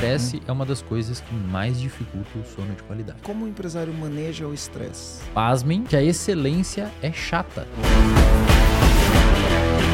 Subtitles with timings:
[0.00, 0.40] estresse hum.
[0.48, 3.20] é uma das coisas que mais dificulta o sono de qualidade.
[3.22, 5.22] Como o empresário maneja o estresse?
[5.34, 7.66] Pasmem que a excelência é chata.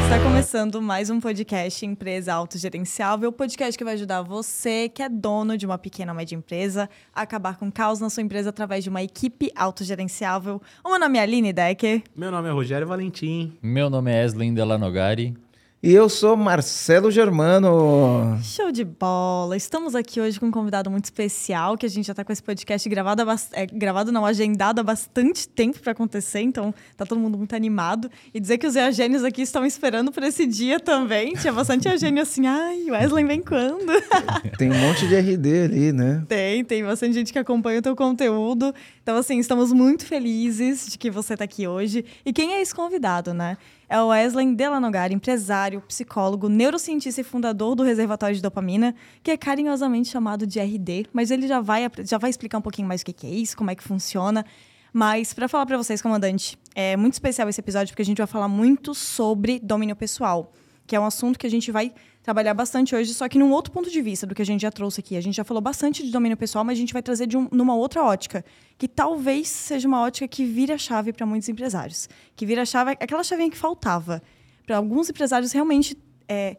[0.03, 5.57] Está começando mais um podcast Empresa Autogerenciável, podcast que vai ajudar você, que é dono
[5.57, 8.89] de uma pequena ou média empresa, a acabar com caos na sua empresa através de
[8.89, 10.61] uma equipe autogerenciável.
[10.85, 12.03] O meu nome é Aline Decker.
[12.15, 13.57] Meu nome é Rogério Valentim.
[13.61, 15.35] Meu nome é Eslen Delanogari.
[15.81, 18.39] E eu sou Marcelo Germano.
[18.41, 19.55] Show de bola!
[19.55, 22.41] Estamos aqui hoje com um convidado muito especial, que a gente já está com esse
[22.41, 23.21] podcast gravado,
[23.53, 28.09] é, gravado não, agendado há bastante tempo para acontecer, então tá todo mundo muito animado.
[28.33, 31.35] E dizer que os eagênios aqui estão esperando por esse dia também.
[31.35, 33.85] Tinha bastante eagênio assim, ai, Wesley vem quando?
[34.57, 36.25] Tem um monte de RD ali, né?
[36.27, 38.73] Tem, tem bastante gente que acompanha o teu conteúdo.
[39.03, 42.03] Então, assim, estamos muito felizes de que você está aqui hoje.
[42.25, 43.57] E quem é esse convidado, né?
[43.89, 49.37] É o Wesley Delanogar, empresário, psicólogo, neurocientista e fundador do Reservatório de Dopamina, que é
[49.37, 53.05] carinhosamente chamado de RD, mas ele já vai, já vai explicar um pouquinho mais o
[53.05, 54.45] que é isso, como é que funciona.
[54.91, 58.27] Mas, para falar para vocês, comandante, é muito especial esse episódio porque a gente vai
[58.27, 60.51] falar muito sobre domínio pessoal,
[60.85, 61.93] que é um assunto que a gente vai
[62.27, 64.69] trabalhar bastante hoje, só que num outro ponto de vista do que a gente já
[64.69, 65.15] trouxe aqui.
[65.15, 67.47] A gente já falou bastante de domínio pessoal, mas a gente vai trazer de um,
[67.53, 68.43] numa outra ótica,
[68.77, 72.09] que talvez seja uma ótica que vira a chave para muitos empresários.
[72.35, 74.21] Que vira a chave, aquela chavinha que faltava.
[74.65, 75.97] Para alguns empresários realmente
[76.27, 76.57] é,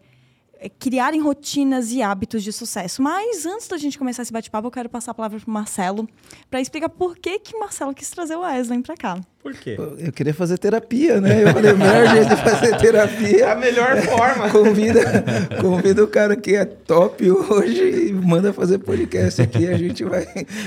[0.79, 3.01] criarem rotinas e hábitos de sucesso.
[3.01, 6.09] Mas antes da gente começar esse bate-papo, eu quero passar a palavra para o Marcelo
[6.51, 9.21] para explicar por que que Marcelo quis trazer o Wesley para cá.
[9.41, 9.77] Por quê?
[9.99, 11.45] Eu queria fazer terapia, né?
[11.45, 13.45] Eu falei, melhor jeito de fazer terapia.
[13.45, 14.51] É a melhor é, forma.
[14.51, 15.25] Convida,
[15.61, 19.69] convida o cara que é top hoje e manda fazer podcast aqui.
[19.69, 20.27] A gente vai,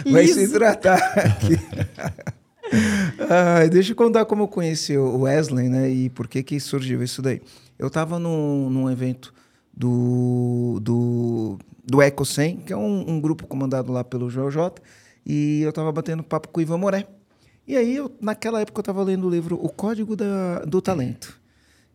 [0.09, 1.59] vai se tratar aqui.
[3.30, 5.89] ah, deixa eu contar como eu conheci o Wesley, né?
[5.89, 7.42] E por que que surgiu isso daí.
[7.78, 9.33] Eu estava num, num evento
[9.73, 14.81] do, do, do Eco 100, que é um, um, grupo comandado lá pelo Joel J.
[15.25, 17.08] E eu estava batendo papo com o Ivan Moré.
[17.67, 21.39] E aí, eu, naquela época, eu estava lendo o livro O Código da, do Talento.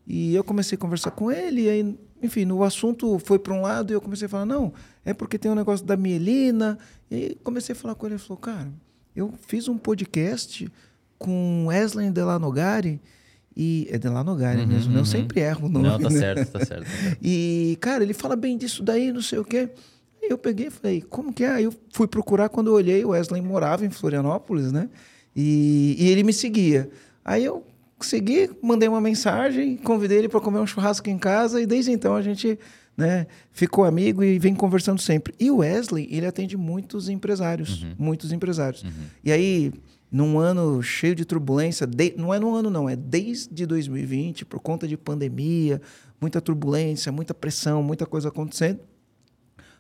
[0.07, 3.61] E eu comecei a conversar com ele, e aí, enfim, o assunto foi para um
[3.61, 4.73] lado e eu comecei a falar: não,
[5.05, 6.79] é porque tem um negócio da mielina.
[7.11, 8.15] E aí comecei a falar com ele.
[8.15, 8.73] Ele falou: cara,
[9.15, 10.71] eu fiz um podcast
[11.19, 13.01] com Wesley Delanogari
[13.57, 15.01] e é de lá no Gare uhum, mesmo, né?
[15.01, 15.89] Eu sempre erro o nome.
[15.89, 16.19] Não, tá né?
[16.19, 16.87] certo, tá certo.
[17.23, 19.71] e, cara, ele fala bem disso daí, não sei o quê.
[20.23, 21.51] Aí eu peguei e falei, como que é?
[21.51, 24.91] Aí eu fui procurar quando eu olhei, o Wesley morava em Florianópolis, né?
[25.35, 26.91] E, e ele me seguia.
[27.25, 27.65] Aí eu
[28.01, 32.15] segui, mandei uma mensagem, convidei ele para comer um churrasco em casa e desde então
[32.15, 32.59] a gente
[32.97, 35.35] né, ficou amigo e vem conversando sempre.
[35.39, 37.95] E o Wesley, ele atende muitos empresários, uhum.
[37.99, 38.83] muitos empresários.
[38.83, 38.91] Uhum.
[39.25, 39.73] E aí
[40.11, 44.61] num ano cheio de turbulência, de, não é num ano não, é desde 2020, por
[44.61, 45.81] conta de pandemia,
[46.21, 48.81] muita turbulência, muita pressão, muita coisa acontecendo.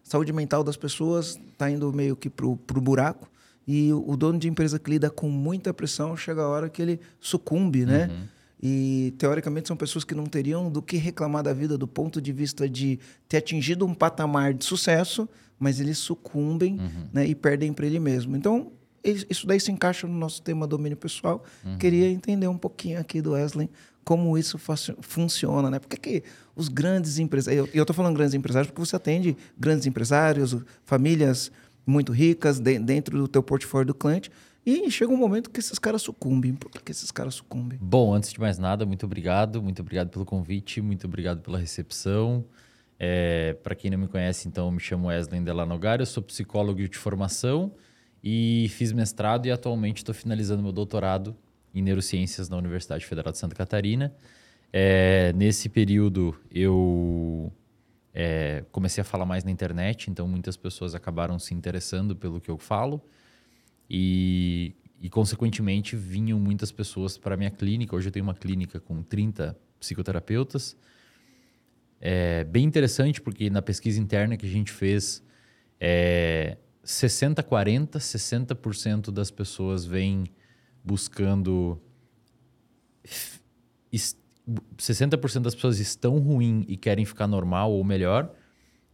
[0.03, 3.29] Saúde mental das pessoas está indo meio que pro, pro buraco
[3.67, 6.81] e o, o, dono de empresa que lida com muita pressão chega a hora que
[6.81, 8.07] ele sucumbe, né?
[8.07, 8.29] Uhum.
[8.63, 12.33] E teoricamente são pessoas que não teriam do que reclamar da vida do ponto de
[12.33, 12.99] vista de
[13.29, 17.09] ter atingido um patamar de sucesso, mas eles sucumbem uhum.
[17.13, 18.37] né, e perdem para ele mesmo.
[18.37, 18.73] Então,
[19.11, 21.45] isso daí se encaixa no nosso tema domínio pessoal.
[21.65, 21.79] Uhum.
[21.79, 23.71] Queria entender um pouquinho aqui do Wesley
[24.05, 24.57] como isso
[25.01, 25.81] funciona, né?
[25.81, 26.23] Por que, que
[26.55, 27.69] os grandes empresários...
[27.75, 31.51] Eu estou falando grandes empresários porque você atende grandes empresários, famílias
[31.85, 34.31] muito ricas de, dentro do teu portfólio do cliente.
[34.65, 36.55] E chega um momento que esses caras sucumbem.
[36.55, 37.79] Por que, que esses caras sucumbem?
[37.83, 39.61] Bom, antes de mais nada, muito obrigado.
[39.61, 42.45] Muito obrigado pelo convite, muito obrigado pela recepção.
[42.99, 46.89] É, Para quem não me conhece, então, eu me chamo Wesley Delanogar, eu sou psicólogo
[46.89, 47.73] de formação
[48.29, 51.37] e fiz mestrado e atualmente estou finalizando meu doutorado
[51.73, 54.13] em neurociências na Universidade Federal de Santa Catarina.
[54.73, 57.53] É, nesse período eu
[58.13, 62.51] é, comecei a falar mais na internet, então muitas pessoas acabaram se interessando pelo que
[62.51, 63.01] eu falo
[63.89, 67.95] e, e consequentemente vinham muitas pessoas para a minha clínica.
[67.95, 70.77] Hoje eu tenho uma clínica com 30 psicoterapeutas.
[72.01, 75.23] É bem interessante porque na pesquisa interna que a gente fez,
[75.81, 80.25] é, 60, 40, 60% das pessoas vêm
[80.85, 81.81] buscando.
[84.79, 88.33] 60% das pessoas estão ruim e querem ficar normal ou melhor,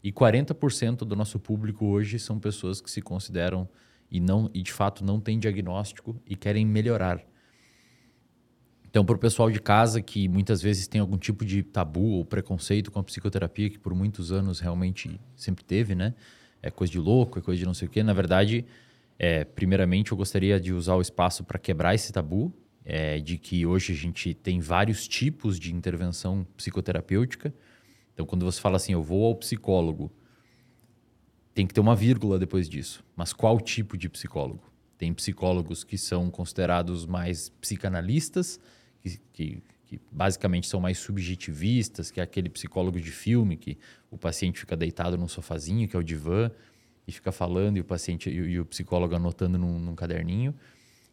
[0.02, 3.68] e 40% do nosso público hoje são pessoas que se consideram
[4.10, 7.22] e não e de fato não têm diagnóstico e querem melhorar.
[8.88, 12.24] Então, para o pessoal de casa que muitas vezes tem algum tipo de tabu ou
[12.24, 16.14] preconceito com a psicoterapia, que por muitos anos realmente sempre teve, né?
[16.62, 18.02] É coisa de louco, é coisa de não sei o quê.
[18.02, 18.64] Na verdade,
[19.18, 22.52] é, primeiramente, eu gostaria de usar o espaço para quebrar esse tabu,
[22.84, 27.52] é, de que hoje a gente tem vários tipos de intervenção psicoterapêutica.
[28.14, 30.10] Então, quando você fala assim, eu vou ao psicólogo
[31.54, 33.04] tem que ter uma vírgula depois disso.
[33.14, 34.62] Mas qual tipo de psicólogo?
[34.96, 38.58] Tem psicólogos que são considerados mais psicanalistas,
[39.00, 43.76] que, que, que, basicamente são mais subjetivistas, que é aquele psicólogo de filme que
[44.10, 46.50] o paciente fica deitado num sofazinho, que é o divã,
[47.06, 50.54] e fica falando, e o paciente e, e o psicólogo anotando num, num, caderninho.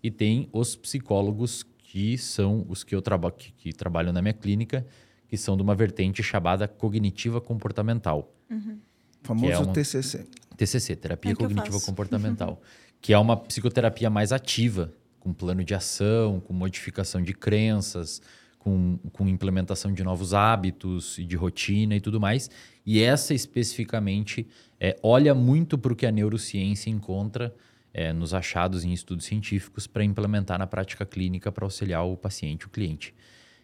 [0.02, 4.34] E tem os psicólogos que são os que eu trabalho, que, que trabalham na minha
[4.34, 4.86] clínica,
[5.28, 8.34] que são de uma vertente chamada cognitiva comportamental.
[8.50, 8.80] Uhum.
[9.24, 9.74] Famoso é uma...
[9.74, 10.26] TCC.
[10.56, 12.62] TCC, terapia é cognitiva comportamental,
[13.02, 18.22] que é uma psicoterapia mais ativa, com plano de ação, com modificação de crenças,
[18.60, 22.50] com, com implementação de novos hábitos e de rotina e tudo mais.
[22.86, 24.46] E essa especificamente
[24.80, 27.56] é, olha muito para o que a neurociência encontra
[27.94, 32.68] é, nos achados em estudos científicos para implementar na prática clínica para auxiliar o paciente,
[32.68, 33.16] o cliente.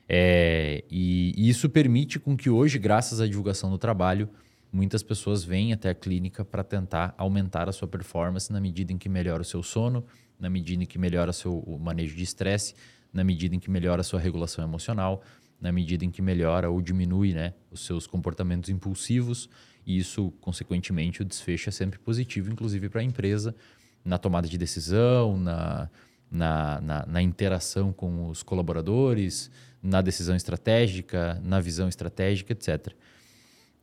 [0.07, 4.29] É, e, e, isso permite com que hoje, graças à divulgação do trabalho,
[4.71, 8.97] muitas pessoas vêm até a clínica para tentar aumentar a sua performance na medida em
[8.97, 10.05] que melhora o seu sono,
[10.39, 12.75] na medida em que melhora o seu o manejo de estresse,
[13.15, 15.23] na medida em que melhora a sua regulação emocional,
[15.59, 19.49] na medida em que melhora ou diminui né, os seus comportamentos impulsivos.
[19.85, 23.55] E isso, consequentemente, o desfecho é sempre positivo, inclusive para a empresa,
[24.03, 25.89] na tomada de decisão, na,
[26.29, 29.49] na, na, na interação com os colaboradores,
[29.81, 32.93] na decisão estratégica, na visão estratégica, etc.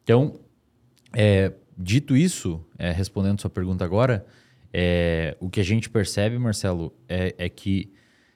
[0.04, 0.38] Então,
[1.14, 4.26] é, dito isso, é, respondendo sua pergunta agora,
[4.74, 7.90] é, o que a gente percebe, Marcelo, é, é que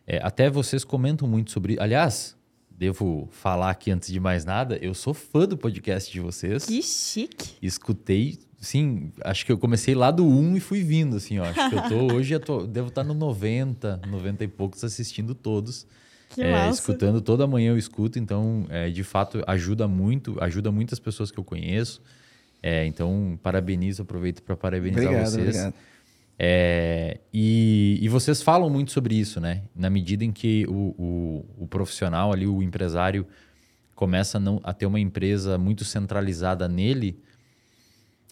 [0.06, 1.76] é, até vocês comentam muito sobre.
[1.80, 2.36] Aliás,
[2.70, 6.66] devo falar aqui antes de mais nada, eu sou fã do podcast de vocês.
[6.66, 7.54] Que chique!
[7.60, 11.44] Escutei, sim, acho que eu comecei lá do 1 e fui vindo, assim, ó.
[11.44, 15.34] Acho que eu tô hoje, eu tô, devo estar no 90, 90 e poucos assistindo
[15.34, 15.86] todos.
[16.30, 20.98] Que é, escutando toda manhã eu escuto, então é, de fato ajuda muito, ajuda muitas
[20.98, 22.02] pessoas que eu conheço.
[22.62, 25.48] É, então parabenizo, aproveito para parabenizar obrigado, vocês.
[25.48, 25.74] Obrigado.
[26.38, 29.62] É, e, e, vocês falam muito sobre isso, né?
[29.74, 33.26] Na medida em que o, o, o profissional ali, o empresário,
[33.94, 37.18] começa a, não, a ter uma empresa muito centralizada nele,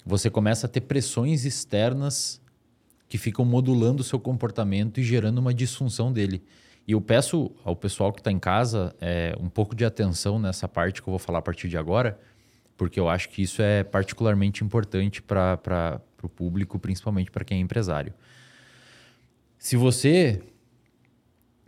[0.05, 2.43] você começa a ter pressões externas
[3.09, 6.43] que ficam modulando o seu comportamento e gerando uma disfunção dele.
[6.87, 10.69] E eu peço ao pessoal que está em casa é, um pouco de atenção nessa
[10.69, 12.19] parte que eu vou falar a partir de agora,
[12.77, 17.61] porque eu acho que isso é particularmente importante para o público, principalmente para quem é
[17.61, 18.13] empresário.
[19.59, 20.43] Se você.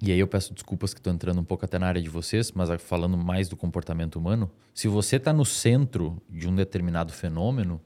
[0.02, 2.52] E aí eu peço desculpas que estou entrando um pouco até na área de vocês,
[2.52, 4.50] mas falando mais do comportamento humano.
[4.74, 7.80] Se você está no centro de um determinado fenômeno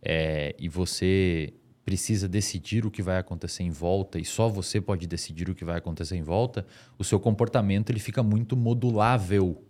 [0.00, 1.52] é, e você
[1.84, 5.64] precisa decidir o que vai acontecer em volta e só você pode decidir o que
[5.64, 6.64] vai acontecer em volta,
[6.96, 9.64] o seu comportamento ele fica muito modulável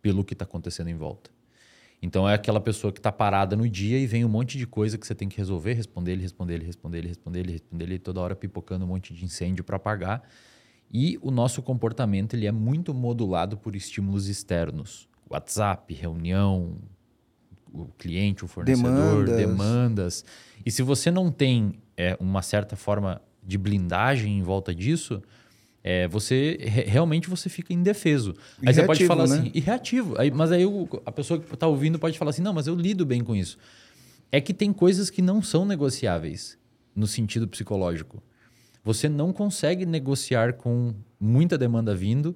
[0.00, 1.33] pelo que está acontecendo em volta.
[2.04, 4.98] Então é aquela pessoa que está parada no dia e vem um monte de coisa
[4.98, 7.98] que você tem que resolver, responder ele, responder ele, responder ele, responder ele, responder ele,
[7.98, 10.22] toda hora pipocando um monte de incêndio para apagar.
[10.92, 15.08] E o nosso comportamento ele é muito modulado por estímulos externos.
[15.30, 16.76] WhatsApp, reunião,
[17.72, 19.36] o cliente, o fornecedor, demandas.
[19.38, 20.24] demandas.
[20.66, 25.22] E se você não tem é, uma certa forma de blindagem em volta disso,
[25.86, 28.34] é, você realmente você fica indefeso.
[28.64, 29.36] Aí você pode falar né?
[29.36, 30.18] assim, e reativo.
[30.18, 32.74] Aí, mas aí o, a pessoa que está ouvindo pode falar assim, não, mas eu
[32.74, 33.58] lido bem com isso.
[34.32, 36.58] É que tem coisas que não são negociáveis
[36.96, 38.22] no sentido psicológico.
[38.82, 42.34] Você não consegue negociar com muita demanda vindo.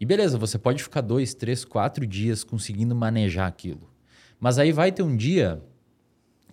[0.00, 3.90] E beleza, você pode ficar dois, três, quatro dias conseguindo manejar aquilo.
[4.40, 5.62] Mas aí vai ter um dia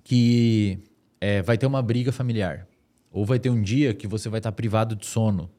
[0.03, 0.77] que
[1.21, 2.67] é, vai ter uma briga familiar.
[3.09, 5.49] Ou vai ter um dia que você vai estar privado de sono.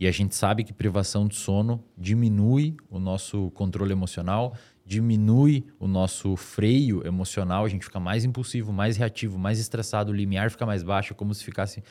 [0.00, 4.54] E a gente sabe que privação de sono diminui o nosso controle emocional,
[4.86, 10.14] diminui o nosso freio emocional, a gente fica mais impulsivo, mais reativo, mais estressado, o
[10.14, 11.82] limiar fica mais baixo, como se ficasse.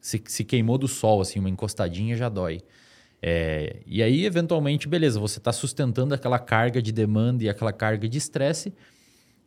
[0.00, 2.60] Se, se queimou do sol, assim, uma encostadinha já dói.
[3.20, 8.08] É, e aí, eventualmente, beleza, você está sustentando aquela carga de demanda e aquela carga
[8.08, 8.72] de estresse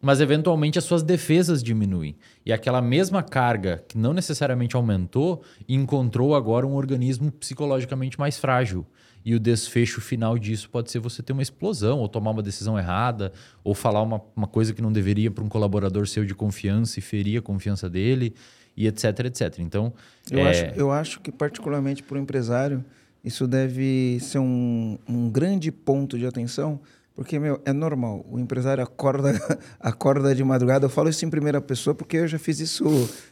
[0.02, 2.16] mas eventualmente as suas defesas diminuem.
[2.46, 8.86] E aquela mesma carga, que não necessariamente aumentou, encontrou agora um organismo psicologicamente mais frágil.
[9.24, 12.80] E o desfecho final disso pode ser você ter uma explosão, ou tomar uma decisão
[12.80, 13.32] errada,
[13.64, 17.02] ou falar uma, uma coisa que não deveria para um colaborador seu de confiança e
[17.02, 18.34] ferir a confiança dele,
[18.76, 19.60] e etc, etc.
[19.60, 19.94] Então.
[20.32, 20.50] Eu, é...
[20.50, 22.84] acho, eu acho que, particularmente para o empresário,
[23.24, 26.80] isso deve ser um, um grande ponto de atenção
[27.14, 28.26] porque, meu, é normal.
[28.30, 29.34] O empresário acorda,
[29.80, 30.86] acorda de madrugada.
[30.86, 32.86] Eu falo isso em primeira pessoa porque eu já fiz isso,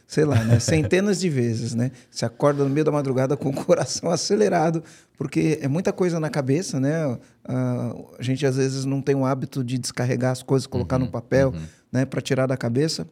[0.06, 0.60] sei lá, né?
[0.60, 1.90] centenas de vezes, né?
[2.10, 4.84] Você acorda no meio da madrugada com o coração acelerado,
[5.16, 7.06] porque é muita coisa na cabeça, né?
[7.06, 11.06] Uh, a gente, às vezes, não tem o hábito de descarregar as coisas, colocar uhum,
[11.06, 11.62] no papel, uhum.
[11.90, 12.04] né?
[12.04, 13.08] Para tirar da cabeça.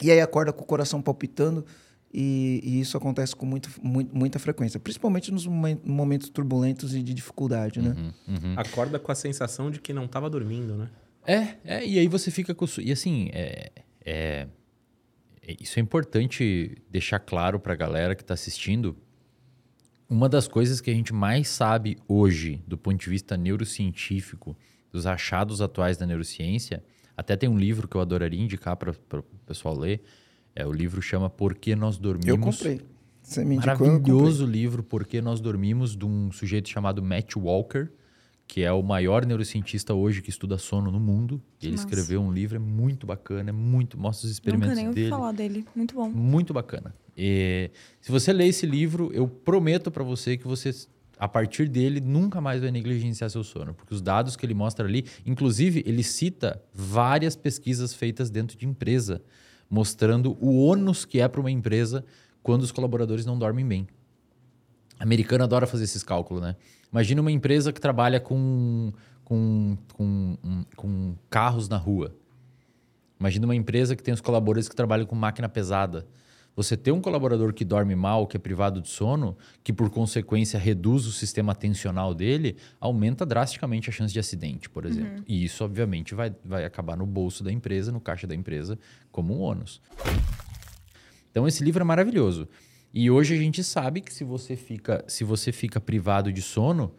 [0.00, 1.64] E aí acorda com o coração palpitando.
[2.18, 7.02] E, e isso acontece com muito, muito, muita frequência, principalmente nos momen- momentos turbulentos e
[7.02, 7.94] de dificuldade, né?
[8.26, 8.54] Uhum.
[8.56, 10.88] Acorda com a sensação de que não tava dormindo, né?
[11.26, 12.64] É, é, e aí você fica com.
[12.80, 13.70] E assim, é,
[14.02, 14.48] é-
[15.42, 18.96] é- isso é importante deixar claro pra galera que tá assistindo.
[20.08, 24.56] Uma das coisas que a gente mais sabe hoje, do ponto de vista neurocientífico,
[24.90, 26.82] dos achados atuais da neurociência,
[27.14, 30.00] até tem um livro que eu adoraria indicar para o pessoal ler.
[30.56, 32.28] É, o livro chama Por que Nós Dormimos.
[32.28, 32.80] Eu comprei.
[33.22, 34.14] Você me indicou, eu comprei.
[34.14, 37.88] Maravilhoso livro Por que Nós Dormimos, de um sujeito chamado Matt Walker,
[38.48, 41.42] que é o maior neurocientista hoje que estuda sono no mundo.
[41.60, 41.84] Ele Massa.
[41.84, 45.10] escreveu um livro, é muito bacana, é muito, mostra os Nunca experimentos nem ouvi dele.
[45.10, 45.66] falar dele.
[45.74, 46.08] Muito bom.
[46.08, 46.94] Muito bacana.
[47.14, 47.70] E,
[48.00, 50.70] se você ler esse livro, eu prometo para você que você,
[51.18, 53.74] a partir dele, nunca mais vai negligenciar seu sono.
[53.74, 58.64] Porque os dados que ele mostra ali, inclusive, ele cita várias pesquisas feitas dentro de
[58.64, 59.20] empresa,
[59.68, 62.04] mostrando o ônus que é para uma empresa
[62.42, 63.88] quando os colaboradores não dormem bem.
[64.98, 66.56] Americano adora fazer esses cálculos, né?
[66.90, 68.92] Imagina uma empresa que trabalha com,
[69.24, 70.36] com, com,
[70.74, 72.14] com carros na rua.
[73.18, 76.06] Imagina uma empresa que tem os colaboradores que trabalham com máquina pesada.
[76.56, 80.58] Você ter um colaborador que dorme mal, que é privado de sono, que por consequência
[80.58, 85.22] reduz o sistema atencional dele, aumenta drasticamente a chance de acidente, por exemplo.
[85.28, 88.78] E isso, obviamente, vai, vai acabar no bolso da empresa, no caixa da empresa,
[89.12, 89.82] como um ônus.
[91.30, 92.48] Então, esse livro é maravilhoso.
[92.92, 96.94] E hoje a gente sabe que se você fica, se você fica privado de sono,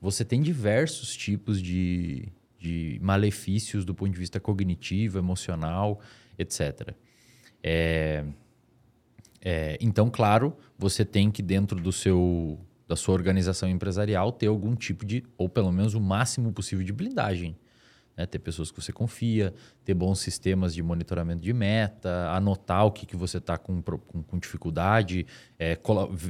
[0.00, 5.98] você tem diversos tipos de, de malefícios do ponto de vista cognitivo, emocional,
[6.38, 6.94] etc.
[7.60, 8.24] É,
[9.40, 14.74] é, então, claro, você tem que, dentro do seu, da sua organização empresarial, ter algum
[14.74, 17.56] tipo de, ou pelo menos o máximo possível de blindagem.
[18.16, 18.26] né?
[18.26, 19.54] Ter pessoas que você confia,
[19.84, 24.22] ter bons sistemas de monitoramento de meta, anotar o que, que você está com, com,
[24.22, 25.26] com dificuldade,
[25.58, 25.78] é,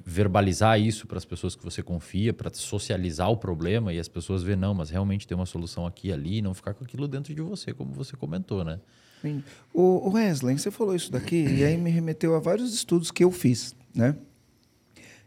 [0.04, 4.42] verbalizar isso para as pessoas que você confia, para socializar o problema e as pessoas
[4.42, 7.08] ver, não, mas realmente tem uma solução aqui e ali, e não ficar com aquilo
[7.08, 8.78] dentro de você, como você comentou, né?
[9.22, 9.42] Sim.
[9.72, 13.22] O o Wesley, você falou isso daqui e aí me remeteu a vários estudos que
[13.24, 14.16] eu fiz, né?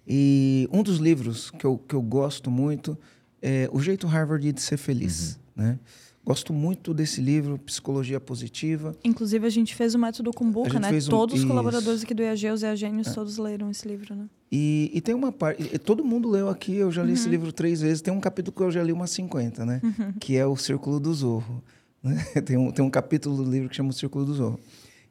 [0.08, 2.98] E um dos livros que eu, que eu gosto muito
[3.42, 5.80] é O Jeito Harvard de Ser Feliz, né?
[6.26, 8.96] Gosto muito desse livro, Psicologia Positiva.
[9.04, 10.90] Inclusive, a gente fez o método Kumbuka, né?
[10.90, 11.48] um- Todos os isso.
[11.50, 14.26] colaboradores aqui do EAG, os EAGênios, todos leram esse livro, né?
[14.50, 15.78] E, e tem uma parte.
[15.80, 18.02] Todo mundo leu aqui, eu já li esse livro três vezes.
[18.02, 19.82] Tem um capítulo que eu já li umas 50, né?
[20.22, 21.62] Que é o Círculo do Zorro.
[22.03, 22.24] Né?
[22.45, 24.60] Tem, um, tem um capítulo do livro que chama o Círculo do Zorro.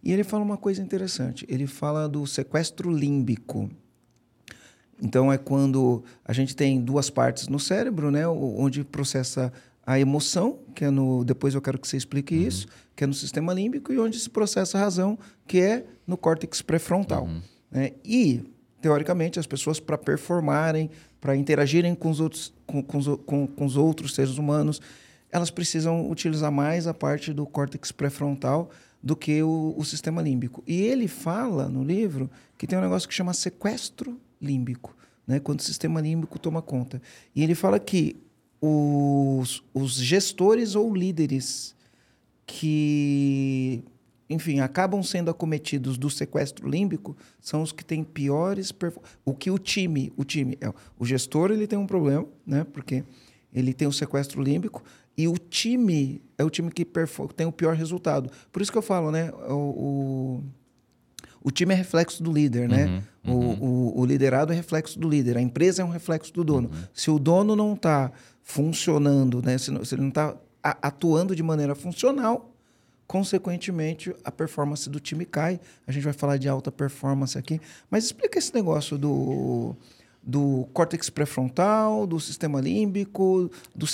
[0.05, 1.47] E ele fala uma coisa interessante.
[1.49, 3.71] Ele fala do sequestro límbico.
[5.03, 9.53] Então é quando a gente tem duas partes no cérebro, né, onde processa
[9.85, 13.15] a emoção, que é no depois eu quero que você explique isso, que é no
[13.15, 17.29] sistema límbico e onde se processa a razão, que é no córtex pré-frontal.
[17.71, 17.93] né?
[18.05, 18.43] E
[18.81, 20.89] teoricamente as pessoas para performarem,
[21.21, 24.81] para interagirem com os outros com, com com- com os outros seres humanos,
[25.33, 28.71] elas precisam utilizar mais a parte do córtex pré-frontal
[29.03, 30.63] do que o, o sistema límbico.
[30.67, 34.95] E ele fala no livro que tem um negócio que chama sequestro límbico,
[35.27, 35.41] né?
[35.41, 37.01] quando o sistema límbico toma conta.
[37.35, 38.17] E ele fala que
[38.61, 41.75] os, os gestores ou líderes
[42.47, 43.83] que,
[44.29, 48.73] enfim, acabam sendo acometidos do sequestro límbico são os que têm piores
[49.25, 52.65] o que o time, o time, é, o gestor ele tem um problema, né?
[52.65, 53.03] Porque
[53.53, 54.83] ele tem o sequestro límbico
[55.17, 56.85] e o time é o time que
[57.37, 58.31] tem o pior resultado.
[58.51, 59.31] Por isso que eu falo, né?
[59.49, 60.45] O, o,
[61.45, 63.03] o time é reflexo do líder, né?
[63.25, 63.33] O,
[63.65, 65.37] o, o liderado é reflexo do líder.
[65.37, 66.71] A empresa é um reflexo do dono.
[66.95, 68.11] Se o dono não está
[68.43, 69.59] funcionando, né?
[69.59, 72.51] Se, não- se ele não está atuando de maneira funcional,
[73.07, 75.61] consequentemente a performance do time cai.
[75.87, 77.61] A gente vai falar de alta performance aqui.
[77.91, 79.77] Mas explica esse negócio do,
[80.23, 83.87] do córtex pré-frontal, do sistema límbico, do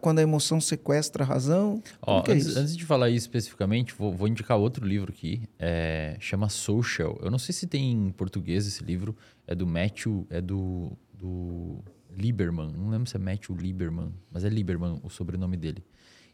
[0.00, 1.82] quando a emoção sequestra a razão.
[2.02, 5.42] Ó, é antes, antes de falar isso especificamente, vou, vou indicar outro livro aqui.
[5.58, 7.18] é, chama Social.
[7.22, 9.16] Eu não sei se tem em português esse livro.
[9.46, 11.78] É do Matthew, é do, do
[12.16, 12.72] Lieberman.
[12.72, 15.84] Não lembro se é Matthew Lieberman, mas é Lieberman o sobrenome dele.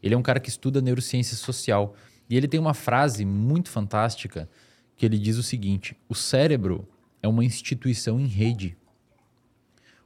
[0.01, 1.95] Ele é um cara que estuda neurociência social.
[2.29, 4.49] E ele tem uma frase muito fantástica
[4.95, 6.87] que ele diz o seguinte: o cérebro
[7.21, 8.75] é uma instituição em rede.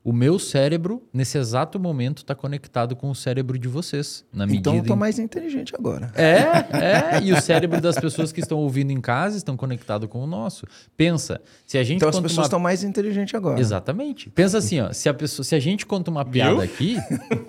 [0.08, 4.24] O meu cérebro, nesse exato momento, está conectado com o cérebro de vocês.
[4.32, 6.14] Na medida Então eu tô em mais inteligente agora.
[6.16, 7.22] é, é.
[7.22, 10.66] E o cérebro das pessoas que estão ouvindo em casa estão conectados com o nosso.
[10.96, 12.46] Pensa, se a gente Então as conta pessoas uma...
[12.46, 13.60] estão mais inteligentes agora.
[13.60, 14.30] Exatamente.
[14.30, 16.96] Pensa assim, ó, se a pessoa, se a gente conta uma piada aqui,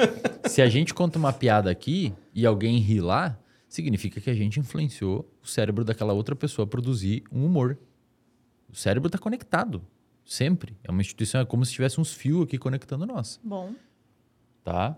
[0.47, 3.39] se a gente conta uma piada aqui e alguém ri lá,
[3.69, 7.79] significa que a gente influenciou o cérebro daquela outra pessoa a produzir um humor.
[8.69, 9.81] O cérebro está conectado,
[10.29, 10.77] sempre.
[10.85, 13.71] É uma instituição, é como se tivesse uns fios aqui conectando nós, Bom,
[14.63, 14.95] tá?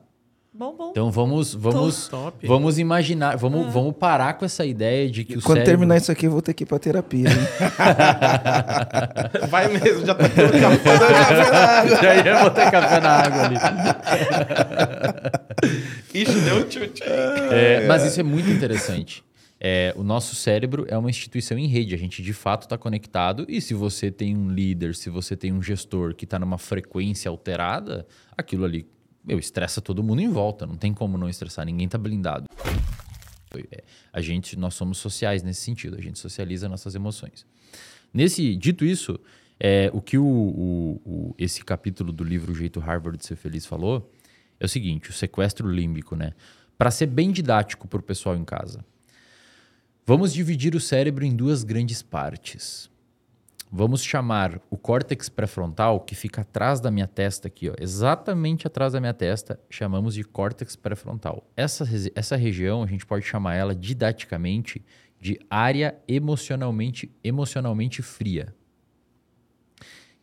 [0.53, 0.91] bom, bom.
[0.91, 2.45] Então vamos, vamos, Top.
[2.47, 5.65] vamos imaginar, vamos, vamos parar com essa ideia de que o Quando cérebro...
[5.71, 7.29] terminar isso aqui, eu vou ter que ir pra terapia.
[7.31, 7.37] hein?
[9.49, 10.91] Vai mesmo, já tá todo café.
[12.03, 13.57] Já ia botar café na água ali.
[16.15, 17.03] Ixi, deu um chute.
[17.05, 19.23] É, mas isso é muito interessante.
[19.63, 23.45] É, o nosso cérebro é uma instituição em rede, a gente de fato está conectado.
[23.49, 27.29] E se você tem um líder, se você tem um gestor que está numa frequência
[27.29, 28.87] alterada, aquilo ali
[29.23, 30.67] meu, estressa todo mundo em volta.
[30.67, 32.47] Não tem como não estressar, ninguém está blindado.
[33.71, 37.45] É, A gente, nós somos sociais nesse sentido, a gente socializa nossas emoções.
[38.15, 39.21] Nesse, dito isso,
[39.59, 43.37] é, o que o, o- o- esse capítulo do livro O Jeito Harvard de Ser
[43.37, 44.11] Feliz falou
[44.59, 46.33] é o seguinte: o sequestro límbico, né?
[46.79, 48.83] Para ser bem didático para o pessoal em casa,
[50.07, 52.91] vamos dividir o cérebro em duas grandes partes.
[53.73, 58.95] Vamos chamar o córtex pré-frontal, que fica atrás da minha testa aqui, ó, exatamente atrás
[58.95, 61.49] da minha testa, chamamos de córtex pré-frontal.
[61.57, 64.85] Essa, essa região, a gente pode chamar ela didaticamente
[65.21, 68.53] de área emocionalmente, emocionalmente fria.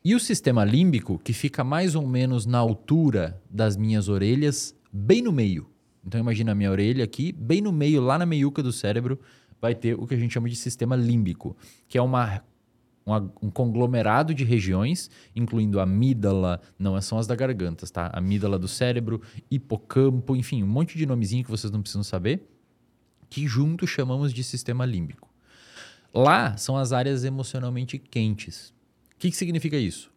[0.03, 5.22] E o sistema límbico, que fica mais ou menos na altura das minhas orelhas, bem
[5.22, 5.69] no meio.
[6.05, 9.19] Então imagina a minha orelha aqui, bem no meio, lá na meiuca do cérebro,
[9.61, 11.55] vai ter o que a gente chama de sistema límbico,
[11.87, 12.43] que é uma,
[13.41, 18.11] um conglomerado de regiões, incluindo a amígdala, não são as da garganta, tá?
[18.13, 22.47] Amígdala do cérebro, hipocampo, enfim, um monte de nomezinho que vocês não precisam saber,
[23.29, 25.33] que juntos chamamos de sistema límbico.
[26.13, 28.73] Lá são as áreas emocionalmente quentes.
[29.15, 30.11] O que, que significa isso?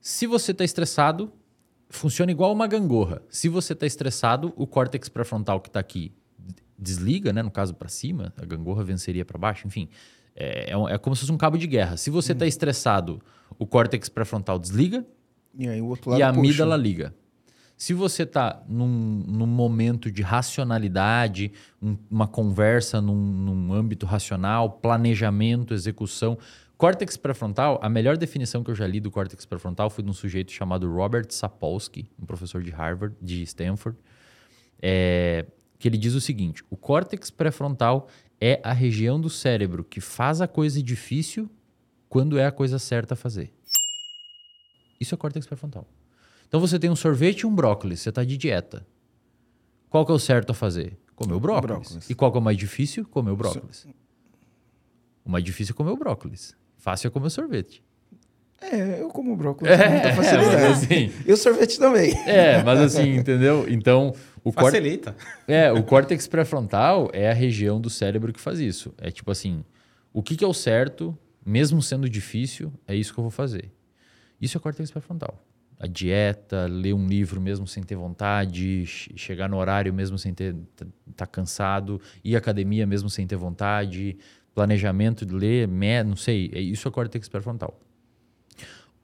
[0.00, 1.32] Se você está estressado,
[1.88, 3.22] funciona igual uma gangorra.
[3.28, 6.12] Se você está estressado, o córtex pré-frontal que está aqui
[6.82, 7.42] desliga, né?
[7.42, 9.88] No caso, para cima, a gangorra venceria para baixo, enfim.
[10.34, 11.96] É, é é como se fosse um cabo de guerra.
[11.96, 13.20] Se você está estressado,
[13.58, 15.04] o córtex pré-frontal desliga
[15.58, 15.80] E aí
[16.18, 17.14] e a amígdala liga.
[17.76, 18.86] Se você está num,
[19.26, 26.38] num momento de racionalidade, um- uma conversa num, num âmbito racional, planejamento, execução.
[26.78, 30.12] Córtex pré-frontal, a melhor definição que eu já li do córtex pré-frontal foi de um
[30.12, 33.96] sujeito chamado Robert Sapolsky, um professor de Harvard, de Stanford,
[34.80, 35.46] é,
[35.82, 38.06] que ele diz o seguinte: o córtex pré-frontal
[38.40, 41.50] é a região do cérebro que faz a coisa difícil
[42.08, 43.52] quando é a coisa certa a fazer.
[45.00, 45.84] Isso é córtex pré-frontal.
[46.46, 48.86] Então você tem um sorvete e um brócolis, você está de dieta.
[49.90, 50.96] Qual que é o certo a fazer?
[51.16, 51.88] Comer o brócolis.
[51.88, 52.10] Brócolis.
[52.10, 53.04] E qual que é o mais difícil?
[53.04, 53.84] Comer o brócolis.
[55.24, 56.54] O mais difícil é comer o brócolis.
[56.78, 57.82] Fácil é comer o sorvete.
[58.60, 60.64] É, eu como brócolis com muita facilidade.
[60.72, 62.12] assim, E o sorvete também.
[62.28, 63.66] é, mas assim, entendeu?
[63.68, 65.16] Então, o córtex Facilita.
[65.46, 68.92] é, o córtex pré-frontal é a região do cérebro que faz isso.
[68.98, 69.64] É tipo assim,
[70.12, 73.70] o que, que é o certo, mesmo sendo difícil, é isso que eu vou fazer.
[74.40, 75.38] Isso é córtex pré-frontal.
[75.78, 80.32] A dieta, ler um livro mesmo sem ter vontade, che- chegar no horário mesmo sem
[80.32, 84.16] ter tá, tá cansado, ir à academia mesmo sem ter vontade,
[84.54, 87.80] planejamento de ler, me- não sei, é- isso é córtex pré-frontal.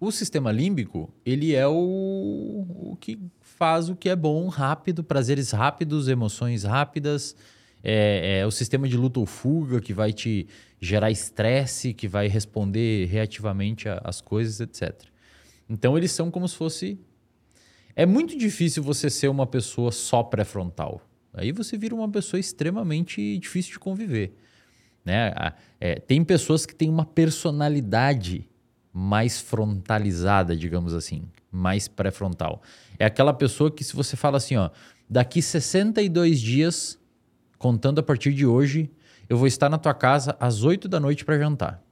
[0.01, 3.19] O sistema límbico, ele é o, o que
[3.59, 7.35] faz o que é bom, rápido, prazeres rápidos, emoções rápidas.
[7.83, 10.47] É, é o sistema de luta ou fuga que vai te
[10.81, 15.07] gerar estresse, que vai responder reativamente às coisas, etc.
[15.69, 17.01] Então, eles são como se fosse.
[17.97, 21.03] É muito difícil você ser uma pessoa só pré-frontal.
[21.35, 24.37] Aí você vira uma pessoa extremamente difícil de conviver.
[25.05, 25.33] Né?
[25.81, 28.49] É, tem pessoas que têm uma personalidade
[28.93, 32.63] mais frontalizada, digamos assim, mais pré-frontal.
[32.99, 34.71] É aquela pessoa que se você fala assim, ó,
[35.09, 36.99] daqui 62 dias,
[37.59, 38.91] contando a partir de hoje,
[39.29, 41.83] eu vou estar na tua casa às 8 da noite para jantar.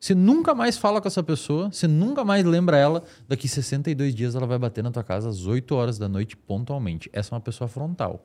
[0.00, 4.34] Você nunca mais fala com essa pessoa, você nunca mais lembra ela, daqui 62 dias
[4.34, 7.08] ela vai bater na tua casa às 8 horas da noite pontualmente.
[7.10, 8.22] Essa é uma pessoa frontal.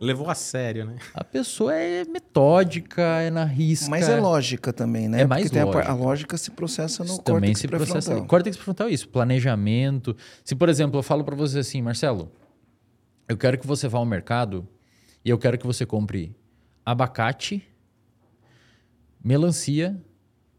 [0.00, 0.96] Levou a sério, né?
[1.14, 3.90] A pessoa é metódica, é na risca.
[3.90, 5.22] Mas é lógica também, né?
[5.22, 5.90] É mais Porque tem a lógica.
[5.90, 7.92] A, lógica se processa no também córtex se processa.
[7.92, 8.26] pré-frontal.
[8.26, 10.16] Córtex pré-frontal é isso, planejamento.
[10.44, 12.30] Se, por exemplo, eu falo para você assim, Marcelo,
[13.28, 14.66] eu quero que você vá ao mercado
[15.24, 16.36] e eu quero que você compre
[16.84, 17.62] abacate,
[19.22, 20.00] melancia,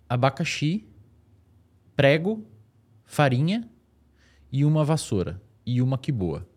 [0.08, 0.88] abacaxi,
[1.96, 2.46] prego,
[3.06, 3.68] farinha
[4.52, 6.48] e uma vassoura e uma quiboa.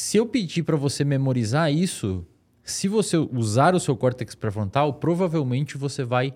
[0.00, 2.24] Se eu pedir para você memorizar isso,
[2.62, 6.32] se você usar o seu córtex pré-frontal, provavelmente você vai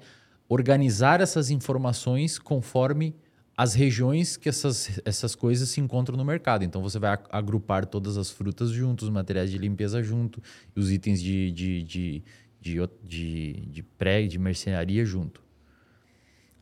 [0.49, 3.15] organizar essas informações conforme
[3.57, 6.65] as regiões que essas, essas coisas se encontram no mercado.
[6.65, 10.43] Então você vai agrupar todas as frutas juntos, os materiais de limpeza junto,
[10.75, 12.25] os itens de, de, de,
[12.61, 15.41] de, de, de pré, de mercearia junto.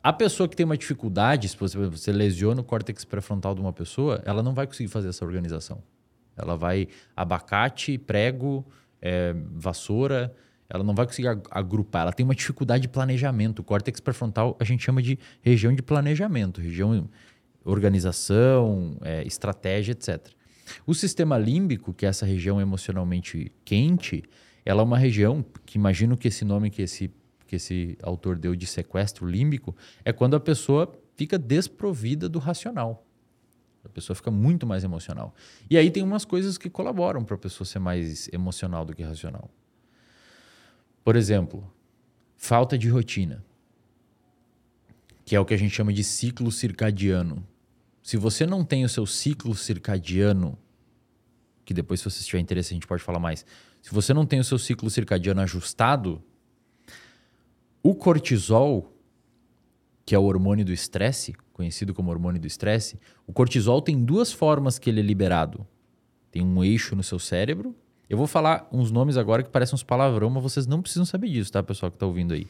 [0.03, 3.73] A pessoa que tem uma dificuldade, se você, você lesiona o córtex pré-frontal de uma
[3.73, 5.81] pessoa, ela não vai conseguir fazer essa organização.
[6.37, 8.65] Ela vai abacate, prego,
[9.01, 10.33] eh, vassoura,
[10.69, 12.03] ela não vai conseguir ag- agrupar.
[12.03, 13.59] Ela tem uma dificuldade de planejamento.
[13.59, 17.09] O córtex pré-frontal a gente chama de região de planejamento, região
[17.63, 20.27] organização, eh, estratégia, etc.
[20.85, 24.23] O sistema límbico, que é essa região emocionalmente quente,
[24.65, 27.11] ela é uma região que imagino que esse nome que esse
[27.47, 33.05] que esse autor deu de sequestro límbico é quando a pessoa fica desprovida do racional.
[33.83, 35.33] A pessoa fica muito mais emocional.
[35.69, 39.01] E aí tem umas coisas que colaboram para a pessoa ser mais emocional do que
[39.03, 39.49] racional.
[41.03, 41.71] Por exemplo,
[42.37, 43.43] falta de rotina,
[45.25, 47.45] que é o que a gente chama de ciclo circadiano.
[48.03, 50.57] Se você não tem o seu ciclo circadiano,
[51.65, 53.45] que depois, se você tiver interesse, a gente pode falar mais.
[53.81, 56.21] Se você não tem o seu ciclo circadiano ajustado,
[57.81, 58.95] o cortisol,
[60.05, 64.33] que é o hormônio do estresse, conhecido como hormônio do estresse, o cortisol tem duas
[64.33, 65.65] formas que ele é liberado.
[66.31, 67.75] Tem um eixo no seu cérebro.
[68.09, 71.29] Eu vou falar uns nomes agora que parecem uns palavrão, mas vocês não precisam saber
[71.29, 72.47] disso, tá, pessoal que está ouvindo aí.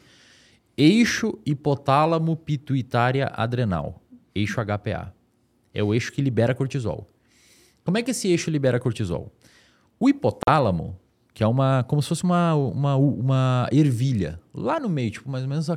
[0.78, 4.02] Eixo hipotálamo pituitária adrenal,
[4.34, 5.14] eixo HPA.
[5.74, 7.06] É o eixo que libera cortisol.
[7.84, 9.30] Como é que esse eixo libera cortisol?
[10.00, 10.98] O hipotálamo,
[11.34, 15.44] que é uma como se fosse uma, uma, uma ervilha, lá no meio, tipo mais
[15.44, 15.68] ou menos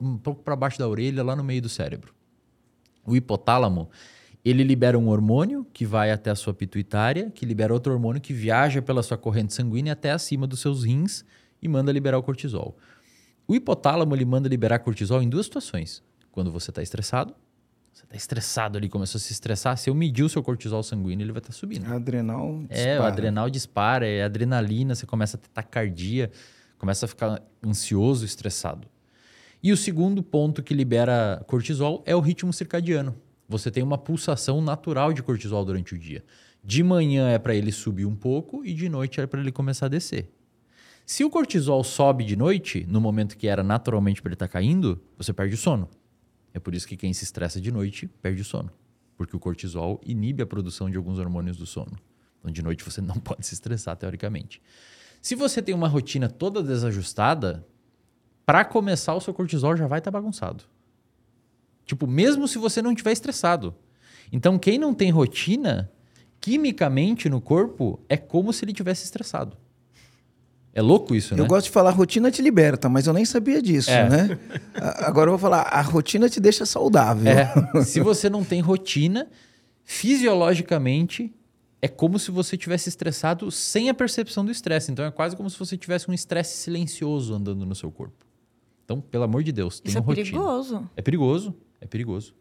[0.00, 2.15] um pouco para baixo da orelha, lá no meio do cérebro.
[3.06, 3.88] O hipotálamo,
[4.44, 8.32] ele libera um hormônio que vai até a sua pituitária, que libera outro hormônio que
[8.32, 11.24] viaja pela sua corrente sanguínea até acima dos seus rins
[11.60, 12.76] e manda liberar o cortisol.
[13.48, 16.02] O hipotálamo ele manda liberar cortisol em duas situações.
[16.30, 17.34] Quando você está estressado,
[17.92, 21.24] você está estressado ali, começou a se estressar, se eu medir o seu cortisol sanguíneo,
[21.24, 21.90] ele vai estar subindo.
[21.90, 22.62] Adrenal.
[22.68, 23.06] É, o dispara.
[23.06, 26.30] adrenal dispara, é adrenalina, você começa a ter taquicardia,
[26.78, 28.86] começa a ficar ansioso, estressado.
[29.66, 33.16] E o segundo ponto que libera cortisol é o ritmo circadiano.
[33.48, 36.24] Você tem uma pulsação natural de cortisol durante o dia.
[36.62, 39.86] De manhã é para ele subir um pouco e de noite é para ele começar
[39.86, 40.30] a descer.
[41.04, 45.02] Se o cortisol sobe de noite, no momento que era naturalmente para ele estar caindo,
[45.18, 45.90] você perde o sono.
[46.54, 48.70] É por isso que quem se estressa de noite perde o sono.
[49.16, 51.98] Porque o cortisol inibe a produção de alguns hormônios do sono.
[52.38, 54.62] Então, de noite você não pode se estressar, teoricamente.
[55.20, 57.66] Se você tem uma rotina toda desajustada,
[58.46, 60.64] para começar, o seu cortisol já vai estar bagunçado.
[61.84, 63.74] Tipo, mesmo se você não estiver estressado.
[64.32, 65.90] Então, quem não tem rotina,
[66.40, 69.56] quimicamente no corpo, é como se ele tivesse estressado.
[70.72, 71.40] É louco isso, né?
[71.40, 74.08] Eu gosto de falar rotina te liberta, mas eu nem sabia disso, É.
[74.08, 74.38] né?
[74.74, 77.32] Agora eu vou falar, a rotina te deixa saudável.
[77.32, 79.26] É, se você não tem rotina,
[79.84, 81.34] fisiologicamente
[81.80, 84.92] é como se você tivesse estressado sem a percepção do estresse.
[84.92, 88.26] Então é quase como se você tivesse um estresse silencioso andando no seu corpo.
[88.86, 90.24] Então, pelo amor de Deus, tenha Isso é rotina.
[90.24, 90.90] perigoso.
[90.96, 92.34] É perigoso, é perigoso.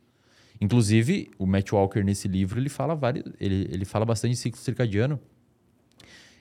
[0.61, 4.59] Inclusive, o Matt Walker nesse livro ele fala vários, ele, ele fala bastante de ciclo
[4.59, 5.19] circadiano.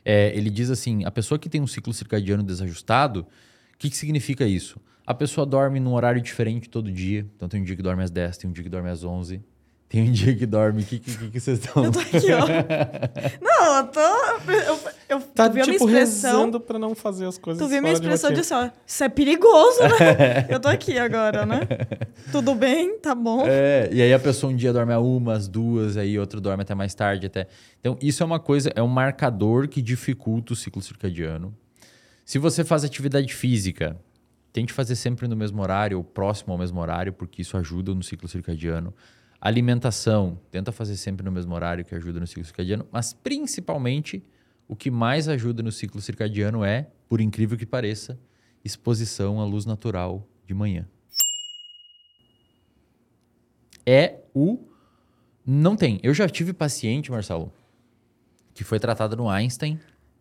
[0.04, 3.96] É, ele diz assim: a pessoa que tem um ciclo circadiano desajustado, o que, que
[3.96, 4.78] significa isso?
[5.06, 7.26] A pessoa dorme num horário diferente todo dia.
[7.34, 9.42] Então tem um dia que dorme às 10, tem um dia que dorme às 11,
[9.88, 10.82] tem um dia que dorme.
[10.82, 11.84] O que, que, que, vocês estão.
[11.84, 12.46] Eu tô aqui, ó.
[13.40, 14.00] Não, eu tô.
[14.00, 16.30] Eu, eu, Tá, viu a minha tipo, expressão?
[16.38, 18.70] rezando pra não fazer as coisas Tu viu a minha expressão de assim, ó.
[18.86, 20.46] Isso é perigoso, né?
[20.50, 21.60] eu tô aqui agora, né?
[22.32, 22.98] Tudo bem?
[22.98, 23.44] Tá bom?
[23.46, 26.62] É, e aí a pessoa um dia dorme a uma, às duas, aí outro dorme
[26.62, 27.46] até mais tarde até.
[27.78, 31.54] Então, isso é uma coisa, é um marcador que dificulta o ciclo circadiano.
[32.24, 33.96] Se você faz atividade física,
[34.52, 38.02] tente fazer sempre no mesmo horário ou próximo ao mesmo horário, porque isso ajuda no
[38.02, 38.94] ciclo circadiano.
[39.44, 42.86] Alimentação, tenta fazer sempre no mesmo horário, que ajuda no ciclo circadiano.
[42.90, 44.24] Mas, principalmente,
[44.66, 48.18] o que mais ajuda no ciclo circadiano é, por incrível que pareça,
[48.64, 50.88] exposição à luz natural de manhã.
[53.84, 54.58] É o.
[55.44, 56.00] Não tem.
[56.02, 57.52] Eu já tive paciente, Marcelo,
[58.54, 59.78] que foi tratada no Einstein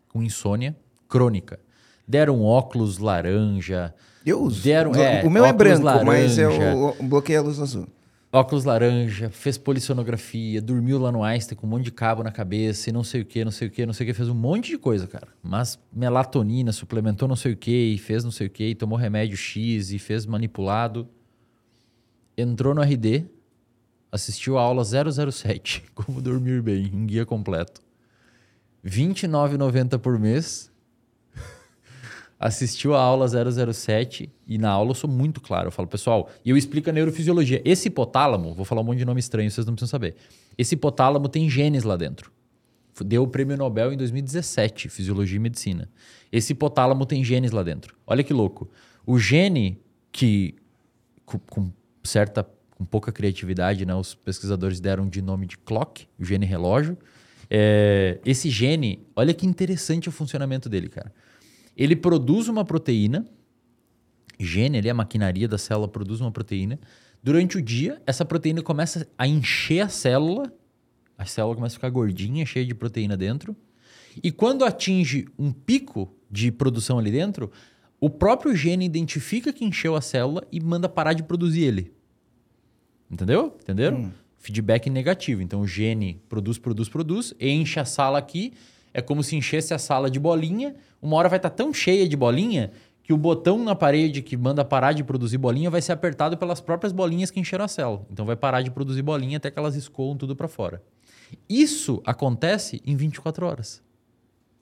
[0.09, 0.75] com insônia
[1.07, 1.61] crônica.
[2.05, 4.61] Deram óculos laranja, Eu uso.
[4.61, 6.75] Deram- o, é, o meu é branco, mas é laranja.
[6.75, 7.87] o, o bloqueia a luz azul.
[8.33, 12.89] Óculos laranja, fez polissonografia, dormiu lá no Einstein com um monte de cabo na cabeça
[12.89, 14.33] e não sei o que, não sei o que, não sei o que, fez um
[14.33, 15.27] monte de coisa, cara.
[15.43, 18.97] Mas melatonina, suplementou não sei o que, e fez não sei o que, e tomou
[18.97, 21.07] remédio X e fez manipulado.
[22.35, 23.25] Entrou no RD,
[24.11, 27.81] assistiu a aula 007, como dormir bem, um guia completo.
[28.83, 30.72] R$ 29,90 por mês.
[32.43, 35.67] Assistiu a aula 007 e na aula eu sou muito claro.
[35.67, 37.61] Eu falo, pessoal, e eu explico a neurofisiologia.
[37.63, 40.15] Esse hipotálamo, vou falar um monte de nome estranho, vocês não precisam saber.
[40.57, 42.31] Esse hipotálamo tem genes lá dentro.
[43.05, 45.89] Deu o prêmio Nobel em 2017, Fisiologia e Medicina.
[46.31, 47.95] Esse hipotálamo tem genes lá dentro.
[48.05, 48.69] Olha que louco.
[49.05, 50.53] O gene que,
[51.25, 51.71] com, com
[52.03, 56.97] certa, com pouca criatividade, né, os pesquisadores deram de nome de clock, o gene relógio.
[57.49, 61.11] É, esse gene, olha que interessante o funcionamento dele, cara.
[61.75, 63.27] Ele produz uma proteína,
[64.39, 66.79] gene, ali, a maquinaria da célula produz uma proteína.
[67.21, 70.53] Durante o dia, essa proteína começa a encher a célula,
[71.17, 73.55] a célula começa a ficar gordinha, cheia de proteína dentro.
[74.21, 77.51] E quando atinge um pico de produção ali dentro,
[77.99, 81.93] o próprio gene identifica que encheu a célula e manda parar de produzir ele.
[83.09, 83.57] Entendeu?
[83.61, 83.97] Entenderam?
[83.97, 84.11] Hum.
[84.37, 85.41] Feedback negativo.
[85.41, 88.53] Então o gene produz, produz, produz, enche a sala aqui.
[88.93, 90.75] É como se enchesse a sala de bolinha.
[91.01, 94.63] Uma hora vai estar tão cheia de bolinha que o botão na parede que manda
[94.63, 98.05] parar de produzir bolinha vai ser apertado pelas próprias bolinhas que encheram a célula.
[98.09, 100.81] Então vai parar de produzir bolinha até que elas escoam tudo para fora.
[101.49, 103.83] Isso acontece em 24 horas.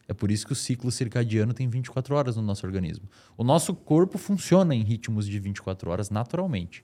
[0.07, 3.07] É por isso que o ciclo circadiano tem 24 horas no nosso organismo.
[3.37, 6.83] O nosso corpo funciona em ritmos de 24 horas naturalmente.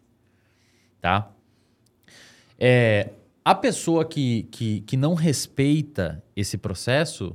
[1.02, 1.32] Tá?
[2.60, 3.10] É,
[3.48, 7.34] a pessoa que, que, que não respeita esse processo,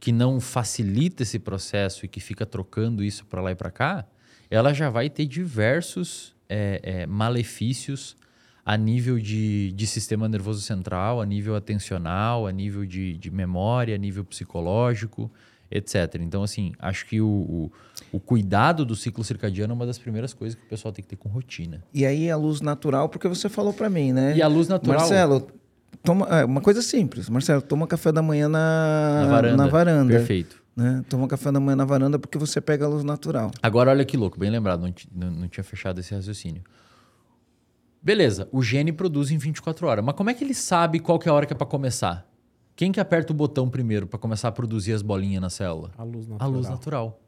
[0.00, 4.06] que não facilita esse processo e que fica trocando isso para lá e para cá,
[4.50, 8.16] ela já vai ter diversos é, é, malefícios
[8.64, 13.94] a nível de, de sistema nervoso central, a nível atencional, a nível de, de memória,
[13.94, 15.30] a nível psicológico,
[15.70, 16.16] etc.
[16.20, 17.72] Então, assim, acho que o, o,
[18.12, 21.08] o cuidado do ciclo circadiano é uma das primeiras coisas que o pessoal tem que
[21.08, 21.82] ter com rotina.
[21.92, 24.36] E aí a luz natural, porque você falou para mim, né?
[24.36, 25.00] E a luz natural.
[25.00, 25.46] Marcelo,
[26.02, 27.28] toma, é, uma coisa simples.
[27.28, 29.56] Marcelo, toma café da manhã na, Na varanda.
[29.56, 30.62] na varanda, Perfeito.
[30.76, 31.04] né?
[31.08, 33.50] Toma café da manhã na varanda porque você pega a luz natural.
[33.62, 36.62] Agora, olha que louco, bem lembrado, não, não- não tinha fechado esse raciocínio.
[38.02, 41.28] Beleza, o gene produz em 24 horas, mas como é que ele sabe qual que
[41.28, 42.24] é a hora que é para começar?
[42.76, 45.90] Quem que aperta o botão primeiro para começar a produzir as bolinhas na célula?
[45.96, 46.50] A luz A natural.
[46.52, 47.20] luz natural.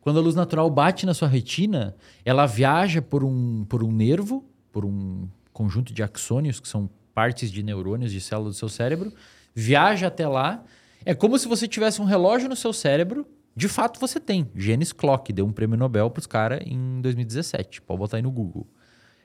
[0.00, 4.44] Quando a luz natural bate na sua retina, ela viaja por um, por um nervo,
[4.70, 9.12] por um conjunto de axônios, que são partes de neurônios de células do seu cérebro,
[9.54, 10.64] viaja até lá.
[11.04, 13.26] É como se você tivesse um relógio no seu cérebro.
[13.54, 14.48] De fato, você tem.
[14.54, 17.82] Genes Clock deu um prêmio Nobel para os caras em 2017.
[17.82, 18.66] Pode botar aí no Google.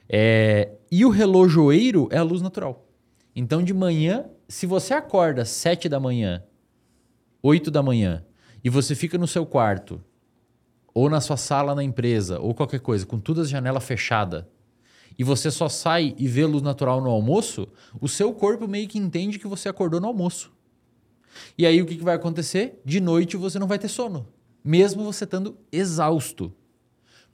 [0.10, 2.86] É, e o relojoeiro é a luz natural.
[3.36, 6.44] Então, de manhã, se você acorda às 7 da manhã,
[7.42, 8.26] 8 da manhã,
[8.64, 10.04] e você fica no seu quarto,
[10.94, 14.46] ou na sua sala na empresa, ou qualquer coisa, com todas as janelas fechadas,
[15.18, 17.68] e você só sai e vê luz natural no almoço,
[18.00, 20.52] o seu corpo meio que entende que você acordou no almoço.
[21.58, 22.82] E aí o que, que vai acontecer?
[22.86, 24.28] De noite você não vai ter sono,
[24.64, 26.54] mesmo você estando exausto.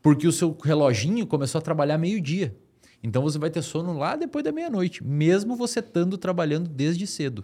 [0.01, 2.55] Porque o seu reloginho começou a trabalhar meio-dia.
[3.03, 7.43] Então você vai ter sono lá depois da meia-noite, mesmo você estando trabalhando desde cedo.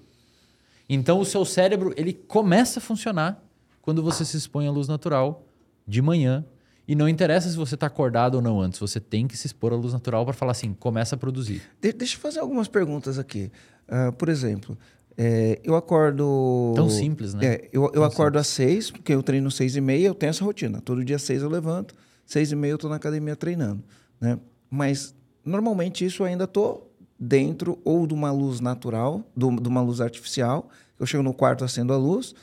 [0.90, 3.44] Então o seu cérebro ele começa a funcionar
[3.82, 5.46] quando você se expõe à luz natural
[5.86, 6.46] de manhã.
[6.88, 9.72] E não interessa se você está acordado ou não antes, você tem que se expor
[9.72, 11.62] à luz natural para falar assim, começa a produzir.
[11.80, 13.52] De- deixa eu fazer algumas perguntas aqui.
[13.88, 14.76] Ah, por exemplo,
[15.16, 16.74] é, eu acordo.
[16.76, 17.46] Tão simples, né?
[17.46, 20.44] É, eu eu acordo às seis, porque eu treino seis e meia, eu tenho essa
[20.44, 20.82] rotina.
[20.82, 21.94] Todo dia às seis eu levanto,
[22.26, 23.84] seis e meia eu estou na academia treinando.
[24.20, 24.40] Né?
[24.68, 25.14] Mas
[25.50, 30.00] normalmente isso eu ainda estou dentro ou de uma luz natural, do- de uma luz
[30.00, 30.70] artificial.
[31.00, 32.34] Eu chego no quarto, acendo a luz,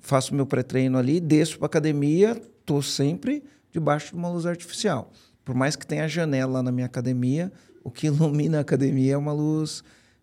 [0.00, 3.42] faço meu pré-treino ali, desço para academia, estou sempre
[3.72, 5.10] debaixo de uma luz artificial.
[5.44, 9.32] Por mais que tenha janela na minha academia, o que ilumina a academia é uma
[9.32, 9.82] luz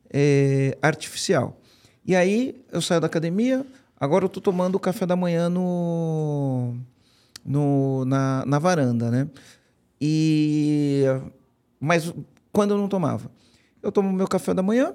[0.09, 1.59] é, artificial.
[2.05, 3.65] E aí eu saio da academia,
[3.99, 6.75] agora eu estou tomando o café da manhã no,
[7.43, 9.27] no, na, na varanda, né?
[9.99, 11.03] E,
[11.79, 12.13] mas
[12.51, 13.29] quando eu não tomava?
[13.81, 14.93] Eu tomo meu café da manhã,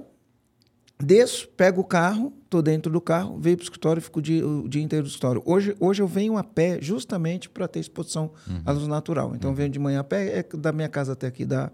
[0.99, 4.23] desço, pego o carro, tô dentro do carro, venho para o escritório e fico o
[4.23, 5.43] dia, o dia inteiro no escritório.
[5.45, 8.33] Hoje, hoje eu venho a pé justamente para ter exposição
[8.65, 9.35] à luz natural.
[9.35, 11.71] Então eu venho de manhã a pé, é da minha casa até aqui dá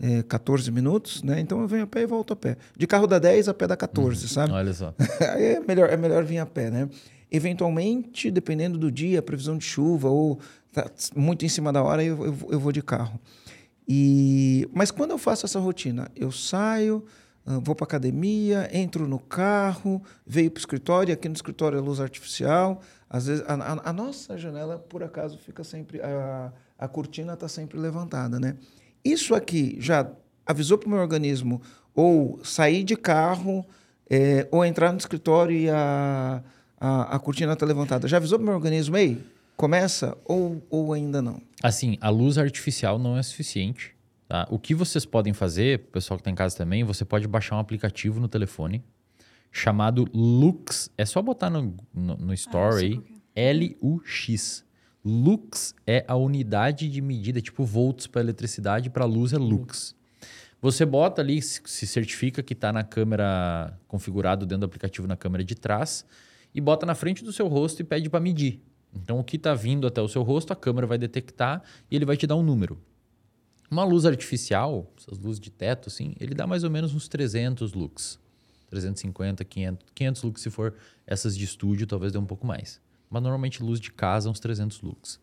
[0.00, 1.40] é, 14 minutos, né?
[1.40, 2.56] Então eu venho a pé e volto a pé.
[2.76, 4.52] De carro dá 10, a pé dá 14, sabe?
[4.52, 4.94] Olha só.
[5.20, 6.88] É melhor, é melhor vir a pé, né?
[7.30, 10.38] Eventualmente, dependendo do dia, previsão de chuva ou
[10.72, 13.18] tá muito em cima da hora, eu, eu, eu vou de carro.
[13.88, 17.04] E, mas quando eu faço essa rotina, eu saio,
[17.44, 21.80] ah, vou para academia, entro no carro, veio para o escritório, aqui no escritório é
[21.80, 22.80] luz artificial.
[23.10, 26.00] Às vezes, a, a- a nossa janela, por acaso, fica sempre.
[26.00, 28.56] A, a cortina está sempre levantada, né?
[29.04, 30.08] Isso aqui já
[30.46, 31.60] avisou para o meu organismo
[31.94, 33.64] ou sair de carro,
[34.08, 36.42] é, ou entrar no escritório e a,
[36.80, 38.08] a, a cortina está levantada.
[38.08, 39.22] Já avisou para o meu organismo, ei,
[39.56, 41.40] começa ou, ou ainda não?
[41.62, 43.94] Assim, a luz artificial não é suficiente.
[44.28, 44.46] Tá?
[44.50, 47.56] O que vocês podem fazer, o pessoal que está em casa também, você pode baixar
[47.56, 48.82] um aplicativo no telefone
[49.50, 50.90] chamado Lux.
[50.96, 53.50] É só botar no, no, no Store sei aí, que é.
[53.50, 54.64] L-U-X.
[55.04, 59.94] Lux é a unidade de medida, tipo volts para eletricidade, para luz é lux.
[60.60, 65.42] Você bota ali, se certifica que está na câmera, configurado dentro do aplicativo na câmera
[65.42, 66.06] de trás,
[66.54, 68.62] e bota na frente do seu rosto e pede para medir.
[68.94, 72.04] Então, o que está vindo até o seu rosto, a câmera vai detectar e ele
[72.04, 72.78] vai te dar um número.
[73.70, 77.72] Uma luz artificial, essas luzes de teto, assim, ele dá mais ou menos uns 300
[77.72, 78.20] lux.
[78.68, 80.74] 350, 500, 500 lux se for
[81.06, 82.80] essas de estúdio, talvez dê um pouco mais.
[83.08, 85.18] Mas normalmente luz de casa, uns 300 lux.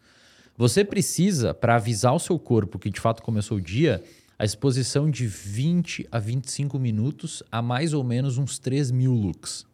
[0.58, 4.04] Você precisa, para avisar o seu corpo que de fato começou o dia,
[4.38, 9.66] a exposição de 20 a 25 minutos a mais ou menos uns 3 mil lux.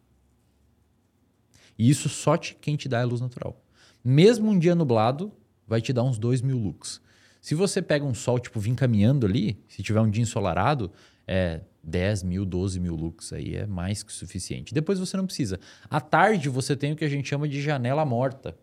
[1.78, 3.60] E isso só te, quem te dá é luz natural.
[4.08, 5.32] Mesmo um dia nublado,
[5.66, 7.00] vai te dar uns 2 mil lux.
[7.40, 10.92] Se você pega um sol, tipo, vir caminhando ali, se tiver um dia ensolarado,
[11.26, 13.32] é 10 mil, 12 mil lux.
[13.32, 14.72] Aí é mais que suficiente.
[14.72, 15.58] Depois você não precisa.
[15.90, 18.56] À tarde, você tem o que a gente chama de janela morta.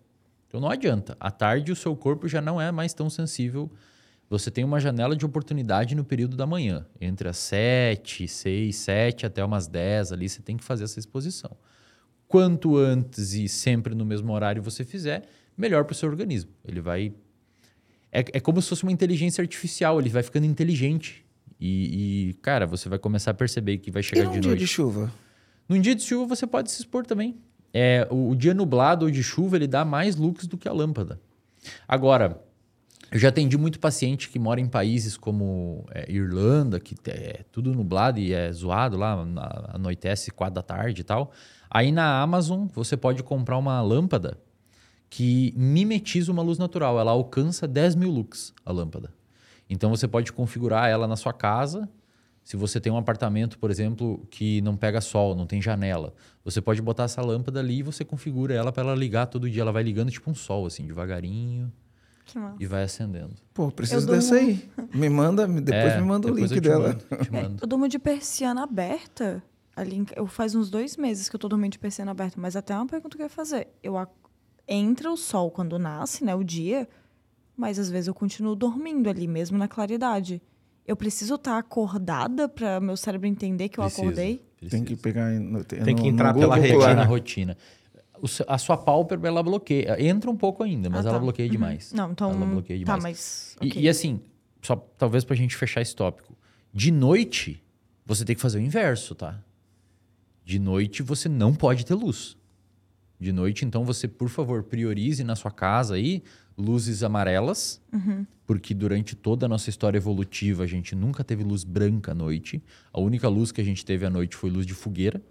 [0.47, 1.17] Então não adianta.
[1.19, 3.69] À tarde, o seu corpo já não é mais tão sensível.
[4.29, 6.86] Você tem uma janela de oportunidade no período da manhã.
[7.01, 11.51] Entre as 7, 6, 7 até umas 10 ali, você tem que fazer essa exposição.
[12.34, 15.22] Quanto antes e sempre no mesmo horário você fizer,
[15.56, 16.50] melhor para o seu organismo.
[16.65, 17.13] Ele vai.
[18.12, 21.24] É, é como se fosse uma inteligência artificial, ele vai ficando inteligente.
[21.60, 24.50] E, e, cara, você vai começar a perceber que vai E chegar num de dia
[24.50, 24.62] noite.
[24.62, 25.13] de chuva?
[25.69, 27.38] Num dia de chuva você pode se expor também.
[27.72, 30.74] É, o, o dia nublado ou de chuva ele dá mais lux do que a
[30.74, 31.22] lâmpada.
[31.88, 32.41] Agora,
[33.12, 37.72] eu já atendi muito paciente que mora em países como é, Irlanda, que é tudo
[37.72, 39.24] nublado e é zoado lá,
[39.72, 41.32] anoitece quatro da tarde e tal.
[41.73, 44.38] Aí na Amazon você pode comprar uma lâmpada
[45.09, 46.99] que mimetiza uma luz natural.
[46.99, 49.12] Ela alcança 10 mil lux, a lâmpada.
[49.69, 51.89] Então você pode configurar ela na sua casa.
[52.43, 56.62] Se você tem um apartamento, por exemplo, que não pega sol, não tem janela, você
[56.62, 59.62] pode botar essa lâmpada ali e você configura ela para ela ligar todo dia.
[59.62, 61.71] Ela vai ligando tipo um sol, assim, devagarinho
[62.25, 62.57] Que massa.
[62.59, 63.33] e vai acendendo.
[63.53, 64.69] Pô, preciso dessa aí.
[64.93, 66.88] Me manda, me- depois É, me manda o depois link eu te dela.
[66.89, 67.57] mando, te mando.
[67.62, 69.41] Eu durmo de persiana aberta.
[69.75, 72.75] Ali, eu faz uns dois meses que eu tô dormindo de persiana aberta, mas até
[72.75, 73.67] uma pergunta que eu ia fazer.
[73.81, 74.12] Eu ac-
[74.67, 76.88] entra o sol quando nasce, né, o dia,
[77.57, 80.41] mas às vezes eu continuo dormindo ali mesmo na claridade.
[80.86, 84.45] Eu preciso estar acordada para meu cérebro entender que eu Precisa, acordei.
[84.69, 87.57] Tem que pegar no, Tem que no- entrar no pela rotina.
[88.21, 90.01] O seu- a sua pálpebra, ela bloqueia.
[90.01, 91.23] Entra um pouco ainda, mas Ah, ela tá.
[91.23, 91.51] bloqueia Uhum.
[91.51, 91.91] demais.
[91.93, 92.31] Não, então.
[92.31, 93.03] Ela bloqueia Tá, demais.
[93.03, 93.57] mas.
[93.62, 93.81] E- ok.
[93.81, 94.21] E, assim,
[94.62, 96.38] só talvez pra gente fechar esse tópico.
[96.73, 97.62] De noite,
[98.05, 99.41] você tem que fazer o inverso, tá?
[100.45, 102.36] De noite, você não pode ter luz.
[103.19, 106.21] De noite, então, você, por favor, priorize na sua casa aí
[106.58, 108.25] luzes amarelas, Uhum.
[108.45, 112.62] porque durante toda a nossa história evolutiva, a gente nunca teve luz branca à noite.
[112.91, 115.21] A única luz que a gente teve à noite foi luz de fogueira.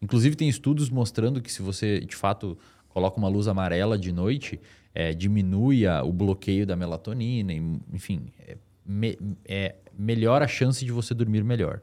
[0.00, 4.60] Inclusive, tem estudos mostrando que se você, de fato, coloca uma luz amarela de noite,
[4.94, 7.52] é, diminui a- o bloqueio da melatonina,
[7.92, 11.80] enfim, é, me- é, melhora a chance de você dormir melhor.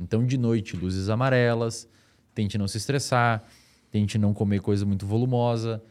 [0.00, 1.86] Então, de noite, luzes amarelas,
[2.34, 3.44] tente não se estressar,
[3.90, 5.82] tente não comer coisa muito volumosa,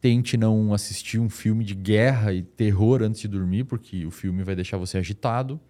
[0.00, 4.42] tente não assistir um filme de guerra e terror antes de dormir, porque o filme
[4.42, 5.60] vai deixar você agitado.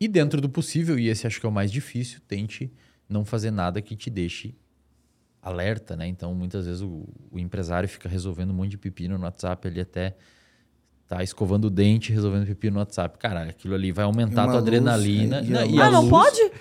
[0.00, 2.72] E dentro do possível, e esse acho que é o mais difícil, tente
[3.08, 4.54] não fazer nada que te deixe
[5.42, 6.06] alerta, né?
[6.06, 9.80] Então, muitas vezes o, o empresário fica resolvendo um monte de pepino no WhatsApp, ele
[9.80, 10.16] até
[11.08, 13.16] tá escovando o dente, resolvendo pepino no WhatsApp.
[13.18, 15.38] Cara, aquilo ali vai aumentar a tua luz, adrenalina.
[15.38, 16.52] é, e Não, e Ah, não luz- pode?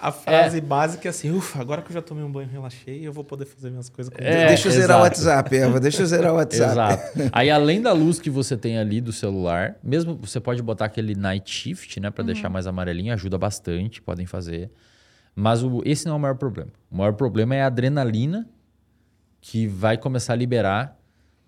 [0.00, 3.12] A frase básica é assim, ufa, agora que eu já tomei um banho, relaxei, eu
[3.12, 5.20] vou poder fazer minhas coisas com É, deixa eu zerar o exato.
[5.20, 5.78] WhatsApp, Eva.
[5.78, 6.72] Deixa eu zerar o WhatsApp.
[6.72, 7.30] Exato.
[7.32, 11.14] Aí, além da luz que você tem ali do celular, mesmo você pode botar aquele
[11.14, 14.68] night shift, né, para deixar mais amarelinho, ajuda bastante, podem fazer.
[15.36, 16.70] Mas o, esse não é o maior problema.
[16.90, 18.48] O maior problema é a adrenalina
[19.40, 20.98] que vai começar a liberar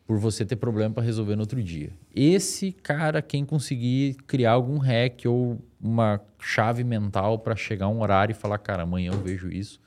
[0.06, 1.90] por você ter problema para resolver no outro dia.
[2.14, 8.00] Esse cara, quem conseguir criar algum hack ou uma chave mental para chegar a um
[8.00, 9.80] horário e falar, cara, amanhã eu vejo isso,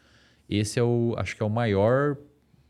[0.49, 2.17] esse é o, acho que é o maior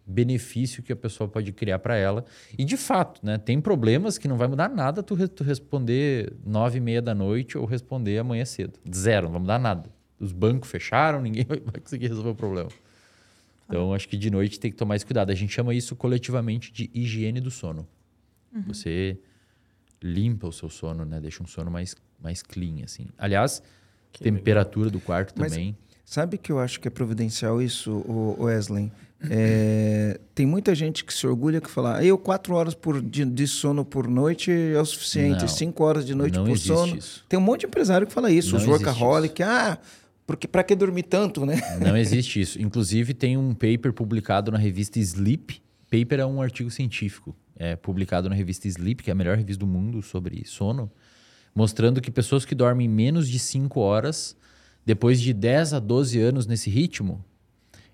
[0.06, 2.24] benefício que a pessoa pode criar para ela.
[2.58, 6.32] E de fato, né, tem problemas que não vai mudar nada tu, re- tu responder
[6.46, 8.80] nove e meia da noite ou responder amanhã cedo.
[8.94, 9.90] Zero, não vai mudar nada.
[10.20, 12.70] Os bancos fecharam, ninguém vai conseguir resolver o problema.
[13.68, 15.30] Então, acho que de noite tem que tomar esse cuidado.
[15.30, 17.86] A gente chama isso coletivamente de higiene do sono.
[18.66, 19.20] Você
[20.02, 21.20] limpa o seu sono, né?
[21.20, 23.08] Deixa um sono mais, mais clean, assim.
[23.18, 23.62] Aliás,
[24.20, 25.76] temperatura do quarto Mas- também.
[26.06, 28.02] Sabe que eu acho que é providencial isso,
[28.40, 28.90] Wesley?
[29.30, 33.46] É, tem muita gente que se orgulha que fala, eu quatro horas por, de, de
[33.48, 36.96] sono por noite é o suficiente, Não, cinco horas de noite não por existe sono.
[36.96, 37.26] isso.
[37.28, 39.78] Tem um monte de empresário que fala isso, Não os workaholic, ah,
[40.26, 41.60] porque para que dormir tanto, né?
[41.82, 42.62] Não existe isso.
[42.62, 45.62] Inclusive, tem um paper publicado na revista Sleep.
[45.92, 49.60] Paper é um artigo científico, é publicado na revista Sleep, que é a melhor revista
[49.60, 50.92] do mundo sobre sono,
[51.54, 54.38] mostrando que pessoas que dormem menos de 5 horas,
[54.86, 57.24] depois de 10 a 12 anos nesse ritmo,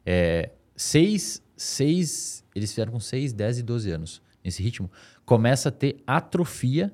[0.06, 4.92] é, seis, seis, eles fizeram com 6, 10 e 12 anos nesse ritmo,
[5.26, 6.94] começa a ter atrofia,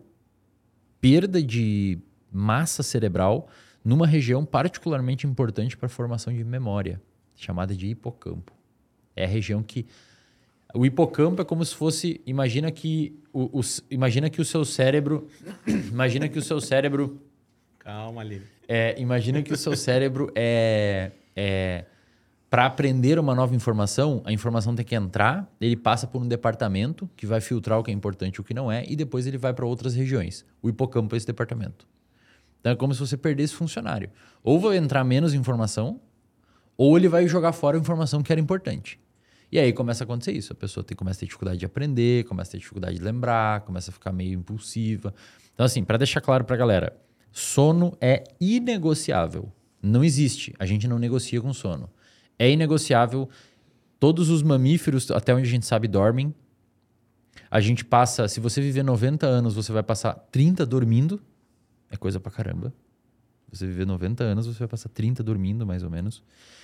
[1.02, 1.98] perda de
[2.32, 3.50] massa cerebral
[3.84, 7.02] numa região particularmente importante para a formação de memória,
[7.36, 8.54] chamada de hipocampo.
[9.16, 9.88] É a região que
[10.74, 15.28] o hipocampo é como se fosse, imagina que o, o- imagina que o seu cérebro,
[15.68, 17.20] imagina que o seu cérebro
[17.80, 18.44] Calma, Aline.
[18.68, 21.86] é, imagina que o seu cérebro é, é
[22.50, 27.10] para aprender uma nova informação, a informação tem que entrar, ele passa por um departamento
[27.16, 29.38] que vai filtrar o que é importante e o que não é, e depois ele
[29.38, 30.44] vai para outras regiões.
[30.62, 31.88] O hipocampo é esse departamento.
[32.60, 34.10] Então é como se você perdesse funcionário.
[34.44, 36.00] Ou vai entrar menos informação,
[36.76, 39.00] ou ele vai jogar fora a informação que era importante.
[39.52, 40.54] E aí começa a acontecer isso.
[40.54, 43.62] A pessoa tem, começa a ter dificuldade de aprender, começa a ter dificuldade de lembrar,
[43.62, 45.14] começa a ficar meio impulsiva.
[45.54, 46.97] Então, assim, para deixar claro para a galera,
[47.32, 49.52] sono é inegociável.
[49.82, 50.54] Não existe.
[50.60, 51.89] A gente não negocia com sono.
[52.38, 53.30] É inegociável.
[54.00, 56.34] Todos os mamíferos, até onde a gente sabe, dormem.
[57.50, 61.20] A gente passa, se você viver 90 anos, você vai passar 30 dormindo.
[61.89, 62.74] É coisa pra caramba.
[63.52, 66.24] Você viver 90 anos, você vai passar 30 dormindo, mais ou menos.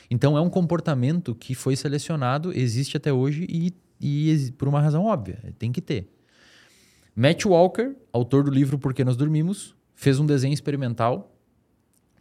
[0.09, 5.05] Então é um comportamento que foi selecionado, existe até hoje e, e por uma razão
[5.05, 6.11] óbvia, tem que ter.
[7.15, 11.33] Matt Walker, autor do livro Por que Nós Dormimos, fez um desenho experimental,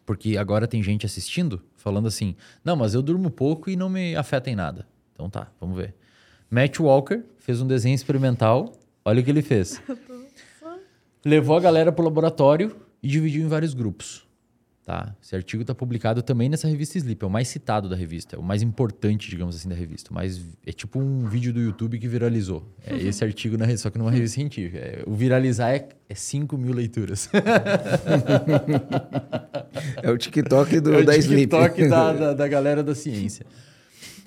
[0.07, 4.15] porque agora tem gente assistindo, falando assim: não, mas eu durmo pouco e não me
[4.15, 4.87] afeta em nada.
[5.13, 5.95] Então tá, vamos ver.
[6.51, 8.73] Matt Walker fez um desenho experimental,
[9.05, 9.83] olha o que ele fez.
[11.25, 14.24] Levou a galera pro laboratório e dividiu em vários grupos.
[14.85, 15.17] Tá?
[15.23, 18.39] Esse artigo está publicado também nessa revista Sleep, é o mais citado da revista, é
[18.39, 20.11] o mais importante, digamos assim, da revista.
[20.13, 22.63] Mas é tipo um vídeo do YouTube que viralizou.
[22.87, 24.77] É esse artigo, na, só que numa revista científica.
[24.77, 27.31] É, o viralizar é, é 5 mil leituras.
[30.03, 31.43] É o TikTok do, é o da Sleep.
[31.43, 33.45] TikTok da, da, da galera da ciência.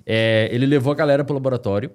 [0.05, 1.91] É, ele levou a galera para o laboratório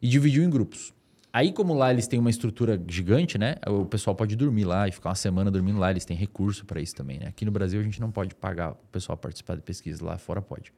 [0.00, 0.92] e dividiu em grupos.
[1.34, 3.56] Aí, como lá eles têm uma estrutura gigante, né?
[3.66, 5.90] O pessoal pode dormir lá e ficar uma semana dormindo lá.
[5.90, 7.26] Eles têm recurso para isso também, né?
[7.26, 10.40] Aqui no Brasil a gente não pode pagar o pessoal participar de pesquisa, lá fora
[10.40, 10.72] pode.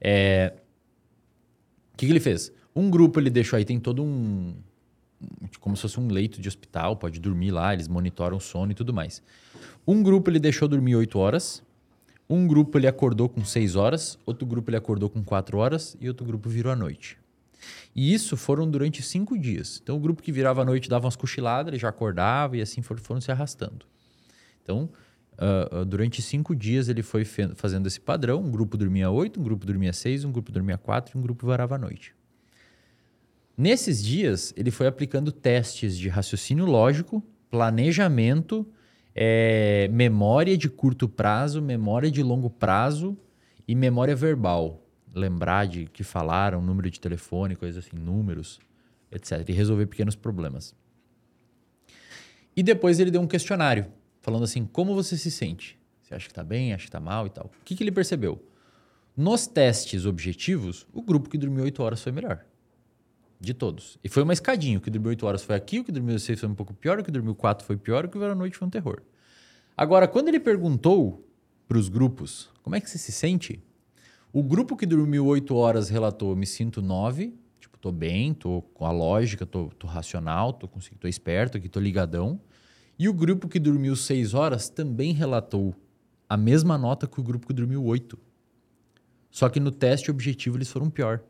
[0.00, 0.54] É,
[1.92, 2.50] O que, que ele fez?
[2.74, 4.54] Um grupo ele deixou aí, tem todo um.
[5.60, 8.74] Como se fosse um leito de hospital, pode dormir lá, eles monitoram o sono e
[8.74, 9.22] tudo mais.
[9.86, 11.62] Um grupo ele deixou dormir 8 horas,
[12.30, 16.08] um grupo ele acordou com 6 horas, outro grupo ele acordou com 4 horas e
[16.08, 17.18] outro grupo virou à noite.
[17.94, 19.80] E isso foram durante cinco dias.
[19.82, 22.82] Então, o grupo que virava à noite dava umas cochiladas, ele já acordava e assim
[22.82, 23.86] foram, foram se arrastando.
[24.62, 24.90] Então,
[25.38, 28.42] ah, durante cinco dias ele foi fazendo esse padrão.
[28.42, 31.46] Um grupo dormia oito, um grupo dormia seis, um grupo dormia quatro e um grupo
[31.46, 32.12] varava à noite.
[33.56, 38.66] Nesses dias, ele foi aplicando testes de raciocínio lógico, planejamento,
[39.14, 43.16] eh, memória de curto prazo, memória de longo prazo
[43.66, 44.84] e memória verbal.
[45.14, 48.60] Lembrar de que falaram, número de telefone, coisas assim, números,
[49.10, 49.48] etc.
[49.48, 50.74] E resolver pequenos problemas.
[52.56, 53.86] E depois ele deu um questionário,
[54.20, 55.78] falando assim: como você se sente?
[56.02, 57.46] Você acha que tá bem, acha que tá mal e tal.
[57.46, 58.42] O que, que ele percebeu?
[59.16, 62.44] Nos testes objetivos, o grupo que dormiu 8 horas foi melhor.
[63.40, 63.98] De todos.
[64.02, 64.78] E foi uma escadinha.
[64.78, 66.98] O que dormiu 8 horas foi aqui, o que dormiu 6 foi um pouco pior,
[66.98, 69.02] o que dormiu 4 foi pior, o que veio à noite foi um terror.
[69.76, 71.28] Agora, quando ele perguntou
[71.68, 73.62] para os grupos como é que você se sente,
[74.32, 78.84] o grupo que dormiu 8 horas relatou: me sinto 9, tipo, tô bem, tô com
[78.84, 82.40] a lógica, tô, tô racional, tô, consegui- tô esperto aqui, tô ligadão.
[82.98, 85.74] E o grupo que dormiu 6 horas também relatou
[86.28, 88.18] a mesma nota que o grupo que dormiu 8.
[89.30, 91.20] Só que no teste objetivo eles foram pior.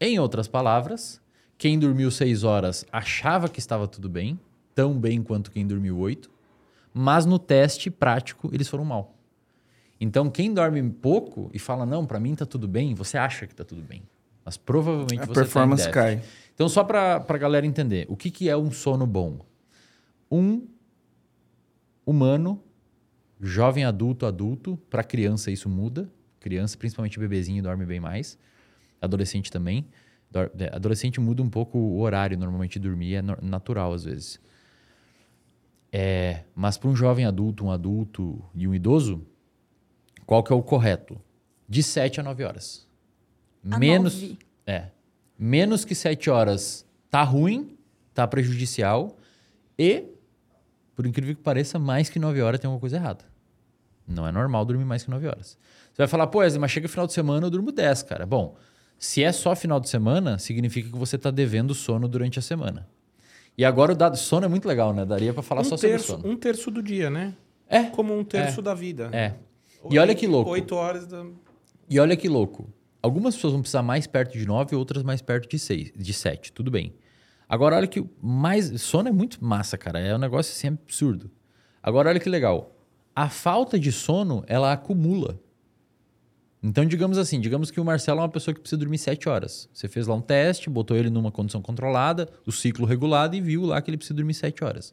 [0.00, 1.20] Em outras palavras,
[1.56, 4.38] quem dormiu 6 horas achava que estava tudo bem,
[4.74, 6.30] tão bem quanto quem dormiu 8,
[6.92, 9.17] mas no teste prático eles foram mal.
[10.00, 13.54] Então, quem dorme pouco e fala, não, para mim tá tudo bem, você acha que
[13.54, 14.02] tá tudo bem.
[14.44, 15.92] Mas provavelmente A você tá performance déficit.
[15.94, 16.22] cai.
[16.54, 19.40] Então, só para a galera entender, o que, que é um sono bom?
[20.30, 20.66] Um
[22.06, 22.62] humano,
[23.40, 26.08] jovem adulto, adulto, para criança isso muda.
[26.40, 28.38] Criança, principalmente bebezinho, dorme bem mais.
[29.00, 29.86] Adolescente também.
[30.58, 34.40] É, Adolescente muda um pouco o horário normalmente de dormir, é natural às vezes.
[35.92, 39.26] É, mas para um jovem adulto, um adulto e um idoso,
[40.28, 41.18] qual que é o correto?
[41.66, 42.86] De 7 a 9 horas.
[43.70, 44.38] A Menos nove.
[44.66, 44.88] É.
[45.38, 47.78] Menos que 7 horas tá ruim,
[48.12, 49.16] tá prejudicial.
[49.78, 50.04] E,
[50.94, 53.24] por incrível que pareça, mais que 9 horas tem alguma coisa errada.
[54.06, 55.56] Não é normal dormir mais que 9 horas.
[55.94, 58.26] Você vai falar, pô, Wesley, mas chega final de semana eu durmo 10, cara.
[58.26, 58.54] Bom,
[58.98, 62.86] se é só final de semana, significa que você está devendo sono durante a semana.
[63.56, 65.06] E agora o dado sono é muito legal, né?
[65.06, 66.34] Daria para falar um só terço, sobre sono.
[66.34, 67.34] Um terço do dia, né?
[67.66, 67.84] É.
[67.84, 68.62] Como um terço É.
[68.62, 69.08] da vida.
[69.10, 69.34] É.
[69.90, 70.50] E olha que louco.
[70.50, 71.24] Oito horas da...
[71.88, 72.72] E olha que louco.
[73.02, 76.52] Algumas pessoas vão precisar mais perto de 9, outras mais perto de 6, de 7.
[76.52, 76.94] Tudo bem.
[77.48, 78.80] Agora, olha que mais.
[78.82, 79.98] Sono é muito massa, cara.
[79.98, 81.30] É um negócio assim absurdo.
[81.82, 82.76] Agora, olha que legal.
[83.14, 85.40] A falta de sono, ela acumula.
[86.62, 89.68] Então, digamos assim, digamos que o Marcelo é uma pessoa que precisa dormir 7 horas.
[89.72, 93.64] Você fez lá um teste, botou ele numa condição controlada, o ciclo regulado e viu
[93.64, 94.92] lá que ele precisa dormir 7 horas.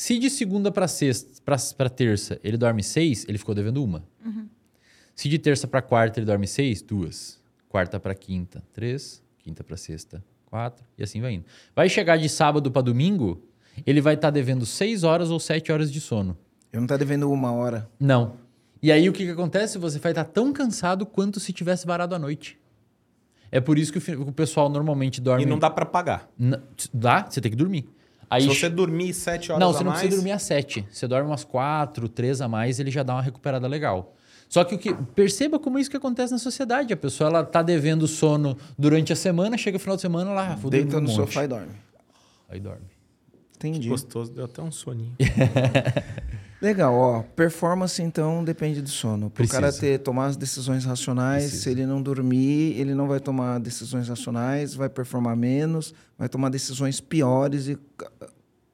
[0.00, 1.42] Se de segunda para sexta,
[1.76, 4.04] para terça, ele dorme 6, ele ficou devendo uma.
[5.12, 7.40] Se de terça para quarta ele dorme seis, duas.
[7.68, 9.20] Quarta para quinta, três.
[9.38, 10.84] Quinta para sexta, quatro.
[10.96, 11.44] E assim vai indo.
[11.74, 13.42] Vai chegar de sábado para domingo,
[13.84, 16.38] ele vai estar devendo seis horas ou sete horas de sono.
[16.72, 17.90] Eu não tá devendo uma hora.
[17.98, 18.36] Não.
[18.80, 19.78] E aí o que, que acontece?
[19.78, 22.56] Você vai estar tão cansado quanto se tivesse varado à noite.
[23.50, 25.42] É por isso que o, o pessoal normalmente dorme.
[25.42, 26.30] E não dá pra pagar.
[26.38, 26.60] N-
[26.94, 27.88] Dá, você tem que dormir.
[28.30, 30.00] Aí Se você dormir sete horas não, a você não mais...
[30.00, 30.86] precisa dormir às 7.
[30.90, 34.14] Você dorme umas 4, 3 a mais, ele já dá uma recuperada legal.
[34.48, 36.92] Só que o que perceba como é isso que acontece na sociedade.
[36.92, 40.54] A pessoa ela tá devendo sono durante a semana, chega o final de semana, lá,
[40.54, 41.16] vou dormir Deita um no monte.
[41.16, 41.72] sofá e dorme.
[42.48, 42.86] Aí dorme.
[43.56, 43.88] Entendi.
[43.88, 45.14] Gostoso, deu até um soninho.
[46.60, 47.22] Legal, ó.
[47.22, 49.30] Performance, então, depende do sono.
[49.30, 51.62] Para o cara ter, tomar as decisões racionais, Precisa.
[51.62, 56.48] se ele não dormir, ele não vai tomar decisões racionais, vai performar menos, vai tomar
[56.48, 57.78] decisões piores e,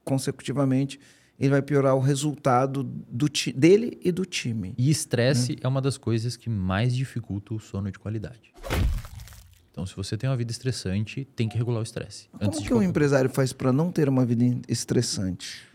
[0.03, 0.99] consecutivamente,
[1.39, 4.75] ele vai piorar o resultado do dele e do time.
[4.79, 8.55] E estresse é uma das coisas que mais dificulta o sono de qualidade.
[9.71, 12.29] Então, se você tem uma vida estressante, tem que regular o estresse.
[12.39, 15.74] Como que um empresário faz para não ter uma vida estressante?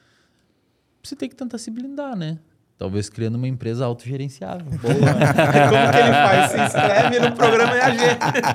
[1.04, 2.38] Você tem que tentar se blindar, né?
[2.78, 4.66] Talvez criando uma empresa autogerenciável.
[4.72, 6.52] Como que ele faz?
[6.52, 7.98] Se inscreve no programa EAG.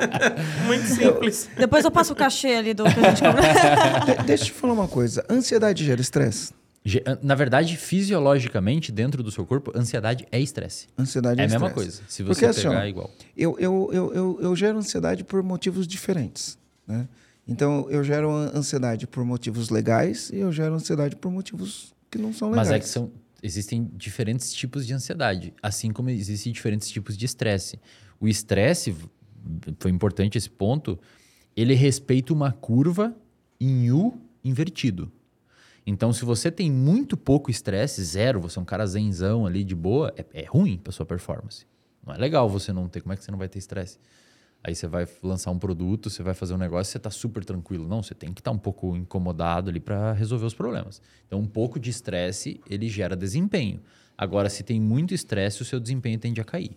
[0.67, 1.51] Muito simples.
[1.57, 3.23] Depois eu passo o cachê ali do que a gente.
[4.19, 5.25] De- deixa eu te falar uma coisa.
[5.29, 6.53] Ansiedade gera estresse?
[7.23, 10.87] Na verdade, fisiologicamente, dentro do seu corpo, ansiedade é estresse.
[10.99, 12.03] Ansiedade É é, a mesma coisa.
[12.09, 13.11] Se Porque você assim, pegar, ó, é igual.
[13.37, 17.09] eu, eu, eu, eu, eu gero ansiedade por motivos diferentes, né?
[17.49, 22.23] Então, eu gero an- ansiedade por motivos legais e eu gero ansiedade por motivos que
[22.23, 22.69] não são legais.
[22.69, 23.11] Mas é que são,
[23.43, 27.81] existem diferentes tipos de ansiedade, assim como existem diferentes tipos de estresse.
[28.21, 28.95] O estresse,
[29.81, 30.99] foi importante esse ponto,
[31.57, 33.15] ele respeita uma curva
[33.61, 35.11] em U invertido.
[35.87, 39.75] Então, se você tem muito pouco estresse, zero, você é um cara zenzão ali de
[39.75, 41.67] boa, é, é ruim para sua performance.
[42.07, 43.01] Não é legal você não ter.
[43.01, 43.99] Como é que você não vai ter estresse?
[44.67, 47.87] Aí você vai lançar um produto, você vai fazer um negócio, você está super tranquilo.
[47.87, 51.03] Não, você tem que estar um pouco incomodado ali para resolver os problemas.
[51.27, 53.83] Então, um pouco de estresse, ele gera desempenho.
[54.17, 56.75] Agora, se tem muito estresse, o seu desempenho tende a cair.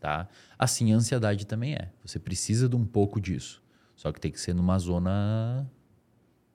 [0.00, 0.26] Tá?
[0.58, 1.90] Assim, a ansiedade também é.
[2.02, 3.62] Você precisa de um pouco disso.
[3.94, 5.70] Só que tem que ser numa zona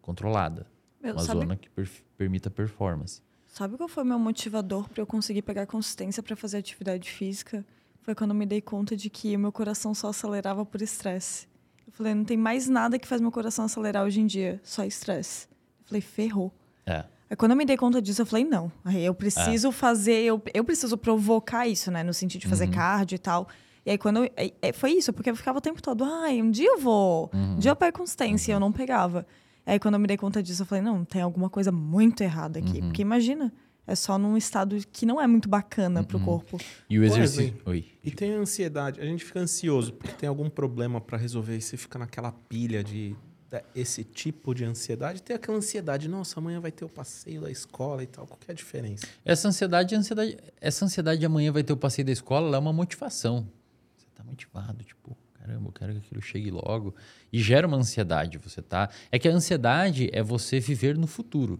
[0.01, 0.66] controlada.
[1.01, 3.22] Meu, uma sabe- zona que per- permita performance.
[3.45, 7.66] Sabe qual foi meu motivador para eu conseguir pegar consistência para fazer atividade física?
[8.08, 11.45] Foi quando eu me dei conta de que o meu coração só acelerava por estresse.
[11.86, 14.86] Eu falei, não tem mais nada que faz meu coração acelerar hoje em dia, só
[14.86, 15.45] estresse.
[15.82, 16.53] Eu falei, ferrou.
[16.86, 17.03] É.
[17.30, 18.72] Aí quando eu me dei conta disso, eu falei, não.
[18.86, 22.01] Aí eu preciso fazer, eu, eu preciso provocar isso, né?
[22.01, 23.45] No sentido de fazer cardio e tal.
[23.86, 26.41] E aí quando eu, é- é- foi isso, porque eu ficava o tempo todo, ai,
[26.41, 29.28] um dia eu vou, um dia eu pego consistência, e eu não pegava.
[29.66, 32.58] Aí quando eu me dei conta disso, eu falei, não, tem alguma coisa muito errada
[32.60, 32.80] aqui.
[32.88, 33.51] Porque imagina,
[33.88, 36.60] é só num estado que não é muito bacana pro corpo.
[36.90, 37.56] E o exercício.
[37.66, 37.86] Oi.
[38.04, 39.00] E tem a ansiedade.
[39.00, 42.84] A gente fica ansioso porque tem algum problema pra resolver e você fica naquela pilha
[42.84, 43.16] de
[43.50, 45.22] da- esse tipo de ansiedade.
[45.24, 48.28] Tem aquela ansiedade, nossa, amanhã vai ter o passeio da escola e tal.
[48.28, 49.08] Qual que é a diferença?
[49.24, 52.60] Essa ansiedade, ansiedade, essa ansiedade de amanhã vai ter o passeio da escola, ela é
[52.60, 53.48] uma motivação.
[53.96, 56.94] Você tá motivado, tipo, caramba, eu quero que aquilo chegue logo.
[57.32, 58.90] E gera uma ansiedade, você tá.
[59.10, 61.58] É que a ansiedade é você viver no futuro.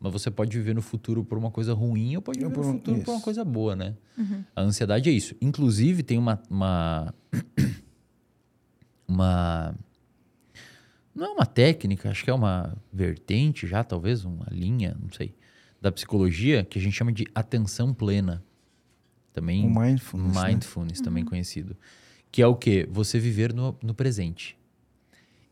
[0.00, 2.72] Mas você pode viver no futuro por uma coisa ruim ou pode viver por no
[2.72, 3.24] futuro por uma isso.
[3.24, 3.96] coisa boa, né?
[4.54, 5.34] A ansiedade é isso.
[5.40, 6.42] Inclusive, tem uma.
[6.50, 7.14] Uma.
[9.08, 9.74] uma
[11.14, 15.32] não é uma técnica, acho que é uma vertente já, talvez, uma linha, não sei,
[15.80, 18.42] da psicologia que a gente chama de atenção plena.
[19.32, 20.48] Também O mindfulness, né?
[20.48, 21.76] mindfulness, também conhecido.
[22.32, 22.88] Que é o quê?
[22.90, 24.56] Você viver no, no presente.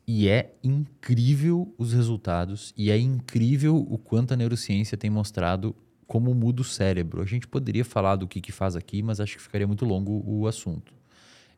[0.07, 5.75] E é incrível os resultados e é incrível o quanto a neurociência tem mostrado
[6.07, 7.23] como muda o cérebro.
[7.23, 10.23] A gente poderia falar do que, que faz aqui, mas acho que ficaria muito longo
[10.27, 10.93] o assunto.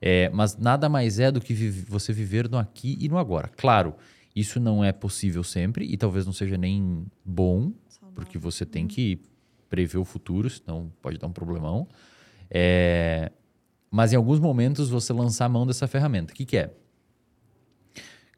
[0.01, 3.49] É, mas nada mais é do que vive- você viver no aqui e no agora.
[3.57, 3.95] Claro,
[4.37, 7.73] isso não é possível sempre e talvez não seja nem bom,
[8.15, 9.19] porque você tem que
[9.71, 11.89] prever o futuro, senão pode dar um problemão.
[12.51, 13.33] É,
[13.91, 16.33] mas em alguns momentos você lançar a mão dessa ferramenta.
[16.33, 16.75] O que, que é?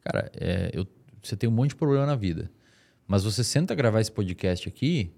[0.06, 0.86] Cara, é, eu-
[1.20, 2.48] você tem um monte de problema na vida.
[3.08, 5.10] Mas você senta gravar esse podcast aqui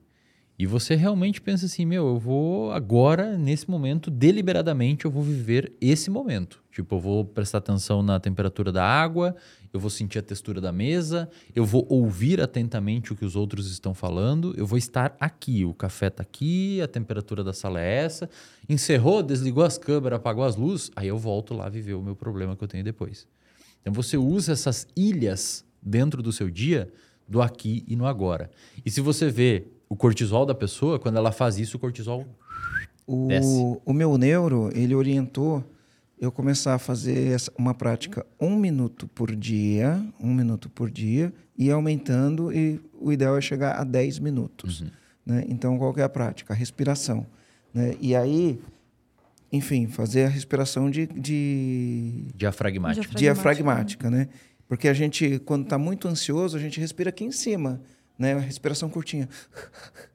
[0.58, 5.72] e você realmente pensa assim, meu, eu vou agora, nesse momento, deliberadamente, eu vou viver
[5.78, 6.62] esse momento.
[6.72, 9.36] Tipo, eu vou prestar atenção na temperatura da água,
[9.72, 13.70] eu vou sentir a textura da mesa, eu vou ouvir atentamente o que os outros
[13.70, 15.66] estão falando, eu vou estar aqui.
[15.66, 18.28] O café tá aqui, a temperatura da sala é essa.
[18.66, 22.56] Encerrou, desligou as câmeras, apagou as luzes, aí eu volto lá viver o meu problema
[22.56, 23.26] que eu tenho depois.
[23.88, 26.92] Então você usa essas ilhas dentro do seu dia,
[27.26, 28.50] do aqui e no agora.
[28.84, 32.26] E se você vê o cortisol da pessoa, quando ela faz isso, o cortisol.
[33.26, 33.48] Desce.
[33.48, 35.64] O, o meu neuro, ele orientou
[36.20, 41.32] eu começar a fazer essa- uma prática um minuto por dia, um minuto por dia,
[41.56, 44.84] e aumentando, e o ideal é chegar a 10 minutos.
[45.24, 45.46] Né?
[45.48, 46.52] Então, qual que é a prática?
[46.52, 47.26] A respiração.
[47.72, 47.94] Né?
[48.00, 48.60] E aí,
[49.50, 53.14] enfim, fazer a respiração de, de, Diafragmático.
[53.14, 54.28] diafragmática, né?
[54.68, 57.80] Porque a gente, quando está muito ansioso, a gente respira aqui em cima,
[58.18, 58.34] né?
[58.34, 59.28] Uma respiração curtinha.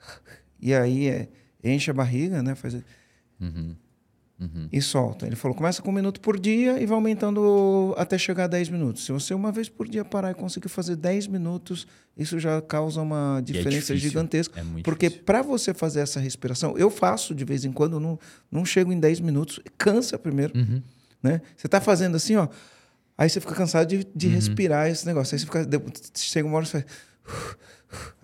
[0.65, 1.27] E aí é,
[1.61, 2.55] enche a barriga, né?
[2.55, 2.73] Faz...
[4.71, 5.25] E solta.
[5.27, 8.69] Ele falou, começa com um minuto por dia e vai aumentando até chegar a 10
[8.69, 9.05] minutos.
[9.05, 11.85] Se você uma vez por dia parar e conseguir fazer 10 minutos,
[12.17, 13.97] isso já causa uma diferença difícil.
[14.09, 14.59] gigantesca.
[14.59, 18.19] É muito porque para você fazer essa respiração, eu faço de vez em quando, não,
[18.51, 20.81] não chego em 10 minutos, cansa primeiro Uhum.
[21.21, 21.41] né?
[21.55, 22.47] Você tá fazendo assim, ó.
[23.17, 24.33] Aí você fica cansado de, de Uhum.
[24.33, 25.35] respirar esse negócio.
[25.35, 25.67] Aí você fica.
[26.15, 26.85] Chega uma hora você faz.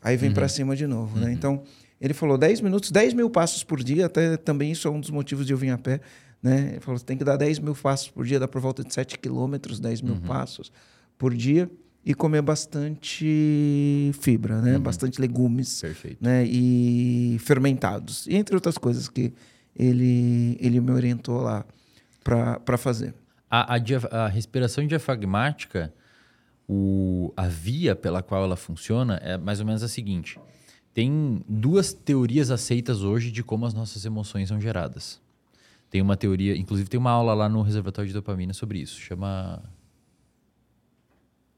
[0.01, 0.35] Aí vem Uhum.
[0.35, 1.31] pra cima de novo, né?
[1.31, 1.63] Então,
[1.99, 4.05] ele falou 10 minutos, 10 mil passos por dia.
[4.05, 5.99] Até também isso é um dos motivos de eu vir a pé,
[6.41, 6.69] né?
[6.71, 8.93] Ele falou: você tem que dar 10 mil passos por dia, dá por volta de
[8.93, 10.07] 7 quilômetros, 10 Uhum.
[10.07, 10.71] mil passos
[11.17, 11.69] por dia.
[12.05, 14.77] E comer bastante fibra, né?
[14.79, 16.17] Bastante legumes Perfeito.
[16.23, 19.33] né, e fermentados, e entre outras coisas que
[19.75, 21.65] ele, ele me orientou lá
[22.23, 23.13] para fazer.
[23.51, 23.79] A, a
[24.11, 25.93] a respiração diafragmática,
[26.67, 30.39] o, a via pela qual ela funciona é mais ou menos a seguinte:
[30.93, 35.19] tem duas teorias aceitas hoje de como as nossas emoções são geradas.
[35.89, 39.61] Tem uma teoria, inclusive tem uma aula lá no reservatório de dopamina sobre isso, chama.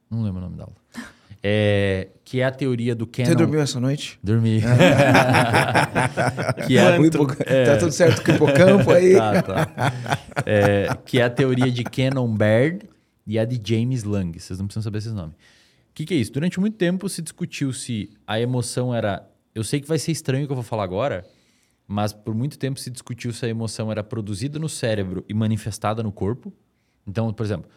[0.09, 0.75] Não lembro o nome da aula.
[1.43, 3.29] É, que é a teoria do Canon.
[3.29, 4.19] Você dormiu essa noite?
[4.21, 4.61] Dormi.
[6.67, 9.13] que é, O hipo- Tá tudo certo com o hipocampo aí?
[9.17, 9.71] Tá, tá.
[10.45, 12.87] É, que é a teoria de Canon Baird
[13.25, 14.39] e a de James Lang.
[14.39, 15.33] Vocês não precisam saber esses nomes.
[15.91, 16.31] O que, que é isso?
[16.31, 19.29] Durante muito tempo se discutiu se a emoção era.
[19.53, 21.27] Eu sei que vai ser estranho o que eu vou falar agora,
[21.85, 26.01] mas por muito tempo se discutiu se a emoção era produzida no cérebro e manifestada
[26.01, 26.53] no corpo.
[27.05, 27.69] Então, por exemplo,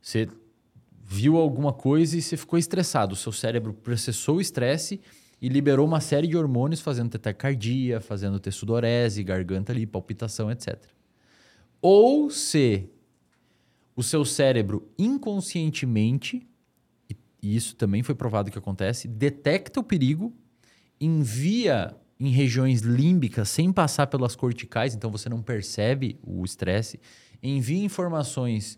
[0.00, 0.28] você
[1.02, 3.14] viu alguma coisa e você ficou estressado.
[3.14, 5.00] O seu cérebro processou o estresse
[5.42, 10.78] e liberou uma série de hormônios fazendo taquicardia, fazendo ter sudorese, garganta ali, palpitação, etc.
[11.82, 12.88] Ou se
[13.96, 16.46] o seu cérebro inconscientemente,
[17.42, 20.34] e- isso também foi provado que acontece, detecta o perigo,
[21.00, 26.98] envia em regiões límbicas sem passar pelas corticais, então você não percebe o estresse,
[27.42, 28.76] envia informações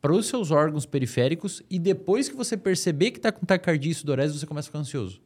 [0.00, 3.94] para os seus órgãos periféricos e depois que você perceber que está com taquicardia e
[3.94, 5.20] sudorese, você começa a ficar ansioso.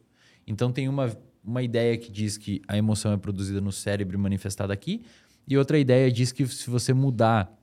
[0.47, 4.19] Então tem uma, uma ideia que diz que a emoção é produzida no cérebro e
[4.19, 5.03] manifestada aqui,
[5.47, 7.53] e outra ideia diz que se você mudar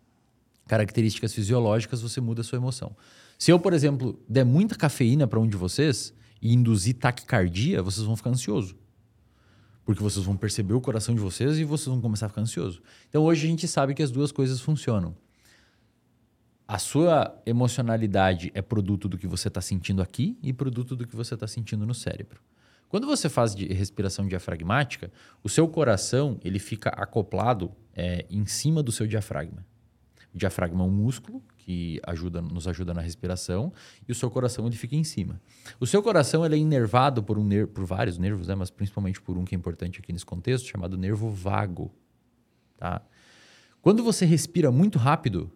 [0.68, 2.94] características fisiológicas, você muda a sua emoção.
[3.40, 6.12] Se eu, por exemplo, der muita cafeína para um de vocês
[6.42, 8.76] e induzir taquicardia, vocês vão ficar ansiosos.
[9.82, 12.82] Porque vocês vão perceber o coração de vocês e vocês vão começar a ficar ansiosos.
[13.08, 15.16] Então hoje a gente sabe que as duas coisas funcionam.
[16.68, 21.16] A sua emocionalidade é produto do que você está sentindo aqui e produto do que
[21.16, 22.42] você está sentindo no cérebro.
[22.90, 25.10] Quando você faz de respiração diafragmática,
[25.42, 29.64] o seu coração ele fica acoplado é, em cima do seu diafragma.
[30.34, 33.72] O diafragma é um músculo que ajuda, nos ajuda na respiração
[34.08, 35.40] e o seu coração ele fica em cima.
[35.78, 38.54] O seu coração ele é inervado por, um ner por vários nervos, né?
[38.54, 41.92] mas principalmente por um que é importante aqui nesse contexto, chamado nervo vago.
[42.76, 43.02] Tá?
[43.82, 45.50] Quando você respira muito rápido,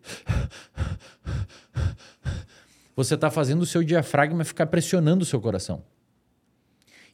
[2.94, 5.84] você está fazendo o seu diafragma ficar pressionando o seu coração.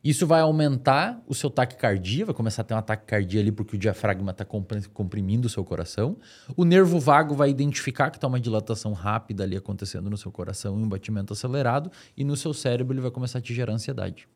[0.02, 3.78] Isso vai aumentar o seu taquicardia, vai começar a ter uma taquicardia ali porque o
[3.78, 6.16] diafragma está comprimindo o seu coração.
[6.56, 10.80] O nervo vago vai identificar que está uma dilatação rápida ali acontecendo no seu coração
[10.80, 14.26] e um batimento acelerado, e no seu cérebro ele vai começar a te gerar ansiedade.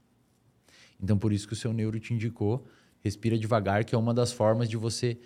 [1.03, 2.67] Então, por isso que o seu neuro te indicou,
[3.01, 5.19] respira devagar, que é uma das formas de você,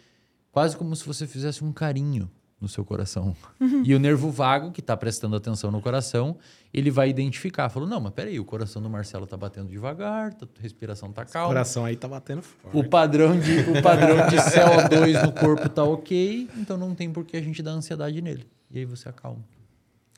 [0.52, 2.30] quase como se você fizesse um carinho
[2.60, 3.36] no seu coração.
[3.84, 6.36] E o nervo vago, que está prestando atenção no coração,
[6.74, 7.68] ele vai identificar.
[7.68, 11.22] Falou, não, mas peraí, o coração do Marcelo está batendo devagar, tá- a respiração está
[11.22, 11.48] O calma.
[11.48, 12.76] coração aí tá batendo forte.
[12.76, 17.24] O padrão, de, o padrão de CO2 no corpo tá ok, então não tem por
[17.24, 18.46] que a gente dar ansiedade nele.
[18.70, 19.42] E aí você acalma.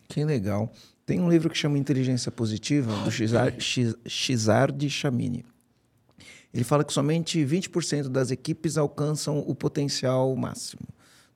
[0.08, 0.72] Que legal.
[1.06, 5.44] Tem um livro que chama Inteligência Positiva, do Xizar- Xiz- Xizard Chamini.
[6.52, 10.82] Ele fala que somente 20% das equipes alcançam o potencial máximo.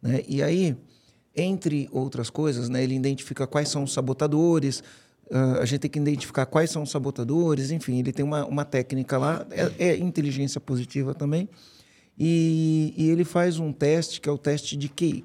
[0.03, 0.23] Né?
[0.27, 0.77] E aí,
[1.37, 4.83] entre outras coisas, né, ele identifica quais são os sabotadores,
[5.31, 8.65] ah, a gente tem que identificar quais são os sabotadores, enfim, ele tem uma, uma
[8.65, 11.49] técnica lá, é, é inteligência positiva também,
[12.19, 15.25] e, e ele faz um teste que é o teste de QI,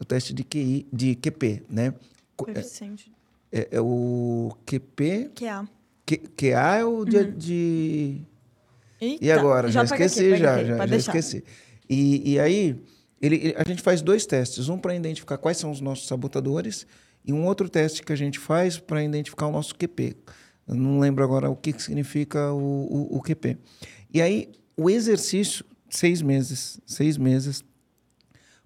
[0.00, 1.86] o teste de QI, de QP, né?
[1.86, 1.94] É-
[2.36, 3.12] Coeficiente.
[3.52, 5.30] é, é o QP.
[5.42, 5.62] É.
[6.06, 7.24] Q, QA é o de.
[7.32, 8.20] de-
[9.00, 9.70] Eita, E agora?
[9.70, 11.44] Já, pega esqueci, aqui, já, aqui, já, já esqueci.
[11.88, 12.80] E, e aí,
[13.20, 16.86] ele, ele- a gente faz dois testes: um para identificar quais são os nossos sabotadores,
[17.24, 20.16] e um outro teste que a gente faz para identificar o nosso QP.
[20.66, 22.58] Eu não lembro agora o que, que significa o,
[23.12, 23.58] o, o QP.
[24.12, 27.62] E aí, o exercício, seis meses, seis meses,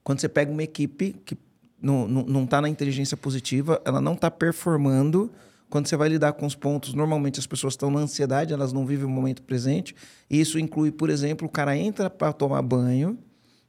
[0.02, 1.36] quando você pega uma equipe que
[1.80, 2.06] não
[2.44, 5.30] está tá na inteligência positiva, ela não está performando.
[5.68, 8.86] Quando você vai lidar com os pontos, normalmente as pessoas estão na ansiedade, elas não
[8.86, 9.94] vivem o momento presente.
[10.30, 13.18] E isso inclui, por exemplo, o cara entra para tomar banho,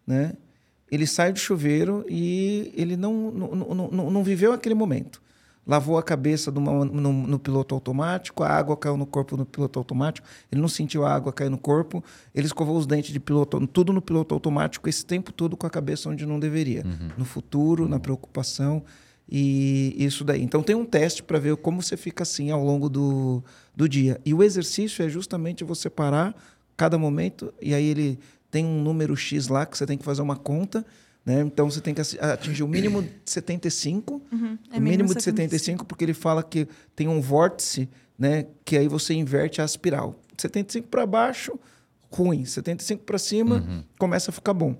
[0.05, 0.33] né?
[0.91, 5.21] Ele sai do chuveiro e ele não, não, não, não, viveu aquele momento.
[5.67, 9.45] Lavou a cabeça de uma- no, no piloto automático, a água caiu no corpo no
[9.47, 12.03] piloto automático, ele não sentiu a água cair no corpo,
[12.35, 15.69] ele escovou os dentes de piloto, tudo no piloto automático, esse tempo todo com a
[15.69, 16.83] cabeça onde não deveria.
[17.17, 18.83] No futuro, na preocupação
[19.27, 20.43] e isso daí.
[20.43, 23.43] Então tem um teste para ver como você fica assim ao longo do,
[23.75, 24.21] do dia.
[24.23, 26.35] E o exercício é justamente você parar
[26.77, 28.19] cada momento e aí ele
[28.49, 30.85] tem um número X lá que você tem que fazer uma conta.
[31.25, 31.41] Né?
[31.41, 34.21] Então você tem que atingir o mínimo de 75,
[34.71, 35.23] é o mínimo de 75.
[35.23, 38.45] 75, porque ele fala que tem um vórtice, né?
[38.63, 40.19] que aí você inverte a espiral.
[40.37, 41.57] 75 para baixo,
[42.11, 42.45] ruim.
[42.45, 44.75] 75 para cima, começa a ficar bom.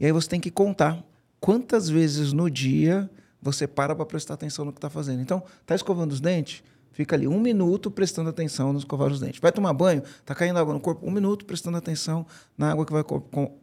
[0.00, 1.04] E aí você tem que contar
[1.40, 3.08] quantas vezes no dia
[3.40, 5.22] você para para prestar atenção no que está fazendo.
[5.22, 6.62] Então, tá escovando os dentes?
[6.96, 9.38] Fica ali um minuto prestando atenção no escovar os dentes.
[9.38, 10.02] Vai tomar banho?
[10.24, 11.06] Tá caindo água no corpo?
[11.06, 12.24] Um minuto prestando atenção
[12.56, 13.54] na água que vai co- com-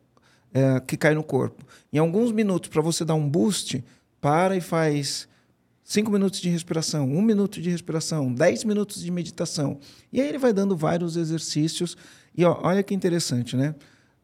[0.54, 1.66] é, que cai no corpo.
[1.92, 3.84] Em alguns minutos, para você dar um boost,
[4.22, 5.28] para e faz
[5.84, 9.80] cinco minutos de respiração, um minuto de respiração, dez minutos de meditação.
[10.12, 11.98] E aí ele vai dando vários exercícios.
[12.38, 13.74] E ó, olha que interessante, né?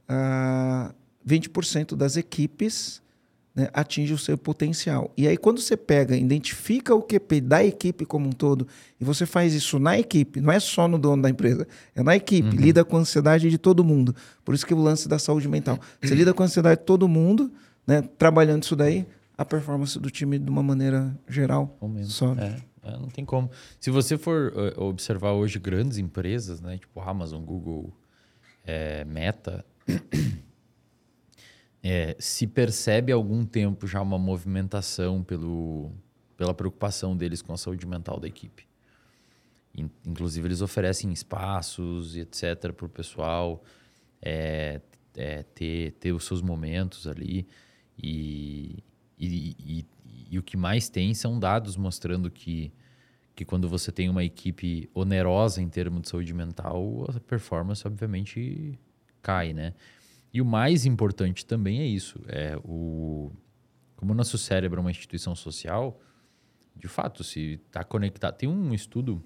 [0.07, 0.93] Ah,
[1.28, 3.01] 20% das equipes
[3.60, 5.12] né, atinge o seu potencial.
[5.18, 8.66] E aí, quando você pega, identifica o QP da equipe como um todo,
[8.99, 12.16] e você faz isso na equipe, não é só no dono da empresa, é na
[12.16, 14.16] equipe, lida com a ansiedade de todo mundo.
[14.45, 15.78] Por isso que o lance da saúde mental.
[16.01, 17.51] Você lida com a ansiedade de todo mundo,
[17.86, 19.05] né, trabalhando isso daí,
[19.38, 22.41] a performance do time de uma maneira geral sobe.
[22.41, 23.51] É, é, não tem como.
[23.80, 27.93] Se você for eh, observar hoje grandes empresas, né, tipo Amazon, Google,
[28.66, 29.66] eh, Meta,
[31.84, 35.92] eh, se percebe há algum tempo já uma movimentação pelo,
[36.38, 38.68] pela preocupação deles com a saúde mental da equipe.
[39.76, 42.72] In- Inclusive, eles oferecem espaços e etc.
[42.74, 43.64] para o pessoal
[44.22, 44.82] eh,
[45.16, 47.48] eh, ter, ter os seus momentos ali.
[48.02, 48.84] E,
[49.18, 49.86] e, e-
[50.32, 52.72] e o que mais tem são dados mostrando que,
[53.36, 58.78] que quando você tem uma equipe onerosa em termos de saúde mental, a performance obviamente
[59.22, 59.74] cai, né?
[60.34, 63.32] E o mais importante também é isso, é o
[63.96, 66.00] como o nosso cérebro é uma instituição social,
[66.74, 69.22] de fato, se está conectado, tem um estudo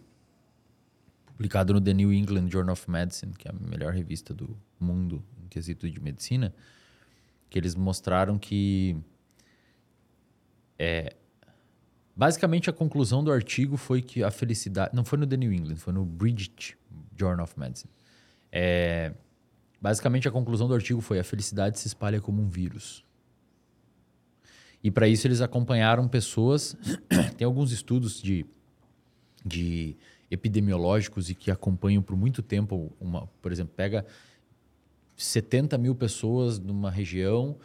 [1.25, 5.23] publicado no The New England Journal of Medicine, que é a melhor revista do mundo
[5.43, 6.55] em quesito de medicina,
[7.51, 8.97] que eles mostraram que
[10.79, 11.15] é,
[12.15, 15.75] basicamente a conclusão do artigo foi que a felicidade não foi no The New England,
[15.75, 16.75] foi no British
[17.15, 17.91] Journal of Medicine.
[18.51, 19.13] É,
[19.83, 23.03] basicamente a conclusão do artigo foi a felicidade se espalha como um vírus.
[24.81, 26.77] E para isso eles acompanharam pessoas,
[27.37, 28.45] tem alguns estudos de
[29.45, 29.97] de
[30.31, 34.05] epidemiológicos e que acompanham por muito tempo uma, por exemplo, pega
[35.17, 37.57] 70 mil pessoas numa região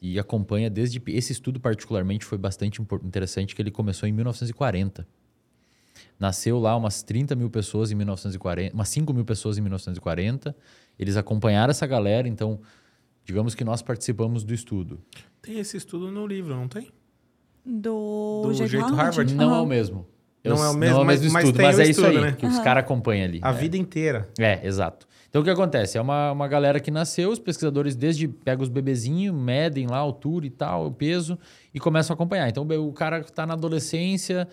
[0.00, 1.02] e acompanha desde.
[1.08, 5.06] Esse estudo, particularmente, foi bastante interessante, que ele começou em 1940.
[6.18, 10.56] Nasceu lá umas 30 mil pessoas em 1940, umas 5 mil pessoas em 1940.
[10.98, 12.60] Eles acompanharam essa galera, então,
[13.24, 15.00] digamos que nós participamos do estudo.
[15.42, 16.88] Tem esse estudo no livro, não tem?
[17.64, 19.02] Do, Do jeito, jeito Harvard?
[19.04, 19.34] Harvard?
[19.34, 19.62] Não é Aham.
[19.62, 20.06] o mesmo.
[20.44, 21.84] Eu Não é o mesmo, não é o mas- mesmo mas estudo, mas, o é
[21.84, 22.32] isso estudo, aí né?
[22.32, 23.40] que os caras acompanham ali.
[23.42, 23.52] A É.
[23.52, 24.28] vida inteira.
[24.38, 25.06] É, exato.
[25.28, 25.98] Então o que acontece?
[25.98, 30.00] É uma, uma galera que nasceu, os pesquisadores desde pegam os bebezinhos, medem lá a
[30.00, 31.36] altura e tal, o peso,
[31.74, 32.48] e começam a acompanhar.
[32.48, 34.46] Então o cara que está na adolescência,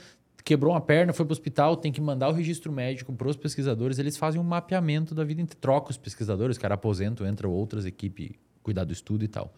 [0.44, 3.36] quebrou uma perna, foi para o hospital, tem que mandar o registro médico para os
[3.38, 7.86] pesquisadores, eles fazem um mapeamento da vida, inte- troca os pesquisadores, cara aposenta, entra outras
[7.86, 8.32] equipes
[8.62, 9.54] cuidar do estudo e tal.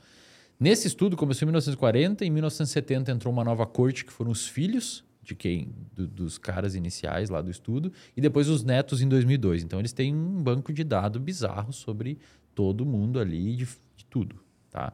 [0.60, 5.04] Nesse estudo começou em 1940, em 1970 entrou uma nova corte que foram os filhos
[5.22, 9.64] de quem do- dos caras iniciais lá do estudo e depois os netos em 2002.
[9.64, 12.18] Então eles têm um banco de dados bizarro sobre
[12.54, 13.66] todo mundo ali de,
[13.98, 14.36] de tudo,
[14.70, 14.94] tá?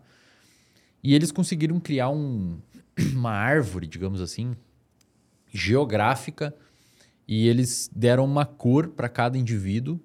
[1.04, 2.58] E eles conseguiram criar um-
[3.14, 4.56] uma árvore, digamos assim,
[5.52, 6.56] geográfica
[7.28, 10.00] e eles deram uma cor para cada indivíduo,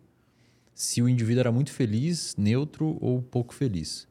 [0.74, 4.06] se o indivíduo era muito feliz, neutro ou pouco feliz.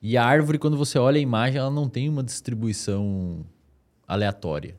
[0.00, 3.44] E a árvore, quando você olha a imagem, ela não tem uma distribuição
[4.06, 4.78] aleatória.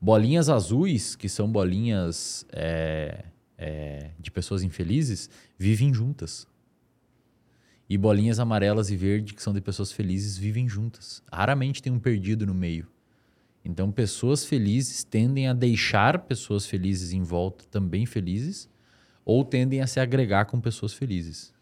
[0.00, 3.24] Bolinhas azuis, que são bolinhas é,
[3.56, 6.46] é, de pessoas infelizes, vivem juntas.
[7.88, 11.22] E bolinhas amarelas e verdes, que são de pessoas felizes, vivem juntas.
[11.32, 12.86] Raramente tem um perdido no meio.
[13.64, 18.68] Então, pessoas felizes tendem a deixar pessoas felizes em volta também felizes,
[19.24, 21.52] ou tendem a se agregar com pessoas felizes.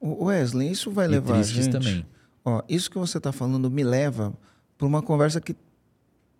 [0.00, 1.70] O Wesley, isso vai E levar a gente...
[1.70, 2.06] também.
[2.44, 4.32] Ó, isso que você está falando me leva
[4.76, 5.56] para uma conversa que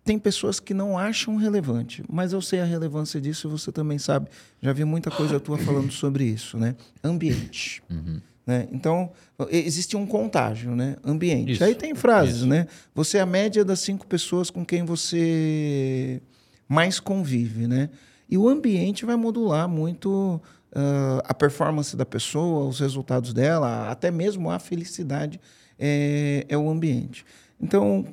[0.03, 3.99] tem pessoas que não acham relevante, mas eu sei a relevância disso e você também
[3.99, 4.29] sabe.
[4.61, 6.75] Já vi muita coisa tua falando sobre isso, né?
[7.03, 7.83] Ambiente.
[7.89, 8.21] Uhum.
[8.45, 8.67] Né?
[8.71, 9.11] Então,
[9.49, 10.95] existe um contágio, né?
[11.03, 11.51] Ambiente.
[11.51, 12.47] Isso, Aí tem frases, isso.
[12.47, 12.67] né?
[12.95, 16.21] Você é a média das cinco pessoas com quem você
[16.67, 17.89] mais convive, né?
[18.29, 20.41] E o ambiente vai modular muito
[20.73, 25.39] ah, a performance da pessoa, os resultados dela, até mesmo a felicidade
[25.77, 27.25] é, é o ambiente.
[27.59, 28.05] Então,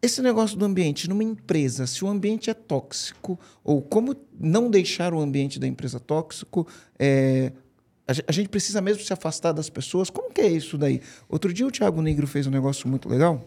[0.00, 5.12] esse negócio do ambiente numa empresa, se o ambiente é tóxico, ou como não deixar
[5.12, 6.66] o ambiente da empresa tóxico,
[6.98, 7.52] é,
[8.06, 10.10] a, ge- a gente precisa mesmo se afastar das pessoas.
[10.10, 11.00] Como que é isso daí?
[11.28, 13.44] Outro dia o Thiago Negro fez um negócio muito legal.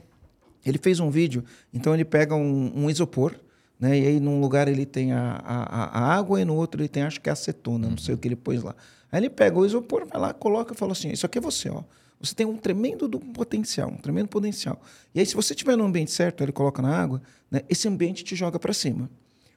[0.66, 1.44] Ele fez um vídeo,
[1.74, 3.34] então ele pega um, um isopor,
[3.80, 3.98] né?
[3.98, 6.90] E aí num lugar ele tem a, a, a- a água e no outro ele
[6.90, 8.76] tem, acho que é acetona, não sei o que ele pôs lá.
[9.12, 11.70] Aí ele pega o isopor, vai lá, coloca e fala assim: Isso aqui é você,
[11.70, 11.84] ó.
[12.22, 14.82] Você tem um tremendo do potencial, um tremendo potencial.
[15.16, 17.62] E aí, se você estiver no ambiente certo, ele coloca na água, né?
[17.70, 19.10] Esse ambiente te joga para cima.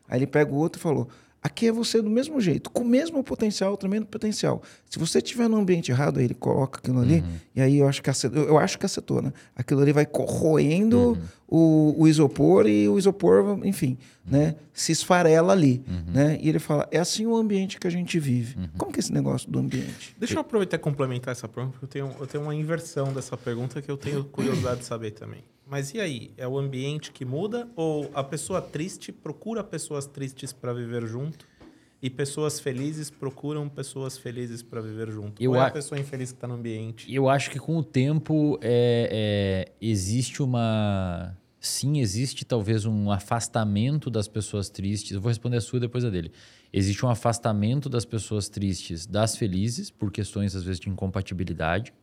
[0.08, 1.08] Aí ele pega o outro e falou:
[1.42, 4.62] aqui é você do mesmo jeito, com o mesmo potencial, tremendo potencial.
[4.88, 7.24] Se você estiver no ambiente errado, aí ele coloca aquilo ali,
[7.54, 9.34] e aí eu acho que acet- eu acho que acetona.
[9.56, 11.18] Aquilo ali vai corroendo
[11.48, 15.82] o, o isopor e o isopor, enfim, né, se esfarela ali.
[16.12, 16.38] Né?
[16.40, 18.56] E ele fala: é assim o ambiente que a gente vive.
[18.78, 20.14] Como que é esse negócio do ambiente?
[20.18, 23.36] Deixa eu aproveitar e complementar essa pergunta, porque eu tenho, eu tenho uma inversão dessa
[23.36, 25.42] pergunta que eu tenho curiosidade de saber também.
[25.66, 26.32] Mas e aí?
[26.36, 31.46] É o ambiente que muda ou a pessoa triste procura pessoas tristes para viver junto
[32.02, 35.42] e pessoas felizes procuram pessoas felizes para viver junto?
[35.42, 37.12] Eu ou é a- pessoa infeliz que está no ambiente?
[37.12, 41.36] Eu acho que com o tempo é, é, existe uma.
[41.60, 45.12] Sim, existe talvez um afastamento das pessoas tristes.
[45.12, 46.32] Eu vou responder a sua depois a dele.
[46.72, 51.94] Existe um afastamento das pessoas tristes das felizes, por questões, às vezes, de incompatibilidade,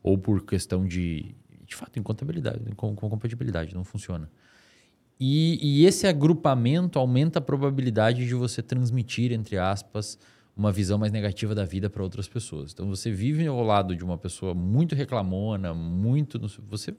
[0.00, 1.34] ou por questão de.
[1.70, 2.60] De fato, incompatibilidade.
[2.74, 4.28] Com, com compatibilidade, não funciona.
[5.20, 10.18] E, e esse agrupamento aumenta a probabilidade de você transmitir, entre aspas,
[10.56, 12.72] uma visão mais negativa da vida para outras pessoas.
[12.72, 16.40] Então, você vive ao lado de uma pessoa muito reclamona, muito.
[16.68, 16.92] Você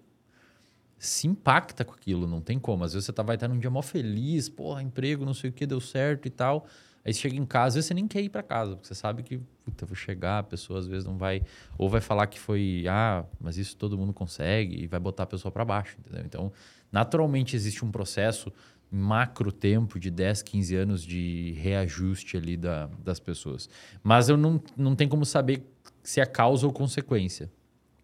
[0.97, 2.85] se impacta com aquilo, não tem como.
[2.85, 5.53] Às vezes você tá, vai estar num dia mó feliz, porra, emprego, não sei o
[5.53, 6.65] que, deu certo e tal.
[7.03, 8.95] Aí você chega em casa, às vezes você nem quer ir para casa, porque você
[8.95, 11.41] sabe que, puta, vou chegar, a pessoa às vezes não vai.
[11.77, 15.25] Ou vai falar que foi, ah, mas isso todo mundo consegue, e vai botar a
[15.25, 16.23] pessoa para baixo, entendeu?
[16.25, 16.51] Então,
[16.91, 18.53] naturalmente existe um processo
[18.91, 23.69] macro tempo de 10, 15 anos de reajuste ali da, das pessoas.
[24.03, 25.63] Mas eu não, não tem como saber
[26.03, 27.49] se é causa ou consequência.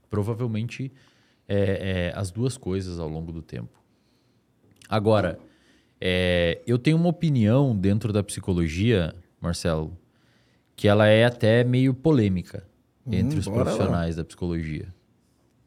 [0.10, 0.92] Provavelmente
[1.46, 3.78] é, é, as duas coisas ao longo do tempo.
[4.88, 5.38] Agora,
[6.00, 9.98] é, eu tenho uma opinião dentro da psicologia, Marcelo,
[10.76, 12.68] que ela é até meio polêmica
[13.06, 13.64] entre os bora lá.
[13.66, 14.94] profissionais da psicologia.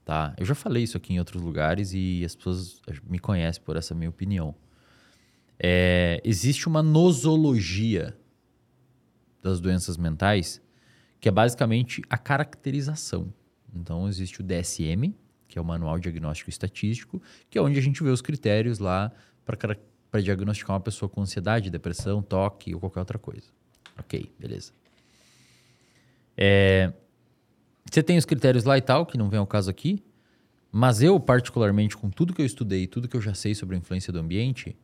[0.04, 0.34] Tá?
[0.38, 3.94] Eu já falei isso aqui em outros lugares e as pessoas me conhecem por essa
[3.94, 4.54] minha opinião.
[5.58, 8.16] É, existe uma nosologia
[9.42, 10.60] das doenças mentais
[11.20, 13.32] que é basicamente a caracterização.
[13.74, 15.14] Então, existe o DSM,
[15.46, 19.12] que é o Manual Diagnóstico Estatístico, que é onde a gente vê os critérios lá
[19.44, 19.76] para
[20.18, 23.46] diagnosticar uma pessoa com ansiedade, depressão, toque ou qualquer outra coisa.
[23.98, 24.72] Ok, beleza.
[26.36, 26.92] É,
[27.90, 30.02] você tem os critérios lá e tal, que não vem ao caso aqui,
[30.72, 33.78] mas eu, particularmente, com tudo que eu estudei, tudo que eu já sei sobre a
[33.78, 34.76] influência do ambiente,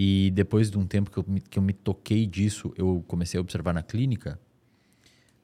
[0.00, 3.36] E depois de um tempo que eu me, que eu me toquei disso, eu comecei
[3.36, 4.38] a observar na clínica.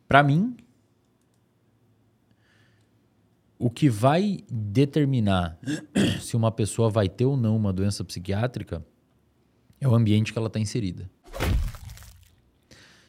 [0.06, 0.56] Para mim,
[3.58, 5.58] o que vai determinar
[6.20, 8.86] se uma pessoa vai ter ou não uma doença psiquiátrica
[9.84, 11.10] é o ambiente que ela está inserida.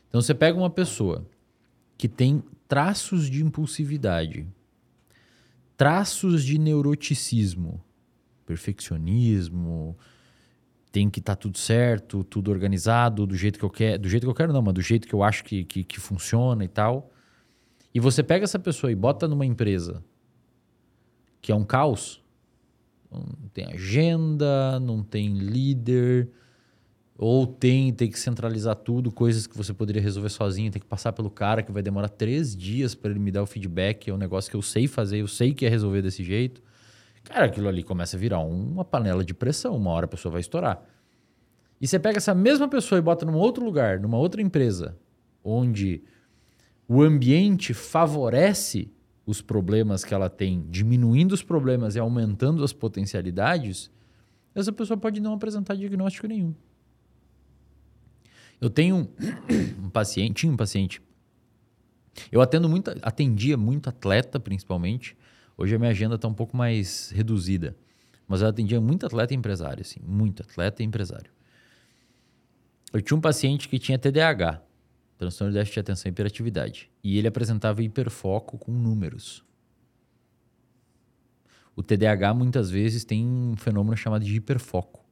[0.10, 1.26] Então você pega uma pessoa
[1.98, 4.46] que tem traços de impulsividade,
[5.78, 7.82] traços de neuroticismo,
[8.46, 9.98] perfeccionismo,
[10.92, 14.24] tem que estar tá tudo certo, tudo organizado, do jeito que eu quero, do jeito
[14.24, 16.68] que eu quero não, mas do jeito que eu acho que, que, que funciona e
[16.68, 17.10] tal.
[17.94, 20.04] E você pega essa pessoa e bota numa empresa
[21.42, 22.22] que é um caos,
[23.10, 26.30] não tem agenda, não tem líder,
[27.18, 31.14] ou tem, tem que centralizar tudo, coisas que você poderia resolver sozinho, tem que passar
[31.14, 34.18] pelo cara que vai demorar três dias para ele me dar o feedback, é um
[34.18, 36.62] negócio que eu sei fazer, eu sei que é resolver desse jeito.
[37.24, 40.42] Cara, aquilo ali começa a virar uma panela de pressão, uma hora a pessoa vai
[40.42, 40.84] estourar.
[41.80, 44.98] E você pega essa mesma pessoa e bota num outro lugar, numa outra empresa,
[45.44, 46.04] onde
[46.88, 48.92] o ambiente favorece
[49.26, 53.90] os problemas que ela tem, diminuindo os problemas e aumentando as potencialidades,
[54.54, 56.54] essa pessoa pode não apresentar diagnóstico nenhum.
[58.60, 59.10] Eu tenho
[59.80, 61.02] um paciente, tinha um paciente.
[62.32, 65.18] Eu atendo muito, atendia muito atleta, principalmente,
[65.58, 67.78] Hoje a minha agenda está um pouco mais reduzida.
[68.28, 71.32] Mas eu atendia muito atleta e empresário, assim, muito atleta e empresário.
[72.92, 74.62] Eu tinha um paciente que tinha TDAH,
[75.18, 79.44] transtorno de déficit de atenção e hiperatividade, e ele apresentava hiperfoco com números.
[81.76, 85.05] O TDAH muitas vezes tem um fenômeno chamado de hiperfoco.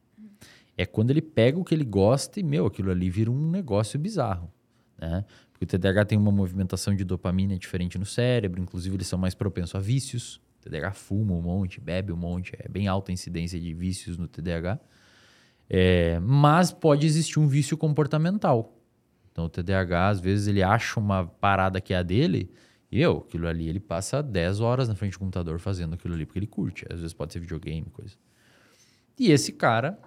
[0.78, 4.00] É quando ele pega o que ele gosta e, meu, aquilo ali vira um negócio
[4.00, 4.52] bizarro.
[4.98, 5.24] Né?
[5.52, 9.36] Porque o TDAH tem uma movimentação de dopamina diferente no cérebro, inclusive eles são mais
[9.36, 10.42] propensos a vícios.
[10.60, 14.18] O TDAH fuma um monte, bebe um monte, é bem alta a incidência de vícios
[14.18, 14.80] no TDAH.
[15.70, 18.78] É, mas pode existir um vício comportamental.
[19.32, 22.52] Então o TDAH, às vezes, ele acha uma parada que é a dele,
[22.92, 26.28] e eu, aquilo ali, ele passa 10 horas na frente do computador fazendo aquilo ali,
[26.28, 26.86] porque ele curte.
[26.92, 28.16] Às vezes pode ser videogame, coisa.
[29.18, 29.98] E esse cara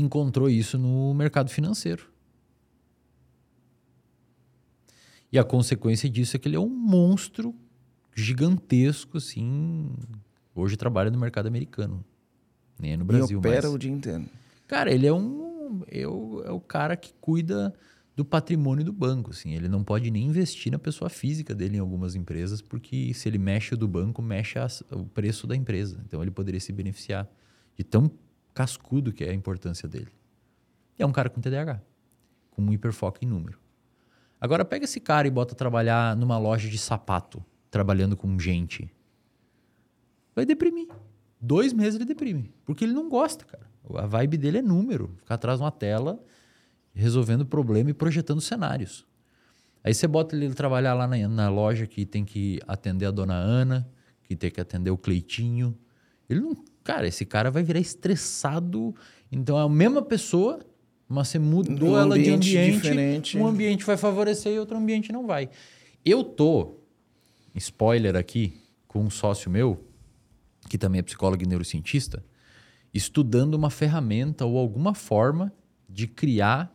[0.00, 2.10] encontrou isso no mercado financeiro.
[5.32, 7.54] E a consequência disso é que ele é um monstro
[8.14, 9.90] gigantesco, assim.
[10.54, 12.04] Hoje trabalha no mercado americano.
[12.78, 13.36] Nem é no Brasil.
[13.36, 13.74] E opera mas...
[13.74, 14.26] o dia inteiro.
[14.66, 15.82] Cara, ele é um.
[15.88, 17.72] É o, é o cara que cuida
[18.16, 19.30] do patrimônio do banco.
[19.30, 19.54] Assim.
[19.54, 23.38] Ele não pode nem investir na pessoa física dele em algumas empresas, porque se ele
[23.38, 24.58] mexe do banco, mexe
[24.90, 26.02] o preço da empresa.
[26.06, 27.28] Então ele poderia se beneficiar
[27.76, 28.10] de tão
[28.60, 30.12] cascudo que é a importância dele.
[30.98, 31.80] É um cara com TDAH,
[32.50, 33.58] com um hiperfoco em número.
[34.38, 38.92] Agora pega esse cara e bota trabalhar numa loja de sapato, trabalhando com gente.
[40.36, 40.88] Vai deprimir.
[41.40, 42.52] Dois meses ele deprime.
[42.66, 43.66] Porque ele não gosta, cara.
[43.94, 45.14] A vibe dele é número.
[45.16, 46.22] Ficar atrás de uma tela,
[46.92, 49.06] resolvendo problema e projetando cenários.
[49.82, 53.34] Aí você bota ele trabalhar lá na, na, loja que tem que atender a dona
[53.34, 53.90] Ana,
[54.22, 55.74] que tem que atender o Cleitinho.
[56.28, 56.69] Ele não.
[56.90, 58.94] Cara, esse cara vai virar estressado.
[59.30, 60.60] Então é a mesma pessoa
[61.10, 63.36] mas você mudou um ela de ambiente, diferente.
[63.36, 65.50] um ambiente vai favorecer e outro ambiente não vai.
[66.04, 66.76] Eu tô,
[67.52, 68.54] spoiler aqui,
[68.86, 69.84] com um sócio meu,
[70.68, 72.24] que também é psicólogo e neurocientista,
[72.94, 75.52] estudando uma ferramenta ou alguma forma
[75.88, 76.72] de criar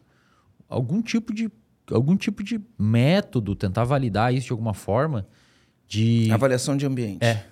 [0.67, 1.49] algum tipo de
[1.89, 5.25] algum tipo de método, tentar validar isso de alguma forma
[5.87, 7.23] de avaliação de ambiente.
[7.23, 7.45] É.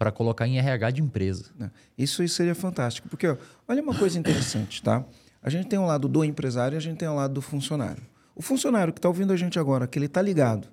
[0.00, 1.50] Para colocar em RH de empresa.
[1.98, 3.36] Isso, isso seria fantástico, porque ó,
[3.68, 5.04] olha uma coisa interessante, tá?
[5.42, 8.02] A gente tem um lado do empresário e a gente tem um lado do funcionário.
[8.34, 10.68] O funcionário que está ouvindo a gente agora, que ele está ligado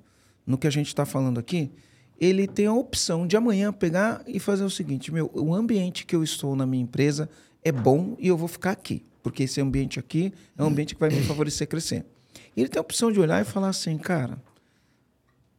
[0.45, 1.69] no que a gente está falando aqui,
[2.17, 6.15] ele tem a opção de amanhã pegar e fazer o seguinte: meu, o ambiente que
[6.15, 7.29] eu estou na minha empresa
[7.61, 11.01] é bom e eu vou ficar aqui, porque esse ambiente aqui é um ambiente que
[11.01, 12.05] vai me favorecer crescer.
[12.55, 14.41] E ele tem a opção de olhar e falar assim, cara,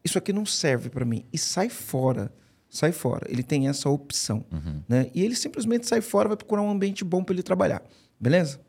[0.02, 2.32] isso aqui não serve para mim e sai fora,
[2.68, 3.26] sai fora.
[3.30, 4.82] Ele tem essa opção, uhum.
[4.88, 5.10] né?
[5.14, 7.82] E ele simplesmente sai fora, vai procurar um ambiente bom para ele trabalhar,
[8.20, 8.60] beleza?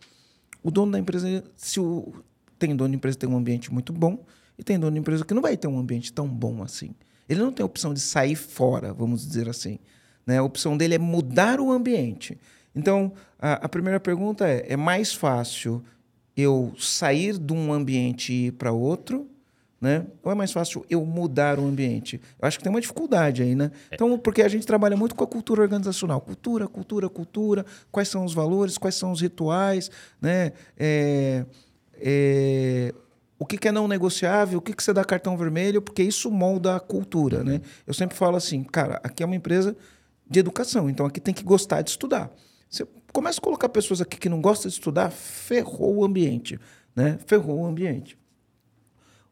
[0.63, 2.13] O dono da empresa, se o,
[2.57, 4.25] tem dono de empresa que tem um ambiente muito bom
[4.57, 6.93] e tem dono de empresa que não vai ter um ambiente tão bom assim.
[7.27, 9.79] Ele não tem a opção de sair fora, vamos dizer assim.
[10.25, 10.37] Né?
[10.37, 12.37] A opção dele é mudar o ambiente.
[12.75, 15.83] Então, a, a primeira pergunta é: é mais fácil
[16.35, 19.27] eu sair de um ambiente e ir para outro?
[19.81, 20.05] Né?
[20.21, 22.19] Ou é mais fácil eu mudar o ambiente?
[22.39, 23.71] Eu acho que tem uma dificuldade aí, né?
[23.89, 26.19] Então, porque a gente trabalha muito com a cultura organizacional.
[26.19, 27.65] Cultura, cultura, cultura.
[27.89, 29.89] Quais são os valores, quais são os rituais,
[30.21, 30.51] né?
[30.77, 31.45] É,
[31.95, 32.93] é,
[33.39, 36.29] o que, que, é não negociável, o que, que você dá cartão vermelho, porque isso
[36.29, 37.61] molda a cultura, né?
[37.87, 39.77] Eu sempre falo assim, cara, aqui é uma empresa
[40.29, 42.29] de educação, então aqui tem que gostar de estudar.
[42.69, 46.59] Você começa a colocar pessoas aqui que não gostam de estudar, ferrou o ambiente,
[46.93, 47.17] né?
[47.25, 48.18] Ferrou o ambiente.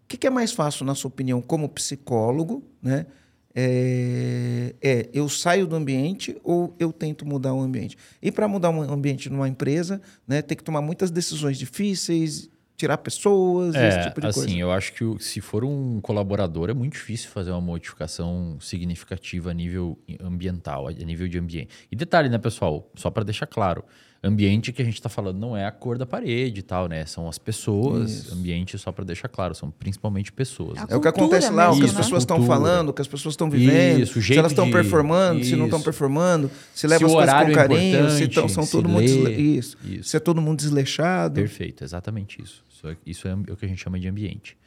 [0.07, 3.05] O que, que é mais fácil, na sua opinião, como psicólogo, né?
[3.53, 7.97] É, é, eu saio do ambiente ou eu tento mudar o ambiente.
[8.21, 12.99] E para mudar um ambiente numa empresa, né, tem que tomar muitas decisões difíceis, tirar
[12.99, 14.55] pessoas, É, esse tipo de assim, coisa.
[14.57, 19.53] eu acho que se for um colaborador, é muito difícil fazer uma modificação significativa a
[19.53, 21.69] nível ambiental, a nível de ambiente.
[21.91, 22.89] E detalhe, né, pessoal?
[22.95, 23.83] Só para deixar claro,
[24.27, 27.05] ambiente que a gente está falando não é a cor da parede e tal, né?
[27.05, 28.11] São as pessoas.
[28.11, 28.33] Isso.
[28.33, 30.75] Ambiente, só para deixar claro, são principalmente pessoas.
[30.75, 30.85] Né?
[30.89, 32.03] É o que acontece lá, o que mesmo, as né?
[32.03, 35.43] pessoas estão falando, o que as pessoas estão vivendo, Isso, se elas estão de- performando,
[35.43, 38.63] se não estão performando, se levam o as coisas com é carinho, se, tão, são
[38.63, 39.33] se todo mundo desle...
[39.33, 39.77] isso.
[39.83, 40.09] Isso.
[40.09, 41.35] se é todo mundo desleixado.
[41.35, 42.63] Perfeito, exatamente isso.
[42.69, 44.57] Isso é, isso é o que a gente chama de ambiente.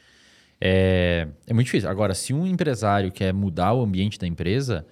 [0.61, 1.89] É, é muito difícil.
[1.89, 4.85] Agora, se um empresário quer mudar o ambiente da empresa,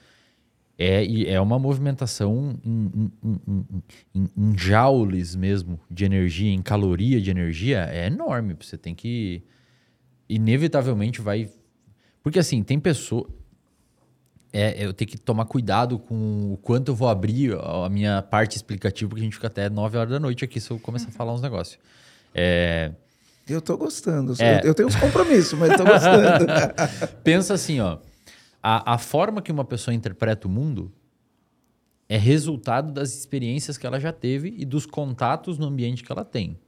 [0.78, 3.44] é, e é uma movimentação em- em-
[4.14, 8.54] em- em joules mesmo de energia, em caloria de energia, é enorme.
[8.60, 9.42] Você tem que.
[10.28, 11.48] Inevitavelmente vai.
[12.22, 13.28] Porque assim, tem pessoa.
[14.52, 18.56] É, eu tenho que tomar cuidado com o quanto eu vou abrir a minha parte
[18.56, 21.12] explicativa, porque a gente fica até 9 horas da noite aqui se eu começar a
[21.12, 21.78] falar uns negócios.
[22.34, 22.92] É,
[23.46, 24.34] Eu tô gostando.
[24.38, 24.60] É.
[24.60, 26.46] Eu, eu tenho uns compromissos, mas tô gostando.
[27.24, 27.98] pensa assim, ó.
[28.62, 30.92] A, a forma que uma pessoa interpreta o mundo
[32.08, 36.24] é resultado das experiências que ela já teve e dos contatos no ambiente que ela
[36.24, 36.58] tem.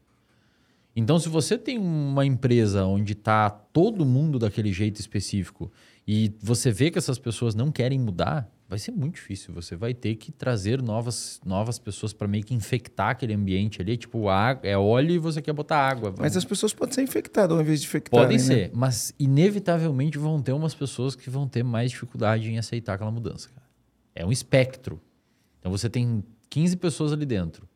[0.94, 5.70] Então, se você tem uma empresa onde está todo mundo daquele jeito específico
[6.06, 9.52] e você vê que essas pessoas não querem mudar, vai ser muito difícil.
[9.52, 13.96] Você vai ter que trazer novas, novas pessoas para meio que infectar aquele ambiente ali.
[13.96, 16.14] Tipo, água, é óleo e você quer botar água.
[16.16, 18.22] mas as pessoas podem ser infectadas ao invés de infectar.
[18.22, 22.94] Podem ser, mas inevitavelmente vão ter umas pessoas que vão ter mais dificuldade em aceitar
[22.94, 23.48] aquela mudança.
[23.48, 23.66] Cara.
[24.14, 25.00] É um espectro.
[25.58, 27.68] Então você tem 15 pessoas ali dentro.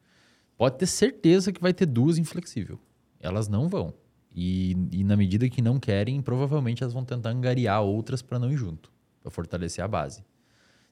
[0.57, 2.79] Pode ter certeza que vai ter duas inflexível.
[3.19, 3.93] Elas não vão.
[4.33, 8.53] E, e na medida que não querem, provavelmente elas vão tentar angariar outras para não
[8.53, 10.23] ir junto, para fortalecer a base.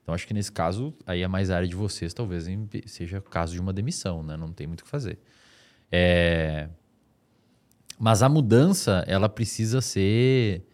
[0.03, 2.47] Então acho que nesse caso, aí é mais área de vocês, talvez
[2.87, 4.37] seja caso de uma demissão, né?
[4.37, 5.19] Não tem muito o que fazer.
[5.91, 6.69] É...
[7.99, 10.67] Mas a mudança, ela precisa ser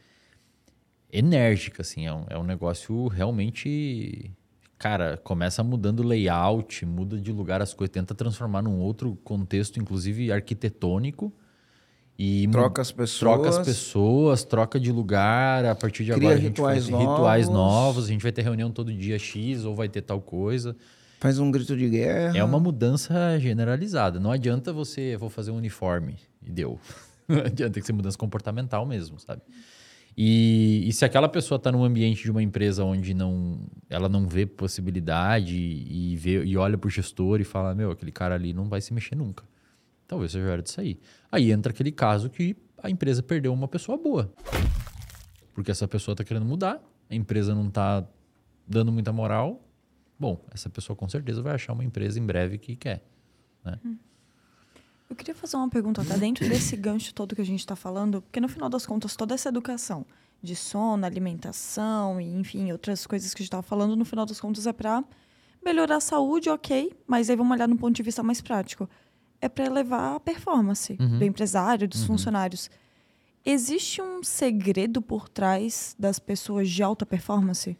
[1.12, 2.06] enérgica, assim.
[2.06, 4.30] É um, é um negócio realmente...
[4.78, 9.80] Cara, começa mudando o layout, muda de lugar as coisas, tenta transformar num outro contexto,
[9.80, 11.32] inclusive arquitetônico.
[12.18, 13.18] E Troca as pessoas.
[13.18, 15.64] troca as pessoas, troca de lugar.
[15.64, 17.58] A partir de agora a gente rituais vai ter rituais novos.
[17.58, 18.04] novos.
[18.06, 20.74] A gente vai ter reunião todo dia X ou vai ter tal coisa.
[21.20, 22.36] Faz um grito de guerra.
[22.36, 24.18] É uma mudança generalizada.
[24.18, 26.78] Não adianta você, vou fazer um uniforme e deu.
[27.28, 29.42] Não adianta tem que ser mudança comportamental mesmo, sabe?
[30.16, 34.26] E, e se aquela pessoa está num ambiente de uma empresa onde não, ela não
[34.26, 38.64] vê possibilidade e, vê, e olha pro gestor e fala, meu, aquele cara ali não
[38.64, 39.44] vai se mexer nunca.
[40.08, 40.98] Talvez seja hora de sair.
[41.30, 44.32] Aí entra aquele caso que a empresa perdeu uma pessoa boa.
[45.54, 48.04] Porque essa pessoa está querendo mudar, a empresa não está
[48.66, 49.62] dando muita moral.
[50.18, 53.04] Bom, essa pessoa com certeza vai achar uma empresa em breve que quer.
[55.10, 58.22] Eu queria fazer uma pergunta até dentro desse gancho todo que a gente está falando,
[58.22, 60.06] porque no final das contas, toda essa educação
[60.42, 64.40] de sono, alimentação e, enfim, outras coisas que a gente estava falando, no final das
[64.40, 65.04] contas é para
[65.64, 68.88] melhorar a saúde, ok, mas aí vamos olhar no ponto de vista mais prático.
[69.40, 71.18] É para elevar a performance Uhum.
[71.18, 72.06] do empresário, dos Uhum.
[72.08, 72.70] funcionários.
[73.44, 77.76] Existe um segredo por trás das pessoas de alta performance?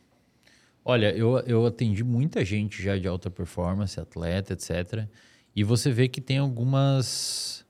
[0.85, 5.07] Olha, eu, eu atendi muita gente já de alta performance, atleta, etc.
[5.55, 7.67] E você vê que tem algumas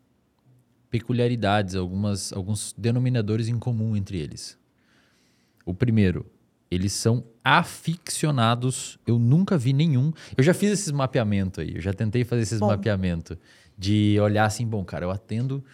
[0.90, 4.56] peculiaridades, algumas, alguns denominadores em comum entre eles.
[5.64, 6.24] O primeiro,
[6.70, 8.98] eles são aficionados.
[9.06, 10.12] Eu nunca vi nenhum.
[10.36, 12.68] Eu já fiz esses mapeamento aí, eu já tentei fazer esses Bom.
[12.68, 13.38] mapeamento
[13.78, 15.64] de olhar assim, bom, cara, eu atendo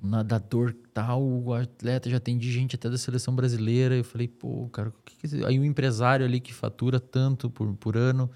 [0.00, 3.96] nadador tal, o atleta já atendi gente até da seleção brasileira.
[3.96, 7.74] Eu falei, pô, cara, o que, que aí um empresário ali que fatura tanto por,
[7.74, 8.30] por ano.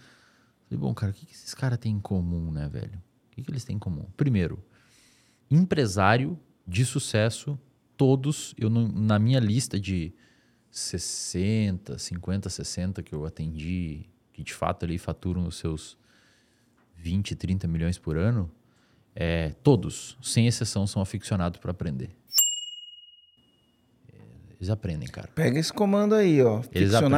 [0.68, 2.96] Falei, bom, cara, o que, que esses caras têm em comum, né, velho?
[2.96, 4.06] O que, que eles têm em comum?
[4.16, 4.62] Primeiro,
[5.50, 7.58] empresário de sucesso,
[7.96, 10.12] todos, eu não- na minha lista de
[10.70, 15.96] 60, 50, 60 que eu atendi, que de fato ali faturam os seus
[16.96, 18.50] 20, 30 milhões por ano,
[19.20, 22.10] é, todos, sem exceção, são aficionados para aprender.
[24.60, 25.28] Eles aprendem, cara.
[25.34, 26.62] Pega esse comando aí, ó.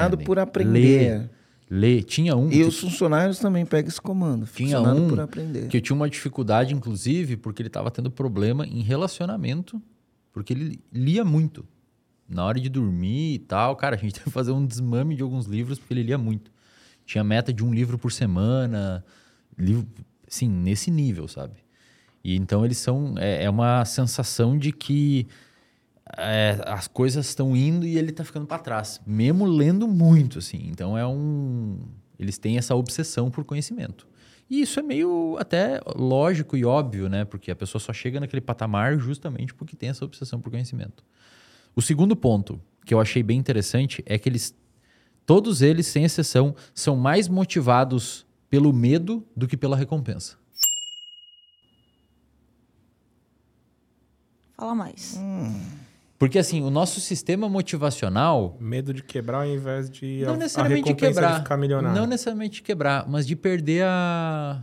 [0.09, 0.27] Aprendem.
[0.27, 1.31] por aprender.
[1.69, 2.03] Lê.
[2.03, 2.49] Tinha um.
[2.49, 4.47] E que- os funcionários também pegam esse comando.
[4.47, 5.69] Tinha um por aprender.
[5.69, 9.81] Que eu tinha uma dificuldade, inclusive, porque ele estava tendo problema em relacionamento,
[10.33, 11.67] porque ele lia muito.
[12.27, 15.23] Na hora de dormir e tal, cara, a gente teve que fazer um desmame de
[15.23, 16.51] alguns livros, porque ele lia muito.
[17.05, 19.05] Tinha meta de um livro por semana,
[19.59, 19.87] livro
[20.29, 21.55] sim, nesse nível, sabe?
[22.23, 23.15] E então eles são.
[23.19, 25.27] É, é uma sensação de que
[26.17, 30.69] é, as coisas estão indo e ele está ficando para trás, mesmo lendo muito, assim.
[30.69, 31.79] Então é um.
[32.19, 34.07] Eles têm essa obsessão por conhecimento.
[34.49, 37.25] E isso é meio até lógico e óbvio, né?
[37.25, 41.05] Porque a pessoa só chega naquele patamar justamente porque tem essa obsessão por conhecimento.
[41.75, 44.53] O segundo ponto que eu achei bem interessante é que eles,
[45.25, 50.37] todos eles, sem exceção, são mais motivados pelo medo do que pela recompensa.
[54.61, 55.19] Fala mais.
[56.19, 60.91] Porque assim, o nosso sistema motivacional Medo de quebrar ao invés de não a, necessariamente
[60.93, 61.99] a quebrar, de ficar milionário.
[61.99, 64.63] não necessariamente quebrar, mas de perder a,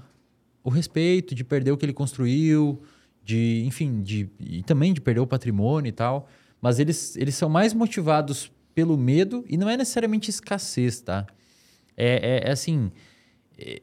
[0.64, 2.80] o respeito, de perder o que ele construiu,
[3.24, 6.30] de, enfim, de e também de perder o patrimônio e tal.
[6.62, 11.26] Mas eles, eles são mais motivados pelo medo e não é necessariamente escassez, tá?
[11.98, 12.92] É, é- é assim,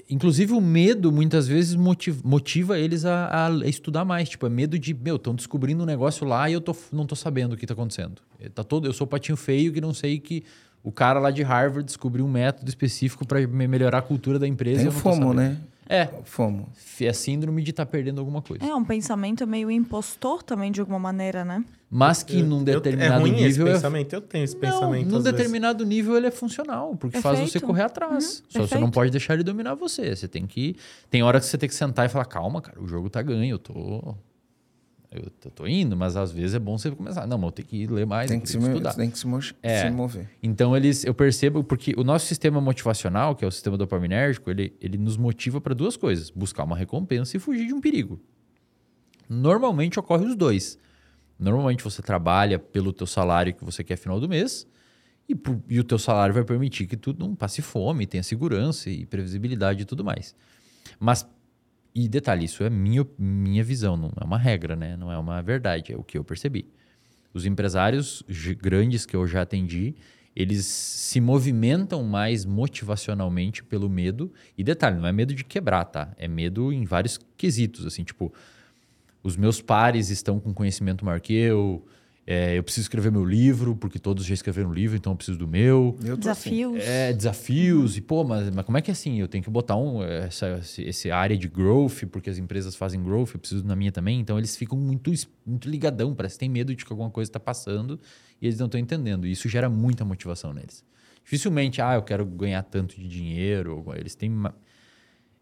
[0.08, 4.28] inclusive o medo muitas vezes motiva, motiva eles a, a estudar mais.
[4.28, 7.16] Tipo, é medo de, meu, estão descobrindo um negócio lá e eu tô, não tô
[7.16, 8.22] sabendo o que tá acontecendo.
[8.38, 10.44] É, Tá todo, eu sou o patinho feio que não sei que
[10.82, 14.82] o cara lá de Harvard descobriu um método específico para melhorar a cultura da empresa.
[14.82, 15.58] e Tem FOMO, né?
[15.88, 16.68] É, FOMO.
[17.00, 18.64] é síndrome de estar perdendo alguma coisa.
[18.64, 21.64] É um pensamento meio impostor também, de alguma maneira, né?
[21.96, 24.12] Mas que Eu- num eu- determinado é ruim esse nível é pensamento?
[24.14, 25.08] Eu tenho esse Não, pensamento.
[25.08, 25.38] num às vezes.
[25.38, 28.40] determinado nível ele é funcional, porque faz você correr atrás.
[28.40, 30.16] Uhum, Só você não pode deixar ele dominar você.
[30.16, 30.74] Você tem que.
[31.08, 33.54] Tem hora que você tem que sentar e falar: calma, cara, o jogo tá ganho,
[33.54, 34.16] eu tô.
[35.12, 37.24] Eu tô, indo, mas às vezes é bom você começar.
[37.28, 38.94] Não, mas eu tenho que ler mais, Tem eu que, se, estudar.
[38.94, 39.82] tem que se, mo- É.
[39.84, 40.28] se mover.
[40.42, 44.74] Então eles, eu percebo porque o nosso sistema motivacional, que é o sistema dopaminérgico, ele,
[44.80, 48.18] ele nos motiva para duas coisas: buscar uma recompensa e fugir de um perigo.
[49.28, 50.76] Normalmente ocorre os dois.
[51.38, 54.66] Normalmente você trabalha pelo teu salário que você quer final do mês
[55.28, 55.36] e,
[55.68, 59.82] e o teu salário vai permitir que tu não passe fome, tenha segurança e previsibilidade
[59.82, 60.34] e tudo mais.
[60.98, 61.26] Mas
[61.94, 64.96] e detalhe, isso é minha, minha visão, não é uma regra, né?
[64.96, 66.66] Não é uma verdade, é o que eu percebi.
[67.32, 68.24] Os empresários
[68.60, 69.94] grandes que eu já atendi,
[70.34, 74.32] eles se movimentam mais motivacionalmente pelo medo.
[74.58, 76.12] E detalhe, não é medo de quebrar, tá?
[76.16, 78.34] É medo em vários quesitos, assim, tipo,
[79.24, 81.84] os meus pares estão com conhecimento maior que eu,
[82.26, 85.48] é, eu preciso escrever meu livro, porque todos já escreveram livro, então eu preciso do
[85.48, 85.96] meu.
[86.00, 86.16] Assim.
[86.16, 86.82] Desafios.
[86.84, 89.18] É, desafios, e pô, mas, mas como é que é assim?
[89.18, 93.30] Eu tenho que botar um, essa, esse- área de growth, porque as empresas fazem growth,
[93.34, 95.10] eu preciso na minha também, então eles ficam muito,
[95.44, 97.98] muito ligadão, parece que tem medo de que alguma coisa está passando
[98.40, 99.26] e eles não estão entendendo.
[99.26, 100.84] E isso gera muita motivação neles.
[101.24, 104.30] Dificilmente, ah, eu quero ganhar tanto de dinheiro, eles têm.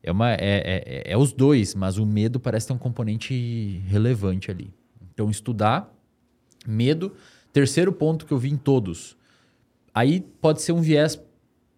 [0.03, 4.51] É, uma, é, é- é os dois, mas o medo parece ter um componente relevante
[4.51, 4.73] ali.
[5.13, 5.95] Então, estudar,
[6.67, 7.15] medo.
[7.53, 9.17] Terceiro ponto que eu vi em todos.
[9.95, 11.21] Aí pode ser um viés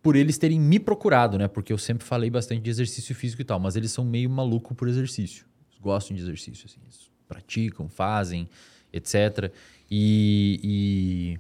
[0.03, 1.49] por eles terem me procurado, né?
[1.49, 4.75] Porque eu sempre falei bastante de exercício físico e tal, mas eles são meio maluco
[4.75, 5.47] por exercício.
[5.69, 6.79] Eles gostam de exercício, assim.
[6.83, 8.49] Eles praticam, fazem,
[8.93, 9.51] etc.
[9.91, 11.39] E,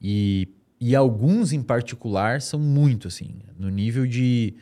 [0.00, 0.44] e,
[0.80, 4.54] e, e alguns em particular são muito, assim, no nível de.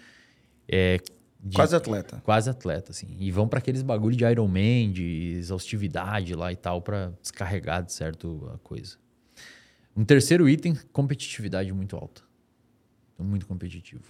[0.69, 0.99] É,
[1.39, 2.21] de- Quase atleta.
[2.25, 3.17] quase atleta, assim.
[3.19, 7.83] E vão para aqueles bagulho de Iron Man, de exaustividade lá e tal, para descarregar
[7.85, 8.97] de certo a coisa.
[9.97, 12.23] Um terceiro item, competitividade muito alta.
[13.15, 14.03] Então, muito competitivo.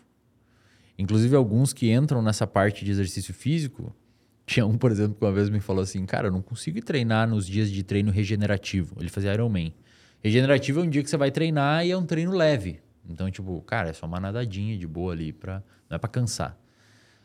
[0.99, 3.95] Inclusive, alguns que entram nessa parte de exercício físico,
[4.47, 7.29] tinha um, por exemplo, que uma vez me falou assim, cara, eu não consigo treinar
[7.29, 8.97] nos dias de treino regenerativo.
[8.99, 9.73] Ele fazia Iron Man.
[10.23, 12.81] Regenerativo é um dia que você vai treinar e é um treino leve.
[13.09, 16.59] Então, tipo, cara, é só uma nadadinha de boa ali, pra, não é pra cansar.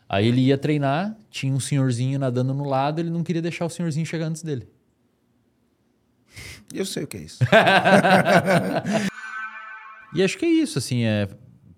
[0.08, 3.70] Aí ele ia treinar, tinha um senhorzinho nadando no lado, ele não queria deixar o
[3.70, 4.68] senhorzinho chegar antes dele.
[6.74, 7.40] Eu sei o que é isso.
[10.14, 11.30] E acho que é isso, assim, é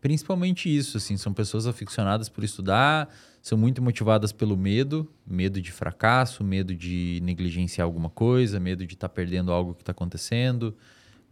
[0.02, 3.08] principalmente isso, assim, são pessoas aficionadas por estudar,
[3.42, 8.96] são muito motivadas pelo medo, medo de fracasso, medo de negligenciar alguma coisa, medo de
[8.96, 10.76] estar perdendo algo que está acontecendo,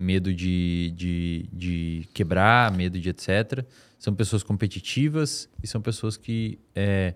[0.01, 3.65] medo de, de, de quebrar, medo de etc.
[3.99, 7.13] São pessoas competitivas e são pessoas que é,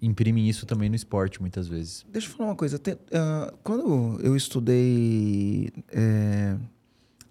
[0.00, 2.04] imprimem isso também no esporte, muitas vezes.
[2.08, 2.78] Deixa eu falar uma coisa.
[2.78, 6.56] Tem, ah, quando eu estudei é,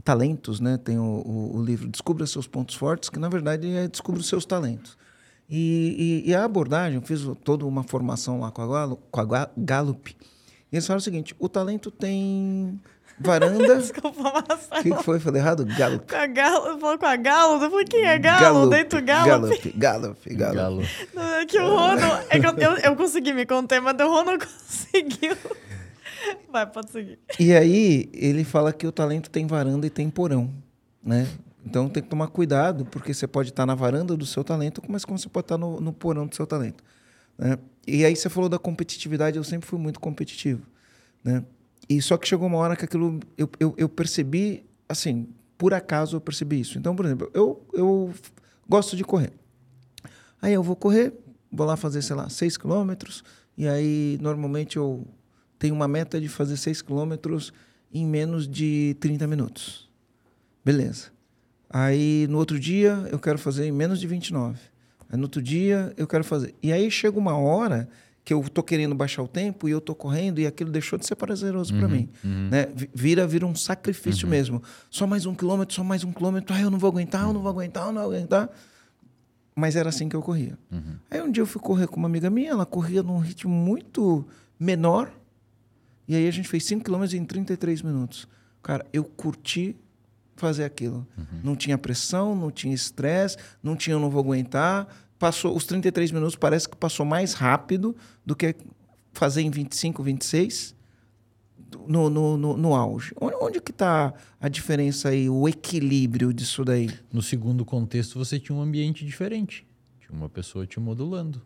[0.04, 0.78] talentos, né?
[0.78, 4.28] Tem o, o- o livro Descubra Seus Pontos Fortes, que na verdade é Descubra os
[4.28, 4.98] Seus Talentos.
[5.50, 9.20] E, e- e a abordagem, eu fiz toda uma formação lá com a, Gallup, com
[9.22, 10.16] a Ga- Gallup.
[10.72, 12.80] E eles falam o seguinte: o talento tem
[13.20, 13.78] varanda.
[13.80, 15.20] Desculpa, O que, que foi?
[15.20, 15.66] Falei errado?
[15.66, 16.08] Gallup.
[16.08, 18.70] Com a Galo, falou com a Galo, eu falei, quem é Galo?
[18.70, 19.28] Dentro do Galo.
[19.28, 20.56] Gallup, Gallup, Gallup.
[20.56, 20.82] Galo.
[21.14, 23.96] Não, É que o Rô não, é que eu, eu, eu consegui me conter, mas
[24.00, 25.36] o Rô não conseguiu.
[26.52, 27.20] Vai, pode seguir.
[27.40, 30.52] E aí ele fala que o talento tem varanda e tem porão,
[31.04, 31.28] né?
[31.66, 35.04] Então tem que tomar cuidado, porque você pode estar na varanda do seu talento, mas
[35.04, 36.84] como você pode estar no, no porão do seu talento.
[37.38, 37.58] Né?
[37.88, 40.62] E aí você falou da competitividade, eu sempre fui muito competitivo.
[41.24, 41.44] Né?
[41.88, 46.18] E só que chegou uma hora que aquilo eu, eu, eu percebi, assim, por acaso
[46.18, 46.78] eu percebi isso.
[46.78, 48.14] Então, por exemplo, eu, eu
[48.68, 49.32] gosto de correr.
[50.42, 51.14] Aí eu vou correr,
[51.52, 53.24] vou lá fazer, sei lá, 6 quilômetros,
[53.58, 55.08] e aí normalmente eu
[55.58, 57.54] tenho uma meta de fazer 6 quilômetros
[57.94, 59.90] em menos de 30 minutos.
[60.64, 61.12] Beleza.
[61.70, 64.60] Aí no outro dia eu quero fazer em menos de 29.
[65.10, 66.54] Aí no outro dia eu quero fazer.
[66.62, 67.88] E aí chega uma hora
[68.26, 71.06] que eu tô querendo baixar o tempo e eu tô correndo e aquilo deixou de
[71.06, 72.50] ser prazeroso uhum, para mim, uhum.
[72.50, 72.68] né?
[72.92, 74.32] Vira vira um sacrifício uhum.
[74.32, 74.64] mesmo.
[74.90, 76.56] Só mais um quilômetro, só mais um quilômetro.
[76.56, 78.50] Ah, eu não vou aguentar, eu não vou aguentar, eu não vou aguentar.
[79.56, 80.58] Mas era assim que eu corria.
[80.72, 80.96] Uhum.
[81.12, 84.26] Aí um dia eu fui correr com uma amiga minha, ela corria num ritmo muito
[84.60, 85.12] menor.
[86.08, 88.28] E aí a gente fez 5 quilômetros em 33 minutos.
[88.64, 89.76] Cara, eu curti
[90.36, 91.08] fazer aquilo.
[91.16, 91.42] Uhum.
[91.44, 96.12] Não tinha pressão, não tinha estresse, não tinha eu não vou aguentar passou os 33
[96.12, 98.56] minutos parece que passou mais rápido do que
[99.14, 100.76] fazer em 25, 26
[101.88, 103.14] no, no, no, no auge.
[103.20, 106.90] Onde, onde que está a diferença aí, o equilíbrio disso daí?
[107.12, 109.66] No segundo contexto, você tinha um ambiente diferente.
[110.00, 111.42] Tinha uma pessoa te modulando.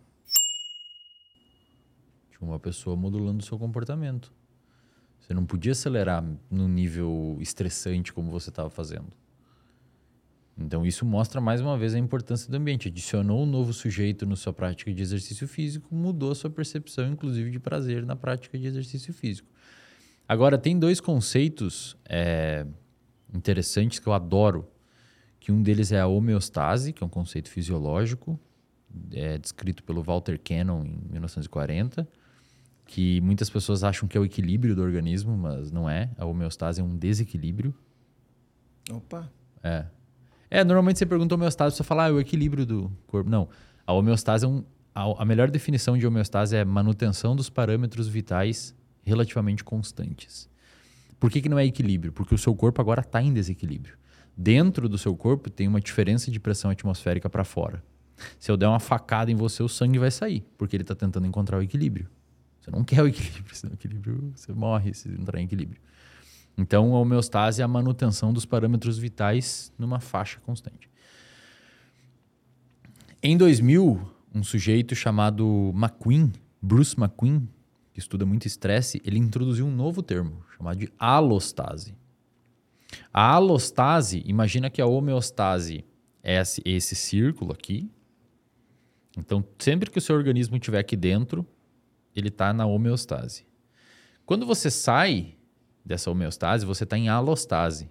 [2.32, 4.34] Tinha uma pessoa modulando o seu comportamento.
[5.20, 9.08] Você não podia acelerar no nível estressante como você estava fazendo.
[10.62, 12.90] Então, isso mostra mais uma vez a importância do ambiente.
[12.90, 17.50] Adicionou um novo sujeito na sua prática de exercício físico, mudou a sua percepção, inclusive,
[17.50, 19.48] de prazer na prática de exercício físico.
[20.28, 22.66] Agora, tem dois conceitos é,
[23.34, 24.68] interessantes que eu adoro,
[25.40, 28.38] que um deles é a homeostase, que é um conceito fisiológico,
[29.14, 32.08] é, descrito pelo Walter Cannon em 1940,
[32.86, 36.10] que muitas pessoas acham que é o equilíbrio do organismo, mas não é.
[36.18, 37.74] A homeostase é um desequilíbrio.
[38.92, 39.32] Opa!
[39.64, 39.86] É,
[40.50, 43.30] é, normalmente você pergunta homeostase, você fala, ah, o equilíbrio do corpo.
[43.30, 43.48] Não.
[43.86, 44.64] A homeostase é um.
[44.94, 50.50] A, a melhor definição de homeostase é manutenção dos parâmetros vitais relativamente constantes.
[51.20, 52.12] Por que, que não é equilíbrio?
[52.12, 53.98] Porque o seu corpo agora está em desequilíbrio.
[54.36, 57.84] Dentro do seu corpo tem uma diferença de pressão atmosférica para fora.
[58.40, 61.28] Se eu der uma facada em você, o sangue vai sair, porque ele está tentando
[61.28, 62.08] encontrar o equilíbrio.
[62.60, 65.82] Você não quer o equilíbrio, senão o equilíbrio você morre se entrar em equilíbrio.
[66.60, 70.90] Então, a homeostase é a manutenção dos parâmetros vitais numa faixa constante.
[73.24, 77.48] Em 2000, um sujeito chamado McQueen, Bruce McQueen,
[77.94, 81.96] que estuda muito estresse, ele introduziu um novo termo chamado de alostase.
[83.14, 85.86] A alostase, imagina que a homeostase
[86.22, 87.90] é esse, esse círculo aqui.
[89.18, 91.48] Então, sempre que o seu organismo estiver aqui dentro,
[92.14, 93.46] ele está na homeostase.
[94.26, 95.39] Quando você sai
[95.90, 97.90] dessa homeostase, você está em alostase.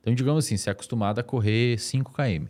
[0.00, 2.46] Então, digamos assim, você é acostumado a correr 5 km.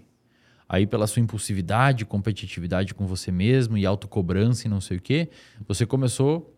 [0.67, 5.29] Aí, pela sua impulsividade, competitividade com você mesmo e autocobrança e não sei o quê,
[5.69, 6.57] você começou,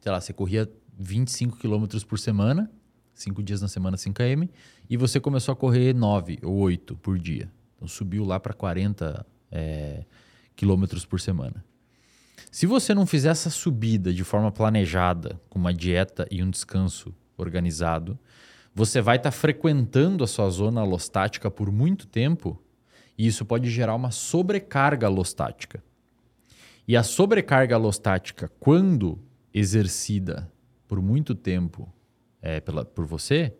[0.00, 2.70] sei lá, você corria 25 km por semana,
[3.14, 4.46] 5 dias na semana, 5 km,
[4.88, 7.50] e você começou a correr 9 ou 8 por dia.
[7.76, 10.04] Então, subiu lá para 40 é,
[10.54, 11.64] quilômetros por semana.
[12.50, 17.14] Se você não fizer essa subida de forma planejada, com uma dieta e um descanso
[17.40, 18.18] organizado,
[18.74, 22.62] você vai estar tá frequentando a sua zona alostática por muito tempo
[23.18, 25.82] e isso pode gerar uma sobrecarga alostática.
[26.88, 29.18] E a sobrecarga alostática, quando
[29.52, 30.50] exercida
[30.88, 31.92] por muito tempo
[32.40, 33.54] é, pela, por você,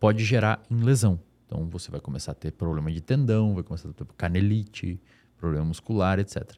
[0.00, 1.20] pode gerar em lesão.
[1.46, 5.00] Então você vai começar a ter problema de tendão, vai começar a ter canelite,
[5.36, 6.52] problema muscular, etc.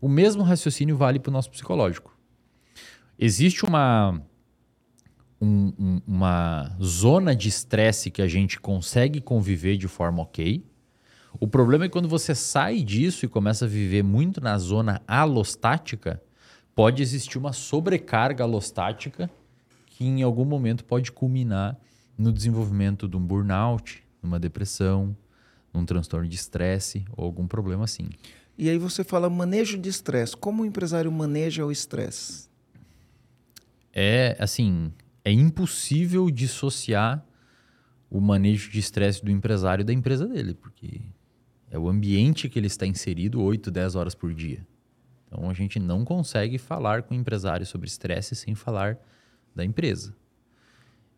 [0.00, 2.16] O mesmo raciocínio vale para o nosso psicológico.
[3.18, 4.22] Existe uma
[5.40, 10.64] um, um, uma zona de estresse que a gente consegue conviver de forma ok.
[11.40, 15.00] O problema é que quando você sai disso e começa a viver muito na zona
[15.06, 16.20] alostática,
[16.74, 19.30] pode existir uma sobrecarga alostática
[19.86, 21.78] que em algum momento pode culminar
[22.16, 25.16] no desenvolvimento de um burnout, numa depressão,
[25.72, 28.08] num transtorno de estresse ou algum problema assim.
[28.56, 30.36] E aí você fala manejo de estresse.
[30.36, 32.48] Como o empresário maneja o estresse?
[33.92, 34.92] É assim,
[35.24, 37.24] é impossível dissociar
[38.10, 41.02] o manejo de estresse do empresário da empresa dele, porque
[41.70, 44.66] é o ambiente que ele está inserido 8, 10 horas por dia.
[45.26, 48.98] Então a gente não consegue falar com o empresário sobre estresse sem falar
[49.54, 50.14] da empresa.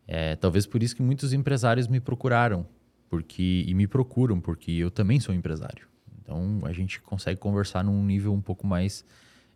[0.05, 2.67] É, talvez por isso que muitos empresários me procuraram
[3.09, 5.87] porque e me procuram, porque eu também sou empresário.
[6.21, 9.05] Então a gente consegue conversar num nível um pouco mais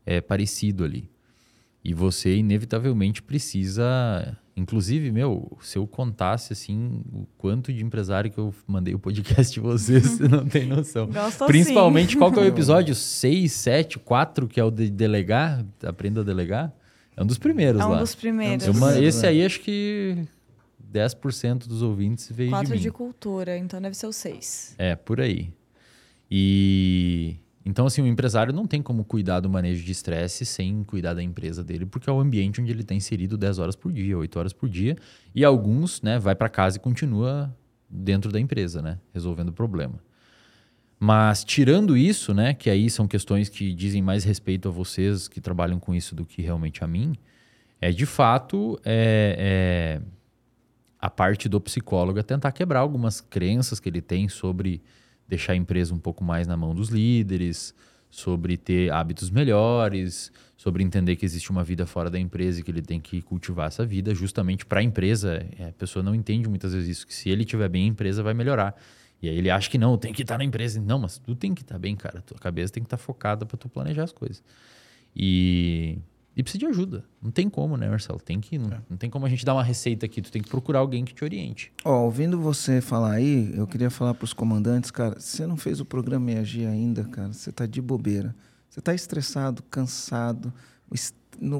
[0.05, 1.09] é, parecido ali.
[1.87, 4.35] E você, inevitavelmente, precisa.
[4.57, 9.53] Inclusive, meu, se eu contasse assim o quanto de empresário que eu mandei o podcast
[9.53, 11.05] de vocês, você não tem noção.
[11.07, 12.17] Gosto Principalmente sim.
[12.17, 16.23] qual que é o episódio 6, 7, 4, que é o de delegar, aprenda a
[16.23, 16.73] delegar.
[17.15, 17.99] É um dos primeiros É um lá.
[17.99, 18.65] dos primeiros.
[18.65, 20.25] Eu ma- primeiros, esse aí acho que
[20.91, 22.93] 10% dos ouvintes veio Quatro de de, mim.
[22.93, 24.73] cultura, então deve ser o seis.
[24.77, 25.51] É, por aí.
[26.31, 27.35] E
[27.65, 31.23] então assim, o empresário não tem como cuidar do manejo de estresse sem cuidar da
[31.23, 34.37] empresa dele, porque é o ambiente onde ele está inserido 10 horas por dia, 8
[34.37, 34.95] horas por dia,
[35.33, 37.53] e alguns, né, vai para casa e continua
[37.89, 39.99] dentro da empresa, né, resolvendo o problema.
[40.99, 45.41] Mas tirando isso, né, que aí são questões que dizem mais respeito a vocês que
[45.41, 47.15] trabalham com isso do que realmente a mim,
[47.81, 50.01] é de fato é, é,
[50.99, 54.81] a parte do psicólogo é tentar quebrar algumas crenças que ele tem sobre
[55.27, 57.73] deixar a empresa um pouco mais na mão dos líderes,
[58.09, 62.71] sobre ter hábitos melhores, sobre entender que existe uma vida fora da empresa e que
[62.71, 65.45] ele tem que cultivar essa vida justamente para a empresa.
[65.59, 68.23] É, A pessoa não entende muitas vezes isso, que se ele estiver bem, a empresa
[68.23, 68.75] vai melhorar.
[69.21, 70.79] E aí ele acha que não, tem que estar na empresa.
[70.79, 72.21] Não, mas tu tem que estar bem, cara.
[72.21, 74.41] Tua cabeça tem que estar focada para tu planejar as coisas.
[75.15, 75.97] E,
[76.35, 77.03] e precisa de ajuda.
[77.21, 78.19] Não tem como, né, Marcelo?
[78.19, 80.21] Tem que, não, não tem como a gente dar uma receita aqui.
[80.21, 81.71] Tu tem que procurar alguém que te oriente.
[81.83, 85.79] Ó, ouvindo você falar aí, eu queria falar para os comandantes, cara, você não fez
[85.79, 88.35] o programa EAG ainda, cara, você tá de bobeira.
[88.69, 90.51] Você tá estressado, cansado,
[90.89, 90.95] o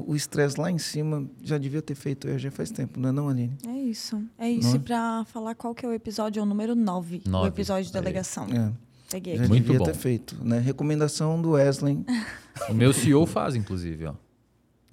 [0.06, 3.12] o estresse lá em cima, já devia ter feito o EAG faz tempo, não é
[3.12, 3.56] não, Aline?
[3.66, 4.22] É isso.
[4.38, 4.68] É isso.
[4.68, 4.76] Não é?
[4.76, 7.22] E pra falar qual que é o episódio, é o número 9.
[7.26, 7.48] O Nove.
[7.48, 8.46] episódio de delegação.
[8.46, 8.72] É,
[9.10, 9.48] Peguei já aqui.
[9.50, 9.84] Muito devia bom.
[9.84, 10.58] ter feito, né?
[10.58, 12.04] Recomendação do Wesley.
[12.70, 14.14] O meu CEO faz, inclusive, ó.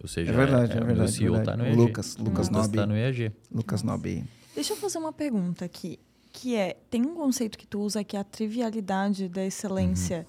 [0.02, 1.12] Ou seja, É verdade, é, o meu verdade.
[1.12, 1.58] CEO verdade.
[1.58, 1.78] tá no O EAG.
[1.78, 2.78] Lucas, Lucas Lucas Nobre.
[2.80, 3.32] tá no EAG.
[3.52, 4.24] Lucas Nobre.
[4.56, 6.00] Deixa eu fazer uma pergunta aqui,
[6.32, 10.28] que é, tem um conceito que tu usa que é a trivialidade da excelência.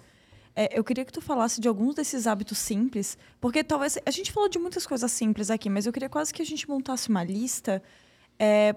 [0.57, 4.31] É, eu queria que tu falasse de alguns desses hábitos simples, porque talvez a gente
[4.31, 7.25] falou de muitas coisas simples aqui, mas eu queria quase que a gente montasse uma
[7.25, 7.83] lista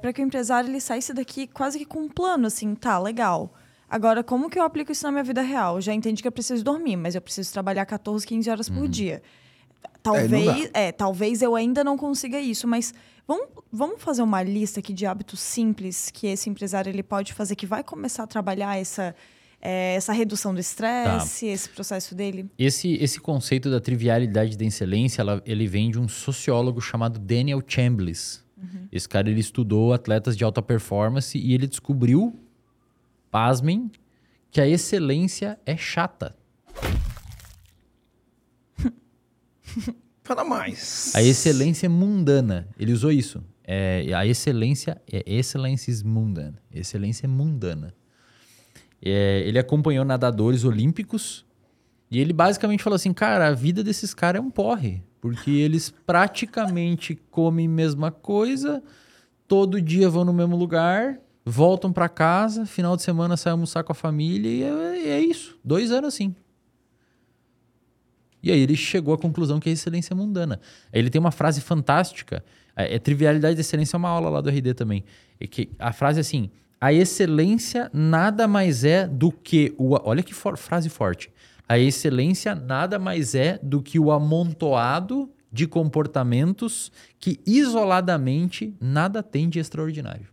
[0.02, 3.54] para que o empresário ele saísse daqui quase que com um plano, assim, tá, legal.
[3.90, 5.76] Agora, como que eu aplico isso na minha vida real?
[5.76, 8.88] Eu já entendi que eu preciso dormir, mas eu preciso trabalhar 14, 15 horas por
[8.88, 9.22] dia.
[10.12, 12.94] Talvez, é, talvez eu ainda não consiga isso, mas
[13.28, 17.56] vamos, vamos fazer uma lista aqui de hábitos simples que esse empresário ele pode fazer
[17.56, 19.16] que vai começar a trabalhar essa,
[19.62, 22.50] é, essa redução do estresse, esse processo dele.
[22.58, 27.62] Esse, esse conceito da trivialidade da excelência, ela- ele vem de um sociólogo chamado Daniel
[27.66, 28.46] Chambliss.
[28.92, 32.40] Esse cara ele estudou atletas de alta performance e ele descobriu,
[33.30, 33.92] pasmem,
[34.50, 36.36] que a excelência é chata.
[40.24, 41.14] Fala mais.
[41.16, 42.68] A excelência é mundana.
[42.78, 43.42] Ele usou isso.
[43.64, 46.62] É, a excelência é excelência mundana.
[46.72, 47.94] Excelência é mundana.
[49.02, 51.46] É, ele acompanhou nadadores olímpicos
[52.10, 55.90] e ele basicamente falou assim, cara, a vida desses caras é um porre, porque eles
[55.90, 58.82] praticamente comem a mesma coisa,
[59.48, 63.92] todo dia vão no mesmo lugar, voltam pra casa, final de semana saem almoçar com
[63.92, 65.60] a família e é, é isso.
[65.64, 66.36] Dois anos assim.
[68.42, 70.60] E aí ele chegou à conclusão que a excelência é mundana.
[70.94, 72.44] Ele tem uma frase fantástica.
[72.76, 75.04] É, é trivialidade da excelência é uma aula lá do RD também.
[75.40, 76.50] É que a frase é assim:
[76.80, 79.98] a excelência nada mais é do que o.
[80.08, 81.32] Olha que for- frase forte.
[81.68, 89.50] A excelência nada mais é do que o amontoado de comportamentos que isoladamente nada tem
[89.50, 90.28] de extraordinário.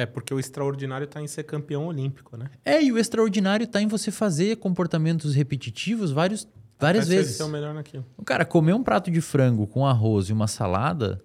[0.00, 2.46] É, porque o extraordinário tá em ser campeão olímpico, né?
[2.64, 6.48] É, e o extraordinário está em você fazer comportamentos repetitivos vários,
[6.78, 7.26] várias Até vezes.
[7.32, 8.06] Eles são melhor naquilo.
[8.16, 11.22] O cara, comer um prato de frango com arroz e uma salada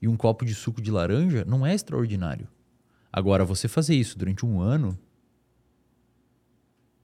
[0.00, 2.48] e um copo de suco de laranja não é extraordinário.
[3.12, 4.98] Agora, você fazer isso durante um ano,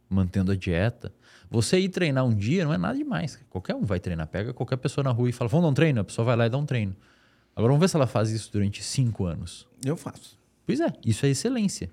[0.08, 1.12] mantendo a dieta,
[1.50, 3.38] você ir treinar um dia não é nada demais.
[3.50, 4.26] Qualquer um vai treinar.
[4.26, 6.00] Pega qualquer pessoa na rua e fala, vamos dar um treino?
[6.00, 6.96] A pessoa vai lá e dá um treino.
[7.54, 9.68] Agora, vamos ver se ela faz isso durante cinco anos.
[9.84, 10.39] Eu faço.
[10.76, 11.90] Pois é, isso é excelência.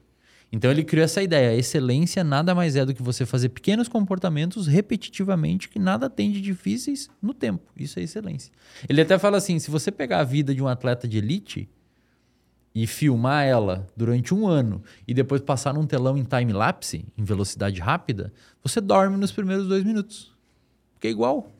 [0.51, 1.57] Então ele criou essa ideia.
[1.57, 6.39] Excelência nada mais é do que você fazer pequenos comportamentos repetitivamente que nada tem de
[6.39, 7.63] difíceis no tempo.
[7.75, 8.51] Isso é excelência.
[8.87, 11.69] Ele até fala assim: se você pegar a vida de um atleta de elite
[12.73, 17.81] e filmar ela durante um ano e depois passar num telão em time-lapse, em velocidade
[17.81, 18.31] rápida,
[18.63, 20.31] você dorme nos primeiros dois minutos.
[20.93, 21.51] Porque é igual.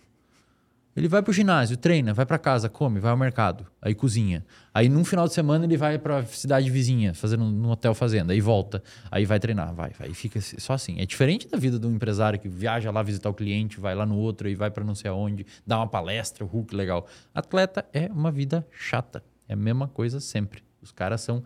[0.98, 4.44] Ele vai pro ginásio, treina, vai para casa, come, vai ao mercado, aí cozinha.
[4.74, 8.42] Aí num final de semana ele vai pra cidade vizinha, fazendo no hotel fazenda, aí
[8.42, 11.00] volta, aí vai treinar, vai, vai, fica só assim.
[11.00, 14.08] É diferente da vida de um empresário que viaja lá visitar o cliente, vai lá
[14.08, 17.06] no outro e vai para não sei aonde, dá uma palestra, Hulk legal.
[17.32, 20.64] Atleta é uma vida chata, é a mesma coisa sempre.
[20.82, 21.44] Os caras são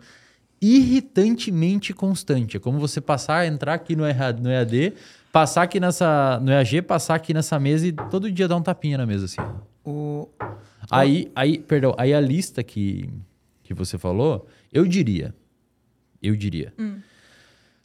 [0.62, 2.56] irritantemente constante.
[2.56, 4.94] É como você passar, entrar aqui no EAD,
[5.32, 8.98] passar aqui nessa, no EAG, passar aqui nessa mesa e todo dia dar um tapinha
[8.98, 9.40] na mesa, assim.
[9.82, 10.28] O...
[10.90, 13.08] Aí, aí, perdão, aí a lista que,
[13.62, 15.34] que você falou, eu diria,
[16.22, 16.74] eu diria,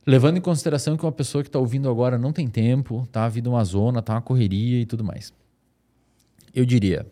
[0.06, 3.50] levando em consideração que uma pessoa que está ouvindo agora não tem tempo, tá vindo
[3.50, 5.32] uma zona, tá uma correria e tudo mais.
[6.54, 7.08] Eu diria,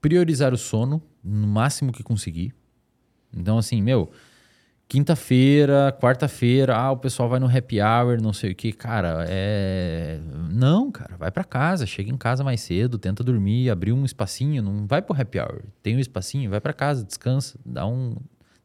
[0.00, 2.52] priorizar o sono no máximo que conseguir.
[3.32, 4.10] Então, assim, meu,
[4.90, 8.72] quinta-feira, quarta-feira, ah, o pessoal vai no happy hour, não sei o que.
[8.72, 10.20] Cara, é.
[10.50, 14.60] Não, cara, vai para casa, chega em casa mais cedo, tenta dormir, abrir um espacinho,
[14.60, 15.62] não vai pro happy hour.
[15.80, 18.16] Tem um espacinho, vai para casa, descansa, dá um.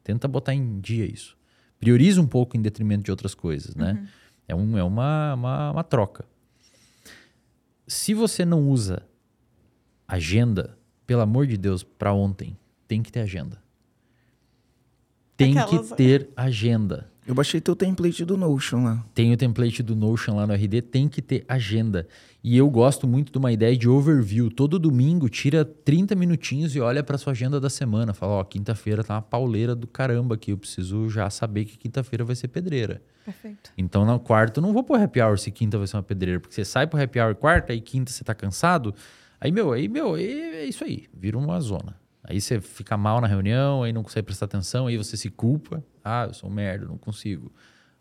[0.02, 1.36] Tenta botar em dia isso.
[1.78, 4.08] Prioriza um pouco em detrimento de outras coisas, né?
[4.48, 6.24] É, um, é uma, uma, uma troca.
[7.86, 9.02] Se você não usa
[10.08, 10.76] agenda,
[11.06, 12.56] pelo amor de Deus, para ontem,
[12.88, 13.64] tem que ter agenda.
[15.36, 17.10] Tem Aquelas- que ter agenda.
[17.26, 19.04] Eu baixei teu template do Notion lá.
[19.12, 22.06] Tem o template do Notion lá no RD, tem que ter agenda.
[22.42, 24.48] E eu gosto muito de uma ideia de overview.
[24.48, 28.14] Todo domingo, tira 30 minutinhos e olha para sua agenda da semana.
[28.14, 30.52] Fala, ó, quinta-feira tá uma pauleira do caramba aqui.
[30.52, 33.02] Eu preciso já saber que quinta-feira vai ser pedreira.
[33.24, 33.72] Perfeito.
[33.76, 36.38] Então, no quarto, eu não vou pro happy hour se quinta vai ser uma pedreira.
[36.38, 38.94] Porque você sai pro happy hour quarta, aí quinta você tá cansado.
[39.40, 41.06] Aí, meu, aí, meu, aí é isso aí.
[41.12, 41.96] Vira uma zona.
[42.28, 45.82] Aí você fica mal na reunião, aí não consegue prestar atenção, aí você se culpa.
[46.04, 47.52] Ah, eu sou um merda, não consigo.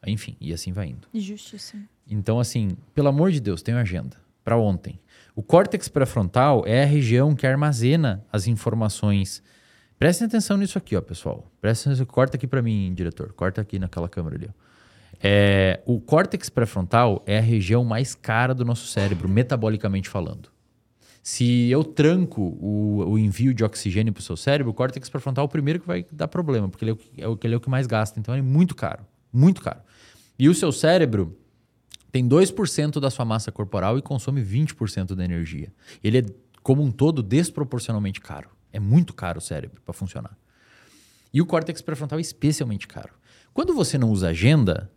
[0.06, 1.08] Enfim, e assim vai indo.
[1.14, 1.88] Justíssimo.
[2.10, 5.00] Então, assim, pelo amor de Deus, tenha agenda para ontem.
[5.36, 9.42] O córtex pré-frontal é a região que armazena as informações.
[9.98, 11.52] Prestem atenção nisso aqui, ó, pessoal.
[11.60, 12.06] Prestem atenção.
[12.06, 13.34] Corta aqui para mim, diretor.
[13.34, 14.50] Corta aqui naquela câmera ali.
[14.50, 14.66] Ó.
[15.22, 20.50] É, o córtex pré-frontal é a região mais cara do nosso cérebro, metabolicamente falando.
[21.28, 25.46] Se eu tranco o, o envio de oxigênio para o seu cérebro, o córtex pré-frontal
[25.46, 27.60] é o primeiro que vai dar problema, porque ele é, o, é ele é o
[27.60, 28.20] que mais gasta.
[28.20, 29.04] Então, é muito caro.
[29.34, 29.80] Muito caro.
[30.38, 31.36] E o seu cérebro,
[32.12, 35.74] tem 2% da sua massa corporal e consome 20% da energia.
[36.04, 36.26] Ele é,
[36.62, 38.52] como um todo, desproporcionalmente caro.
[38.72, 40.38] É muito caro o cérebro para funcionar.
[41.34, 43.14] E o córtex pré-frontal é especialmente caro.
[43.52, 44.92] Quando você não usa agenda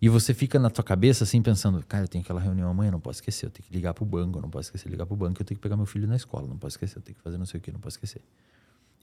[0.00, 3.00] e você fica na tua cabeça assim pensando, cara, eu tenho aquela reunião amanhã, não
[3.00, 5.44] posso esquecer, eu tenho que ligar pro banco, não posso esquecer ligar pro banco, eu
[5.44, 7.46] tenho que pegar meu filho na escola, não posso esquecer, eu tenho que fazer não
[7.46, 8.22] sei o que, não posso esquecer.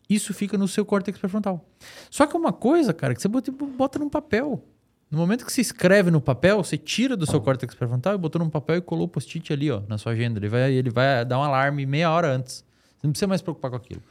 [0.09, 1.67] Isso fica no seu córtex pré-frontal.
[2.09, 4.63] Só que é uma coisa, cara, que você bota, bota num papel.
[5.09, 8.39] No momento que você escreve no papel, você tira do seu córtex pré-frontal e botou
[8.39, 10.39] num papel e colou o post-it ali, ó, na sua agenda.
[10.39, 12.63] Ele vai, ele vai dar um alarme meia hora antes.
[12.99, 14.01] Você não precisa mais se preocupar com aquilo.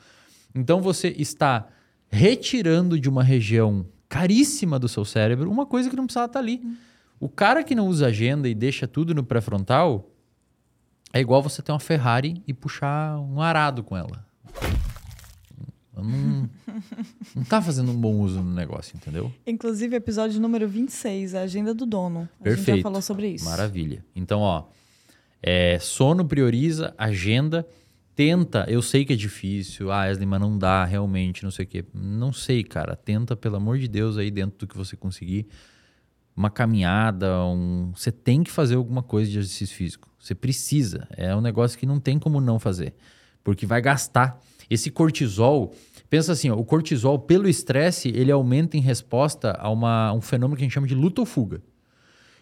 [0.54, 1.68] Então você está
[2.08, 6.62] retirando de uma região caríssima do seu cérebro uma coisa que não precisava estar ali.
[7.18, 10.08] O cara que não usa agenda e deixa tudo no pré-frontal
[11.12, 14.24] é igual você ter uma Ferrari e puxar um arado com ela.
[15.96, 16.48] Não,
[17.34, 19.32] não tá fazendo um bom uso no negócio, entendeu?
[19.44, 22.28] Inclusive, episódio número 26, a agenda do dono.
[22.40, 22.76] A gente Perfeito.
[22.76, 23.44] já falou sobre isso.
[23.44, 24.04] Maravilha.
[24.14, 24.64] Então, ó,
[25.42, 27.66] é, sono prioriza, agenda,
[28.14, 28.64] tenta.
[28.68, 31.84] Eu sei que é difícil, ah, Wesley, mas não dá realmente, não sei o quê.
[31.92, 32.96] Não sei, cara.
[32.96, 35.46] Tenta, pelo amor de Deus, aí dentro do que você conseguir.
[36.36, 37.92] Uma caminhada, um...
[37.94, 40.10] você tem que fazer alguma coisa de exercício físico.
[40.18, 41.06] Você precisa.
[41.16, 42.94] É um negócio que não tem como não fazer.
[43.42, 44.40] Porque vai gastar.
[44.68, 45.74] Esse cortisol,
[46.08, 50.56] pensa assim, ó, o cortisol, pelo estresse, ele aumenta em resposta a uma, um fenômeno
[50.56, 51.62] que a gente chama de luta ou fuga.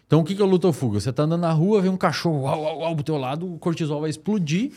[0.07, 0.99] Então, o que é luta ou fuga?
[0.99, 3.57] Você tá andando na rua, vem um cachorro uau, uau, uau, pro teu lado, o
[3.57, 4.71] cortisol vai explodir,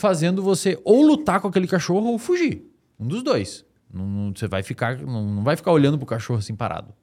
[0.00, 2.64] fazendo você ou lutar com aquele cachorro ou fugir.
[2.98, 3.66] Um dos dois.
[3.92, 6.94] Não, não- você vai ficar, não, não vai ficar olhando pro cachorro assim parado.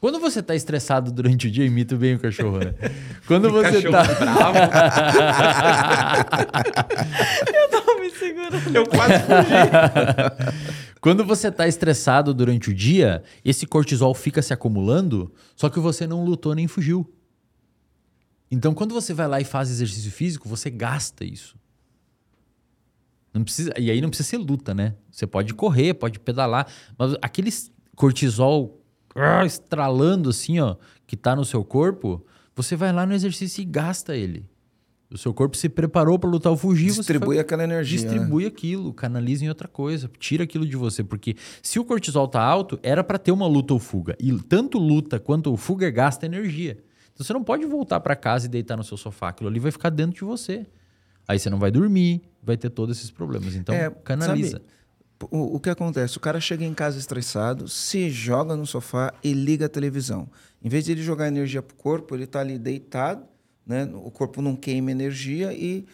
[0.00, 2.74] Quando você tá estressado durante o dia, imita bem o cachorro, né?
[3.26, 4.04] Quando você Cachorro tá...
[4.04, 4.58] bravo.
[7.56, 8.76] Eu tava me segurando.
[8.76, 10.74] Eu quase fugi.
[11.00, 16.06] Quando você tá estressado durante o dia, esse cortisol fica se acumulando, só que você
[16.06, 17.10] não lutou nem fugiu.
[18.50, 21.56] Então, quando você vai lá e faz exercício físico, você gasta isso.
[23.34, 24.94] Não precisa, e aí não precisa ser luta, né?
[25.10, 26.66] Você pode correr, pode pedalar,
[26.96, 27.50] mas aquele
[27.96, 28.80] cortisol
[29.14, 32.24] ah, estralando assim, ó, que tá no seu corpo,
[32.54, 34.46] você vai lá no exercício e gasta ele.
[35.10, 38.00] O seu corpo se preparou para lutar ou fugir, Distribui foi- aquela energia.
[38.00, 38.04] né?
[38.08, 42.42] Distribui aquilo, canaliza em outra coisa, tira aquilo de você, porque se o cortisol tá
[42.42, 44.16] alto, era para ter uma luta ou fuga.
[44.18, 46.78] E tanto luta quanto fuga gasta energia.
[47.12, 49.70] Então você não pode voltar para casa e deitar no seu sofá, aquilo ali vai
[49.70, 50.66] ficar dentro de você.
[51.26, 53.54] Aí você não vai dormir, vai ter todos esses problemas.
[53.54, 54.52] Então É, canaliza.
[54.58, 54.64] sabe,
[55.30, 56.16] O, o que acontece?
[56.16, 60.28] O cara chega em casa estressado, se joga no sofá e liga a televisão.
[60.62, 63.22] Em vez de ele jogar energia pro corpo, ele tá ali deitado,
[63.66, 63.88] né?
[63.94, 65.86] O corpo não queima energia e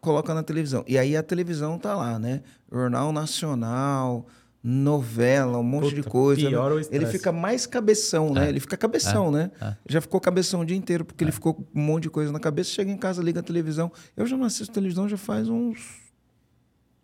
[0.00, 0.82] coloca na televisão.
[0.88, 2.40] E aí a televisão tá lá, né?
[2.72, 4.26] Jornal Nacional,
[4.62, 6.48] novela, um monte de Puta, coisa.
[6.48, 8.46] pior o Ele fica mais cabeção, né?
[8.46, 8.48] É.
[8.50, 9.50] Ele fica cabeção, né?
[9.60, 9.74] é.
[9.88, 12.38] Já ficou cabeção o dia inteiro, porque ele ficou com um monte de coisa na
[12.38, 12.70] cabeça.
[12.70, 13.90] Chega em casa, liga a televisão.
[14.16, 15.78] Eu já não assisto televisão já faz uns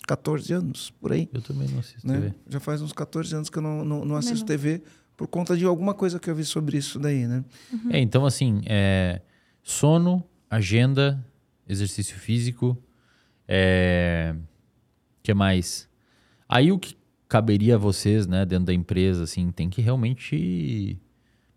[0.07, 1.29] 14 anos, por aí.
[1.33, 2.15] Eu também não assisto Né?
[2.21, 2.35] TV.
[2.49, 4.47] Já faz uns 14 anos que eu não, não, não assisto não.
[4.47, 4.83] TV
[5.17, 7.43] por conta de alguma coisa que eu vi sobre isso daí, né?
[7.91, 9.23] É, então assim, é,
[9.63, 11.25] sono, agenda,
[11.67, 12.77] exercício físico,
[13.49, 14.37] é,
[15.23, 15.89] que mais?
[16.47, 16.97] Aí o que
[17.29, 20.99] caberia a vocês, né, dentro da empresa, assim, tem que realmente,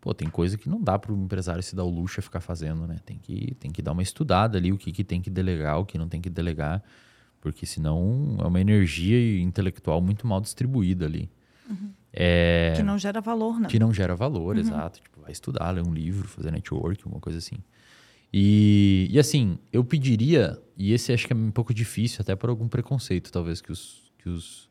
[0.02, 2.42] pô, tem coisa que não dá para o empresário se dar o luxo a ficar
[2.42, 2.98] fazendo, né?
[3.06, 5.86] Tem que, tem que dar uma estudada ali, o que, que tem que delegar, o
[5.86, 6.84] que não tem que delegar,
[7.40, 11.30] porque senão é uma energia intelectual muito mal distribuída ali.
[12.12, 13.68] É, Que não gera valor, né?
[13.68, 15.00] que não gera valor, exato.
[15.00, 17.58] Tipo, vai estudar, ler um livro, fazer network, alguma coisa assim.
[18.34, 22.50] E, e assim, eu pediria, e esse acho que é um pouco difícil, até por
[22.50, 24.69] algum preconceito, talvez, que os, que os,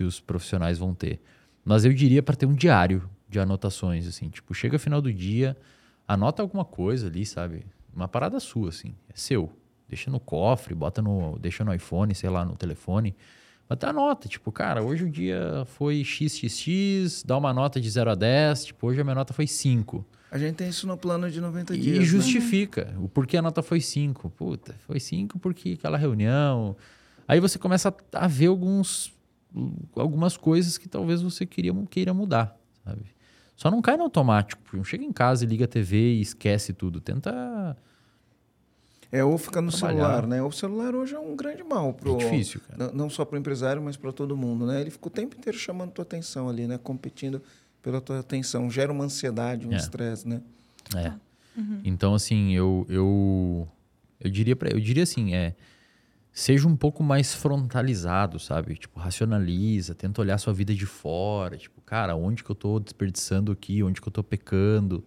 [0.00, 1.20] que os profissionais vão ter.
[1.62, 4.30] Mas eu diria para ter um diário de anotações, assim.
[4.30, 5.54] Tipo, chega final do dia,
[6.08, 7.66] anota alguma coisa ali, sabe?
[7.94, 8.94] Uma parada sua, assim.
[9.10, 9.52] É seu.
[9.86, 13.14] Deixa no cofre, bota no, deixa no iPhone, sei lá, no telefone.
[13.68, 18.12] Mas até anota, tipo, cara, hoje o dia foi XXX, dá uma nota de 0
[18.12, 20.02] a 10, tipo, hoje a minha nota foi 5.
[20.30, 21.96] A gente tem isso no plano de 90 dias.
[21.96, 22.04] E né?
[22.06, 24.30] justifica o porquê a nota foi 5.
[24.30, 26.74] Puta, foi 5 porque aquela reunião.
[27.28, 29.12] Aí você começa a ver alguns,
[29.96, 33.02] algumas coisas que talvez você queria, queira mudar, sabe?
[33.56, 34.62] Só não cai no automático.
[34.72, 37.00] Não chega em casa e liga a TV e esquece tudo.
[37.00, 37.76] Tenta.
[39.12, 39.98] É, ou fica no Trabalhar.
[39.98, 40.42] celular, né?
[40.42, 42.92] O celular hoje é um grande mal pro, É difícil, cara.
[42.94, 44.80] Não, só para o empresário, mas para todo mundo, né?
[44.80, 46.78] Ele fica o tempo inteiro chamando tua atenção ali, né?
[46.78, 47.42] Competindo
[47.82, 48.70] pela tua atenção.
[48.70, 49.76] Gera uma ansiedade, um É.
[49.76, 50.40] estresse, né?
[50.96, 51.12] É.
[51.84, 53.68] Então, assim, eu, eu,
[54.20, 55.54] eu diria para eu diria assim, é
[56.32, 58.74] seja um pouco mais frontalizado, sabe?
[58.76, 63.52] Tipo, racionaliza, tenta olhar sua vida de fora, tipo, cara, onde que eu tô desperdiçando
[63.52, 65.04] aqui, onde que eu tô pecando.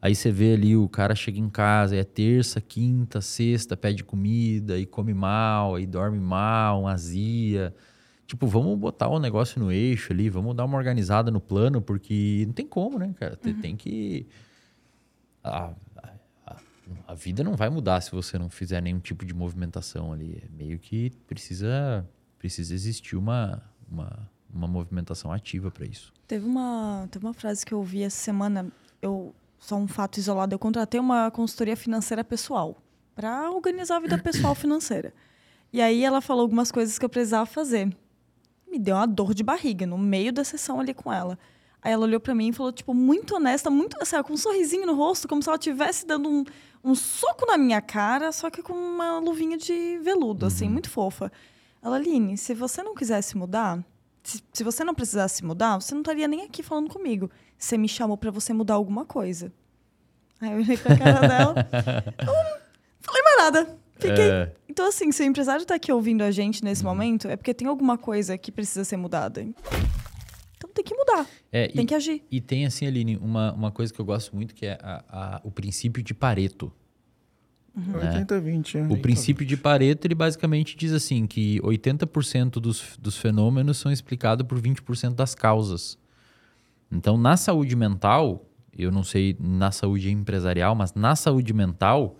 [0.00, 4.78] Aí você vê ali, o cara chega em casa, é terça, quinta, sexta, pede comida,
[4.78, 7.74] e come mal, aí dorme mal, azia.
[8.26, 12.44] Tipo, vamos botar o negócio no eixo ali, vamos dar uma organizada no plano, porque
[12.46, 13.36] não tem como, né, cara?
[13.36, 14.26] Tem, tem que.
[15.44, 15.72] A,
[17.06, 20.42] a, vida não vai mudar se você não fizer nenhum tipo de movimentação ali.
[20.44, 26.12] É meio que precisa, precisa existir uma, uma, uma movimentação ativa para isso.
[26.26, 30.54] Teve uma, teve uma frase que eu ouvi essa semana, eu só um fato isolado,
[30.54, 32.76] eu contratei uma consultoria financeira pessoal
[33.14, 35.12] para organizar a vida pessoal financeira.
[35.72, 37.94] E aí ela falou algumas coisas que eu precisava fazer.
[38.70, 41.38] Me deu uma dor de barriga no meio da sessão ali com ela.
[41.82, 44.86] Aí ela olhou para mim e falou, tipo, muito honesta, muito, assim, com um sorrisinho
[44.86, 46.44] no rosto, como se ela estivesse dando um,
[46.84, 51.30] um soco na minha cara, só que com uma luvinha de veludo, assim, muito fofa.
[51.82, 53.84] Ela, Aline, se você não quisesse mudar,
[54.22, 57.30] se, se você não precisasse mudar, você não estaria nem aqui falando comigo.
[57.58, 59.52] Você me chamou para você mudar alguma coisa.
[60.40, 61.54] Aí eu olhei pra cara dela,
[62.24, 62.34] não
[63.00, 63.78] falei mais nada.
[63.98, 64.30] Fiquei.
[64.30, 64.52] É.
[64.68, 67.68] Então, assim, se o empresário tá aqui ouvindo a gente nesse momento, é porque tem
[67.68, 69.44] alguma coisa que precisa ser mudada.
[69.44, 69.54] Que
[71.16, 72.22] mudar, É, tem e, que agir.
[72.30, 75.40] e tem, assim, Aline, uma, uma coisa que eu gosto muito, que é a- a-
[75.44, 76.72] o princípio de Pareto.
[77.74, 77.94] Uhum.
[78.00, 78.74] 80-20.
[78.78, 78.82] é.
[78.92, 84.46] O princípio de Pareto, ele basicamente diz assim, que 80% dos, dos fenômenos são explicados
[84.46, 85.98] por 20% das causas.
[86.90, 88.44] Então, na saúde mental,
[88.76, 92.18] eu não sei na saúde empresarial, mas na saúde mental,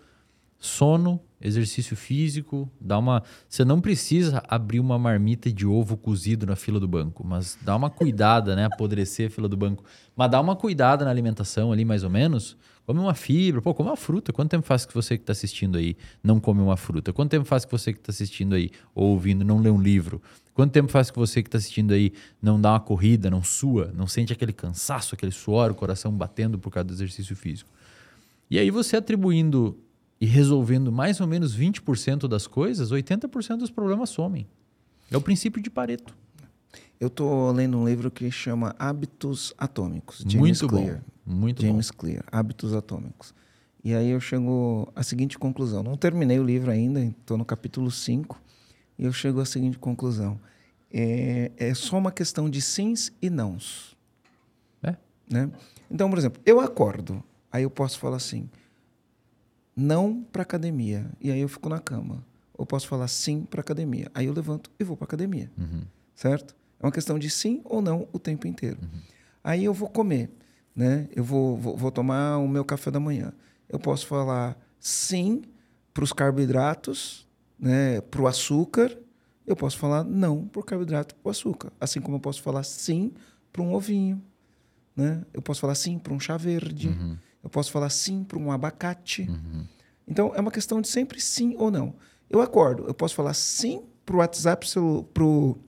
[0.58, 3.22] sono, exercício físico, dá uma.
[3.48, 7.74] Você não precisa abrir uma marmita de ovo cozido na fila do banco, mas dá
[7.76, 8.66] uma cuidada, né?
[8.66, 9.84] Apodrecer a fila do banco.
[10.14, 12.56] Mas dá uma cuidada na alimentação ali, mais ou menos.
[12.84, 14.32] Come uma fibra, pô, come uma fruta.
[14.32, 17.12] Quanto tempo faz que você que está assistindo aí não come uma fruta?
[17.12, 20.20] Quanto tempo faz que você que está assistindo aí ou ouvindo não lê um livro?
[20.52, 23.92] Quanto tempo faz que você que está assistindo aí não dá uma corrida, não sua,
[23.94, 27.70] não sente aquele cansaço, aquele suor, o coração batendo por causa do exercício físico?
[28.50, 29.78] E aí você atribuindo
[30.22, 34.46] e resolvendo mais ou menos 20% das coisas, 80% dos problemas somem.
[35.10, 36.16] É o princípio de Pareto.
[37.00, 40.18] Eu tô lendo um livro que chama Hábitos Atômicos.
[40.20, 41.02] James Muito Clear.
[41.26, 41.34] bom.
[41.34, 43.34] Muito James Clear, Hábitos Atômicos.
[43.82, 45.82] E aí eu chego à seguinte conclusão.
[45.82, 48.40] Não terminei o livro ainda, estou no capítulo 5,
[48.96, 50.38] e eu chego à seguinte conclusão.
[50.92, 53.96] É, é só uma questão de sims e nãos.
[54.80, 54.90] bom.
[54.90, 54.96] É.
[55.28, 55.50] Né?
[55.90, 58.48] Então, por exemplo, eu acordo, aí eu posso falar assim,
[59.76, 62.24] não para academia, e aí eu fico na cama.
[62.54, 65.82] Ou posso falar sim para academia, aí eu levanto e vou para academia, Uhum.
[66.14, 66.54] certo?
[66.78, 68.78] É uma questão de sim ou não o tempo inteiro.
[69.42, 70.30] Aí eu vou comer,
[70.74, 71.08] né?
[71.14, 73.32] Eu vou, vou, vou tomar o meu café da manhã.
[73.68, 75.42] Eu posso falar sim
[75.94, 77.26] para os carboidratos,
[77.58, 78.00] né?
[78.02, 78.96] Para o açúcar,
[79.46, 81.72] eu posso falar não para o carboidrato para o açúcar.
[81.80, 83.12] Assim como eu posso falar sim
[83.52, 84.20] para um ovinho.
[84.96, 85.24] Né?
[85.32, 86.88] Eu posso falar sim para um chá verde.
[86.88, 87.16] Uhum.
[87.42, 89.22] Eu posso falar sim para um abacate.
[89.22, 89.66] Uhum.
[90.06, 91.94] Então, é uma questão de sempre sim ou não.
[92.30, 94.66] Eu acordo, eu posso falar sim para o WhatsApp,
[95.12, 95.58] para o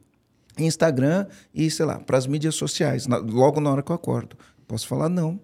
[0.59, 4.37] Instagram e, sei lá, para as mídias sociais, na, logo na hora que eu acordo.
[4.67, 5.41] Posso falar não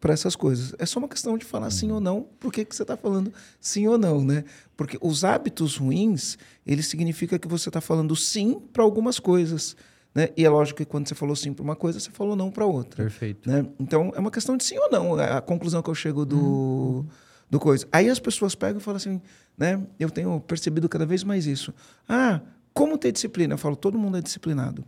[0.00, 0.74] para essas coisas.
[0.78, 2.22] É só uma questão de falar sim ou não.
[2.38, 4.44] Por que, que você está falando sim ou não, né?
[4.76, 6.36] Porque os hábitos ruins,
[6.66, 9.76] eles significa que você está falando sim para algumas coisas.
[10.16, 10.30] Né?
[10.34, 12.64] E é lógico que quando você falou sim para uma coisa, você falou não para
[12.64, 13.04] outra.
[13.04, 13.50] Perfeito.
[13.50, 13.66] Né?
[13.78, 15.14] Então, é uma questão de sim ou não.
[15.20, 17.04] A conclusão que eu chego do,
[17.50, 17.86] do coisa.
[17.92, 19.20] Aí as pessoas pegam e falam assim,
[19.58, 19.86] né?
[20.00, 21.70] Eu tenho percebido cada vez mais isso.
[22.08, 22.40] Ah,
[22.72, 23.52] como ter disciplina?
[23.52, 24.86] Eu falo, todo mundo é disciplinado.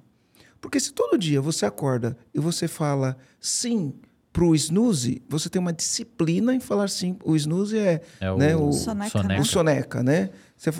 [0.63, 3.93] Porque se todo dia você acorda e você fala sim
[4.39, 7.16] para o snooze, você tem uma disciplina em falar sim.
[7.24, 9.35] O snooze é, É o, né, o, Soneca, soneca.
[9.35, 9.40] né?
[9.40, 10.31] o soneca, né?
[10.56, 10.70] Você,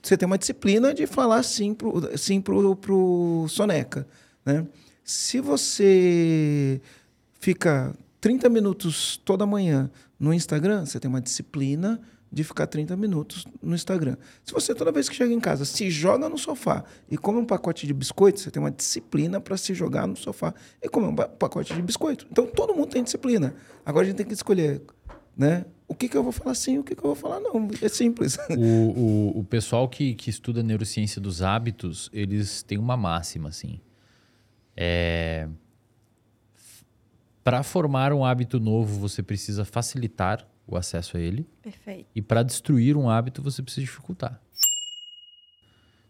[0.00, 4.06] você tem uma disciplina de falar sim pro, sim pro, pro soneca,
[4.46, 4.64] né?
[5.02, 6.80] Se você
[7.40, 12.00] fica 30 minutos toda manhã no Instagram, você tem uma disciplina
[12.30, 14.16] de ficar 30 minutos no Instagram.
[14.44, 17.44] Se você toda vez que chega em casa se joga no sofá e come um
[17.44, 20.52] pacote de biscoito, você tem uma disciplina para se jogar no sofá
[20.82, 22.26] e comer um pa- pacote de biscoito.
[22.30, 23.54] Então todo mundo tem disciplina.
[23.84, 24.82] Agora a gente tem que escolher,
[25.36, 25.64] né?
[25.86, 27.68] O que, que eu vou falar sim, o que, que eu vou falar não.
[27.80, 28.36] É simples.
[28.50, 33.80] O, o, o pessoal que, que estuda neurociência dos hábitos, eles têm uma máxima, assim.
[34.76, 35.48] É...
[37.42, 41.48] Para formar um hábito novo, você precisa facilitar o acesso a ele.
[41.62, 42.08] Perfeito.
[42.14, 44.40] E para destruir um hábito, você precisa dificultar.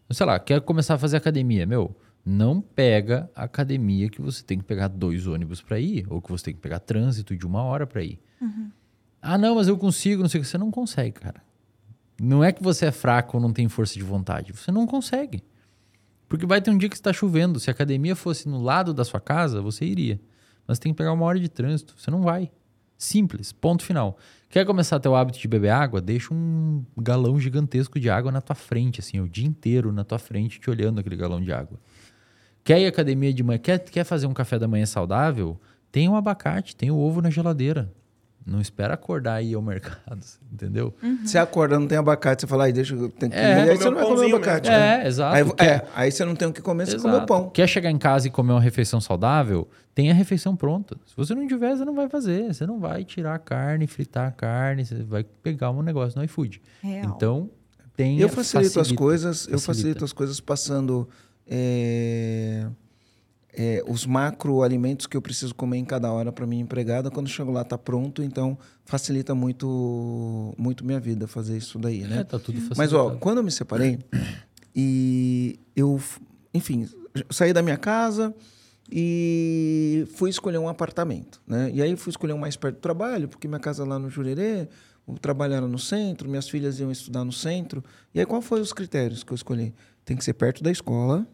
[0.05, 1.65] Então, sei lá, quer começar a fazer academia?
[1.65, 1.95] Meu,
[2.25, 6.29] não pega a academia que você tem que pegar dois ônibus para ir, ou que
[6.29, 8.19] você tem que pegar trânsito de uma hora para ir.
[9.21, 10.49] Ah, não, mas eu consigo, não sei o que.
[10.49, 11.41] Você não consegue, cara.
[12.21, 14.51] Não é que você é fraco ou não tem força de vontade.
[14.51, 15.43] Você não consegue.
[16.27, 17.59] Porque vai ter um dia que está chovendo.
[17.59, 20.19] Se a academia fosse no lado da sua casa, você iria.
[20.67, 21.95] Mas tem que pegar uma hora de trânsito.
[21.97, 22.51] Você não vai.
[22.99, 23.53] Simples.
[23.53, 24.17] Ponto final.
[24.49, 26.01] Quer começar a ter o hábito de beber água?
[26.01, 30.19] Deixa um galão gigantesco de água na tua frente, assim, o dia inteiro na tua
[30.19, 31.79] frente, te olhando aquele galão de água.
[32.61, 33.57] Quer ir à academia de manhã?
[33.57, 35.57] Quer, quer fazer um café da manhã saudável?
[35.89, 37.89] Tem um abacate, tem o ovo na geladeira.
[38.49, 40.19] Não espera acordar e ir ao mercado,
[40.51, 40.93] entendeu?
[41.23, 43.55] Você acorda, não tem abacate, você fala, ai, deixa eu tenho que É.
[43.55, 43.69] comer.
[43.71, 44.69] Aí você não vai comer pãozinho abacate.
[44.69, 44.83] mesmo.
[44.85, 45.03] né?
[45.03, 45.35] É, exato.
[45.35, 47.25] Aí, Quer- é, aí você não tem o que comer, você come o Exato.
[47.27, 47.49] pão.
[47.51, 49.67] Quer chegar em casa e comer uma refeição saudável?
[49.93, 50.95] Tem a refeição pronta.
[51.05, 52.53] Se você não tiver, você não vai fazer.
[52.53, 56.23] Você não vai tirar a carne, fritar a carne, você vai pegar um negócio no
[56.25, 56.61] iFood.
[56.81, 57.13] Real.
[57.15, 57.49] Então,
[57.95, 58.95] tem Eu facilito as facilita.
[59.03, 59.65] coisas, eu Facilita.
[59.65, 61.07] facilito as coisas passando
[61.47, 62.65] é,
[63.53, 67.09] é, os macroalimentos que eu preciso comer em cada hora para minha empregada.
[67.09, 72.01] Quando eu chego lá, tá pronto, então facilita muito, muito minha vida fazer isso daí,
[72.01, 72.19] né?
[72.19, 72.77] É, tá tudo facilitado.
[72.77, 73.99] Mas, ó, quando eu me separei,
[74.75, 75.99] e eu,
[76.53, 76.87] enfim,
[77.29, 78.33] saí da minha casa
[78.91, 81.71] e fui escolher um apartamento, né?
[81.73, 84.67] E aí fui escolher um mais perto do trabalho, porque minha casa lá no Jurerê,
[85.05, 87.83] o trabalho era no centro, minhas filhas iam estudar no centro.
[88.13, 89.73] E aí, qual foram os critérios que eu escolhi?
[90.05, 91.27] Tem que ser perto da escola,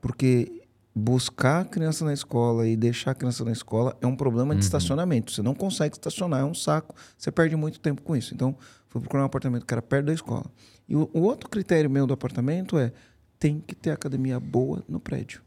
[0.00, 0.65] porque
[0.98, 4.64] buscar a criança na escola e deixar a criança na escola é um problema de
[4.64, 5.30] estacionamento.
[5.30, 6.94] Você não consegue estacionar, é um saco.
[7.18, 8.32] Você perde muito tempo com isso.
[8.32, 8.56] Então,
[8.88, 10.46] fui procurar um apartamento que era perto da escola.
[10.88, 12.94] E o, o outro critério meu do apartamento é
[13.38, 15.42] tem que ter academia boa no prédio.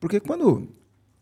[0.00, 0.66] Porque quando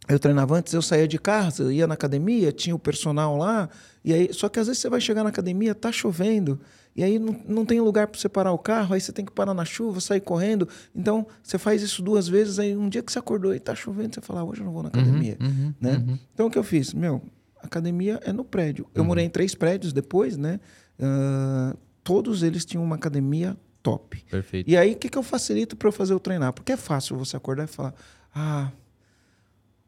[0.09, 3.69] eu treinava antes, eu saía de casa, ia na academia, tinha o personal lá,
[4.05, 6.61] e aí, só que às vezes você vai chegar na academia, tá chovendo,
[6.97, 9.33] e aí não, não tem lugar para você parar o carro, aí você tem que
[9.33, 10.67] parar na chuva, sair correndo.
[10.95, 14.15] Então, você faz isso duas vezes, aí um dia que você acordou e tá chovendo,
[14.15, 16.03] você fala, ah, hoje eu não vou na academia, uhum, né?
[16.33, 16.95] Então, o que eu fiz?
[16.95, 17.23] Meu,
[17.63, 18.87] academia é no prédio.
[18.95, 20.59] Eu morei em três prédios depois, né?
[20.99, 24.25] Ah, todos eles tinham uma academia top.
[24.31, 24.71] Perfeito.
[24.71, 26.53] E aí, o que, que eu facilito para eu fazer o treinar?
[26.53, 27.95] Porque é fácil você acordar e falar:
[28.35, 28.73] ah,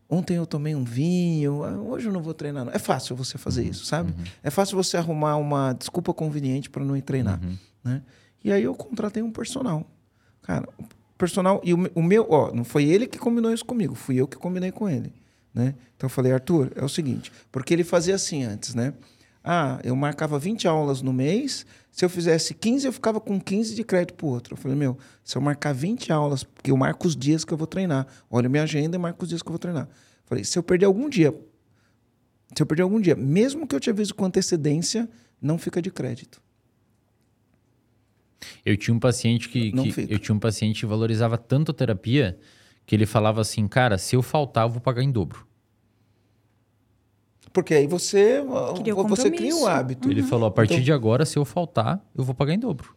[0.09, 2.64] ontem eu tomei um vinho, ah, hoje eu não vou treinar.
[2.64, 2.72] Não.
[2.72, 4.14] É fácil você fazer isso, sabe?
[4.43, 7.40] É fácil você arrumar uma desculpa conveniente para não ir treinar.
[7.85, 8.02] Né?
[8.43, 9.86] E aí eu contratei um personal.
[10.43, 10.85] Cara, o
[11.18, 11.60] personal.
[11.64, 14.36] E o, o meu, ó, não foi ele que combinou isso comigo, fui eu que
[14.36, 15.12] combinei com ele.
[15.52, 15.74] Né?
[15.97, 18.94] Então eu falei, Arthur, é o seguinte, porque ele fazia assim antes, né?
[19.43, 23.74] Ah, eu marcava 20 aulas no mês, se eu fizesse 15, eu ficava com 15
[23.74, 24.55] de crédito pro outro.
[24.55, 27.59] Eu falei, meu, se eu marcar 20 aulas, porque eu marco os dias que eu
[27.59, 29.85] vou treinar, olho minha agenda e marco os dias que eu vou treinar.
[29.85, 31.32] Eu falei, se eu perder algum dia,
[32.55, 35.09] se eu perder algum dia, mesmo que eu te avise com antecedência,
[35.43, 36.40] não fica de crédito.
[38.65, 42.39] Eu tinha um paciente que, que- eu tinha um paciente que valorizava tanto a terapia
[42.86, 45.47] que ele falava assim, cara, se eu faltar, eu vou pagar em dobro.
[47.59, 48.40] Porque aí você,
[48.76, 50.09] Cria o você cria o hábito.
[50.09, 52.94] Ele falou, a partir Então- de agora, se eu faltar, eu vou pagar em dobro.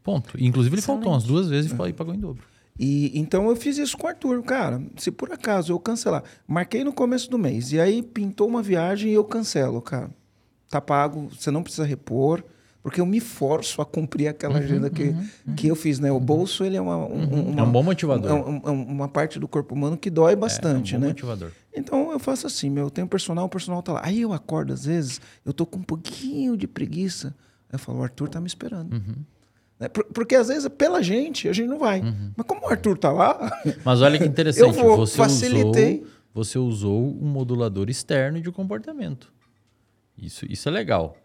[0.00, 0.40] Ponto.
[0.40, 1.40] Inclusive, ele faltou umas Excelente.
[1.48, 2.44] duas vezes e pagou em dobro.
[2.78, 4.80] E então eu fiz isso com o Arthur, cara.
[4.96, 9.10] Se por acaso eu cancelar, marquei no começo do mês e aí pintou uma viagem
[9.10, 10.08] e eu cancelo, cara.
[10.70, 12.44] Tá pago, você não precisa repor,
[12.86, 15.12] porque eu me forço a cumprir aquela agenda que,
[15.56, 16.12] que eu fiz, né?
[16.12, 18.30] O bolso ele é uma, um- uma É um bom motivador.
[18.30, 21.12] é um- é uma parte do corpo humano que dói bastante, é um bom né?
[21.12, 21.50] motivador.
[21.74, 24.02] Então eu faço assim, meu, eu tenho personal, o personal tá lá.
[24.04, 27.34] Aí eu acordo às vezes, eu tô com um pouquinho de preguiça.
[27.68, 28.92] Aí eu falo, o Arthur tá me esperando.
[28.94, 29.16] Uhum.
[29.80, 29.88] Né?
[29.88, 32.00] Por- Porque às vezes pela gente a gente não vai.
[32.36, 33.50] Mas como o Arthur tá lá,
[33.84, 35.96] Mas olha que interessante, Eu vou, você facilitei.
[36.02, 39.32] usou, você usou um modulador externo de comportamento.
[40.16, 41.16] Isso, isso é legal.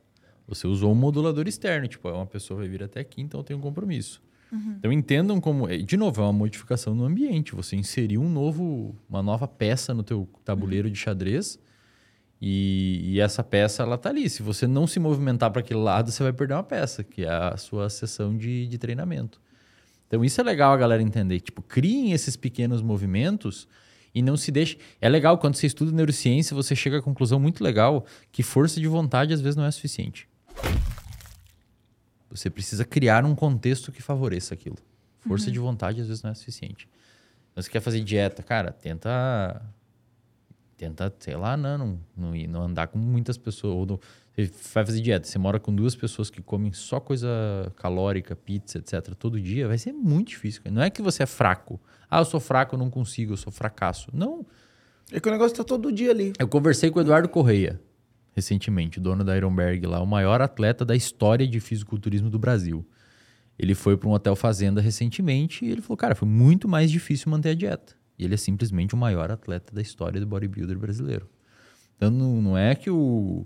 [0.53, 3.61] Você usou um modulador externo, tipo, uma pessoa vai vir até aqui, então tem um
[3.61, 4.21] compromisso.
[4.77, 7.55] Então entendam como, eh, de novo, é uma modificação no ambiente.
[7.55, 11.57] Você inseriu um novo, uma nova peça no teu tabuleiro de xadrez
[12.41, 14.29] e, e essa peça ela tá ali.
[14.29, 17.29] Se você não se movimentar para aquele lado, você vai perder uma peça, que é
[17.29, 19.39] a sua sessão de, de treinamento.
[20.05, 21.39] Então isso é legal a galera entender.
[21.39, 23.69] Tipo, criem esses pequenos movimentos
[24.13, 24.77] e não se deixe.
[24.99, 28.87] É legal quando você estuda neurociência, você chega à conclusão muito legal que força de
[28.87, 30.27] vontade às vezes não é suficiente.
[32.29, 34.77] Você precisa criar um contexto que favoreça aquilo.
[35.27, 36.87] Força de vontade às vezes não é suficiente.
[37.51, 39.61] Então, você quer fazer dieta, cara, tenta
[40.77, 43.71] tenta, sei lá, não, não, não, ir- não andar com muitas pessoas.
[43.75, 43.99] Ou não-
[44.35, 47.27] você vai fazer dieta, você mora com duas pessoas que comem só coisa
[47.75, 50.63] calórica, pizza, etc., todo dia, vai ser muito difícil.
[50.71, 51.79] Não é que você é fraco.
[52.09, 54.09] Ah, eu sou fraco, eu não consigo, eu sou fracasso.
[54.11, 54.43] Não.
[55.11, 56.33] é que o negócio tá todo dia ali.
[56.39, 57.79] Eu conversei com o Eduardo Correia,
[58.33, 62.85] recentemente, o dono da Ironberg lá, o maior atleta da história de fisiculturismo do Brasil.
[63.57, 67.29] Ele foi para um hotel fazenda recentemente e ele falou, cara, foi muito mais difícil
[67.29, 67.95] manter a dieta.
[68.17, 71.29] E ele é simplesmente o maior atleta da história do bodybuilder brasileiro.
[71.95, 73.45] Então não, não é que o,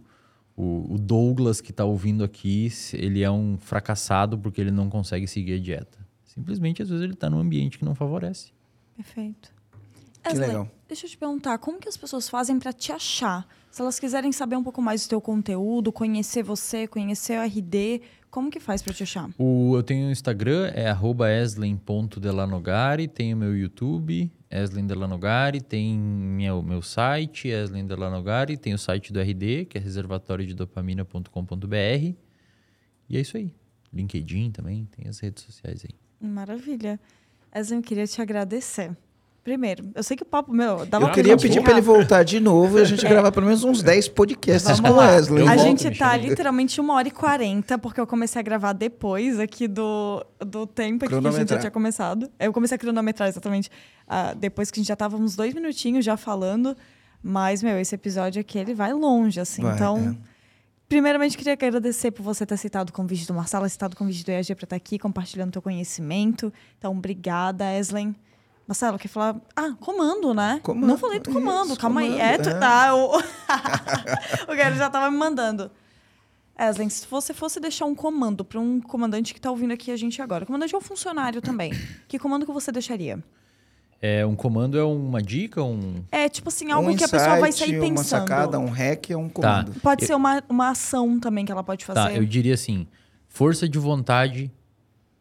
[0.55, 5.27] o, o Douglas que está ouvindo aqui, ele é um fracassado porque ele não consegue
[5.27, 6.05] seguir a dieta.
[6.23, 8.51] Simplesmente, às vezes, ele está num ambiente que não favorece.
[8.95, 9.53] Perfeito.
[10.21, 10.69] Que legal.
[10.87, 13.47] Deixa eu te perguntar, como que as pessoas fazem para te achar?
[13.75, 18.01] Se elas quiserem saber um pouco mais do teu conteúdo, conhecer você, conhecer o RD,
[18.31, 19.29] como que faz para te achar?
[19.37, 20.95] O, eu tenho o Instagram, é
[21.43, 29.11] eslen.delanogari, tenho meu YouTube, Eslen Delanogari, tem meu, meu site, Eslen Delanogari, tem o site
[29.11, 32.15] do RD, que é reservatoriodopamina.com.br.
[33.09, 33.53] E é isso aí.
[33.91, 35.93] LinkedIn também, tem as redes sociais aí.
[36.25, 36.97] Maravilha.
[37.53, 38.95] Wesley, eu queria te agradecer.
[39.45, 42.39] Primeiro, eu sei que o papo, meu, dava Eu queria pedir para ele voltar de
[42.39, 44.97] novo e a gente gravar pelo menos uns 10 podcasts Vamos com o.
[44.97, 45.43] Wesley.
[45.43, 48.73] Eu a volto, gente tá literalmente uma hora e quarenta, porque eu comecei a gravar
[48.73, 52.27] depois aqui do, do tempo que a gente já tinha começado.
[52.39, 53.69] Eu comecei a cronometrar exatamente
[54.07, 56.75] ah, depois que a gente já tava uns dois minutinhos já falando.
[57.21, 59.61] Mas, meu, esse episódio aqui, ele vai longe, assim.
[59.61, 60.27] Vai, então, é.
[60.89, 64.31] primeiramente, queria agradecer por você ter citado o convite do Marcelo, citado o convite do
[64.31, 66.51] EAG para estar aqui, compartilhando teu conhecimento.
[66.79, 68.15] Então, obrigada, Eslen.
[68.67, 69.39] Marcelo, quer falar?
[69.55, 70.59] Ah, comando, né?
[70.63, 72.07] Comando, Não falei do comando, isso, calma aí.
[72.11, 72.49] comando, É, tu...
[72.49, 72.59] é.
[72.61, 73.17] Ah, o...
[74.51, 75.69] o cara já tava me mandando.
[76.57, 79.97] Eslen, se você fosse deixar um comando para um comandante que está ouvindo aqui a
[79.97, 81.73] gente agora, comandante é um funcionário também,
[82.07, 83.21] que comando que você deixaria?
[84.01, 85.95] É, um comando é uma dica, um...
[86.11, 88.21] É tipo assim, algo um que a pessoa vai sair Uma pensando.
[88.21, 89.73] sacada, um hack é um comando.
[89.81, 91.99] Pode ser uma, uma ação também que ela pode fazer.
[91.99, 92.87] Tá, eu diria assim,
[93.27, 94.51] força de vontade,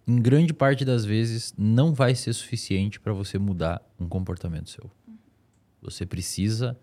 [0.07, 4.91] em grande parte das vezes, não vai ser suficiente para você mudar um comportamento seu.
[5.81, 6.79] Você precisa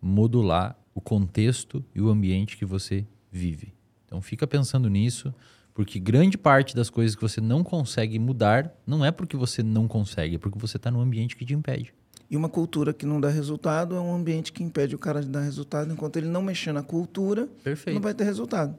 [0.00, 3.74] modular o contexto e o ambiente que você vive.
[4.06, 5.32] Então fica pensando nisso,
[5.74, 9.86] porque grande parte das coisas que você não consegue mudar não é porque você não
[9.86, 11.94] consegue, é porque você está num ambiente que te impede.
[12.28, 15.28] E uma cultura que não dá resultado é um ambiente que impede o cara de
[15.28, 15.92] dar resultado.
[15.92, 17.94] Enquanto ele não mexer na cultura, Perfeito.
[17.94, 18.76] não vai ter resultado.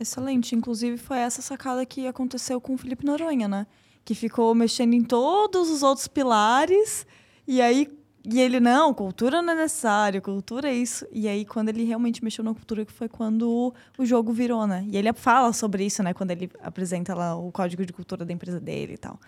[0.00, 0.54] Excelente.
[0.54, 3.66] Inclusive, foi essa sacada que aconteceu com o Felipe Noronha, né?
[4.04, 7.06] Que ficou mexendo em todos os outros pilares.
[7.46, 7.88] E aí,
[8.24, 11.06] e ele, não, cultura não é necessário, cultura é isso.
[11.10, 14.84] E aí, quando ele realmente mexeu na cultura, que foi quando o, jogo virou, né?
[14.88, 16.12] E ele fala sobre isso, né?
[16.12, 19.18] Quando ele apresenta lá o código de cultura da empresa dele e tal.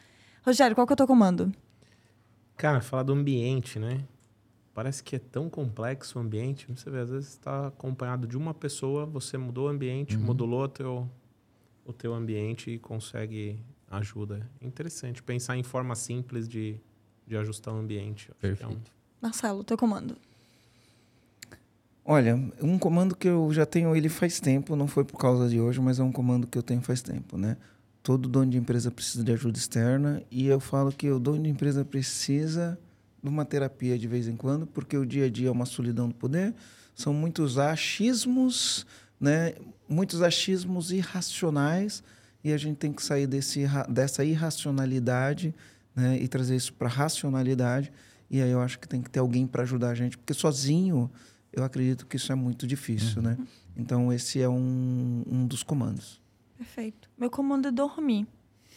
[0.44, 1.52] Rogério, qual que é o teu comando?
[2.56, 4.04] Cara, falar do ambiente, né?
[4.74, 6.66] Parece que é tão complexo o ambiente.
[6.74, 10.68] Você vê, às vezes está acompanhado de uma pessoa, você mudou o ambiente, modulou o
[10.68, 11.10] teu,
[11.84, 13.58] o teu ambiente e consegue
[13.90, 14.48] ajuda.
[14.60, 16.76] É interessante pensar em forma simples de,
[17.26, 18.30] de ajustar o ambiente.
[18.30, 18.92] Acho que é um- Perfeito.
[19.20, 20.16] Marcelo, teu comando.
[22.04, 25.60] Olha, um comando que eu já tenho ele faz tempo, não foi por causa de
[25.60, 27.56] hoje, mas é um comando que eu tenho faz tempo, né?
[28.02, 31.50] Todo dono de empresa precisa de ajuda externa e eu falo que o dono de
[31.50, 32.78] empresa precisa
[33.22, 36.14] uma terapia de vez em quando, porque o dia a dia é uma solidão do
[36.14, 36.54] poder,
[36.94, 38.86] são muitos achismos,
[39.20, 39.54] né?
[39.88, 42.02] Muitos achismos irracionais
[42.42, 45.54] e a gente tem que sair desse, dessa irracionalidade
[45.94, 47.92] né, e trazer isso para racionalidade.
[48.30, 51.10] E aí eu acho que tem que ter alguém para ajudar a gente, porque sozinho
[51.52, 53.36] eu acredito que isso é muito difícil, né?
[53.76, 56.20] Então esse é um, um dos comandos.
[56.56, 57.10] Perfeito.
[57.18, 58.26] Meu comando é dormir.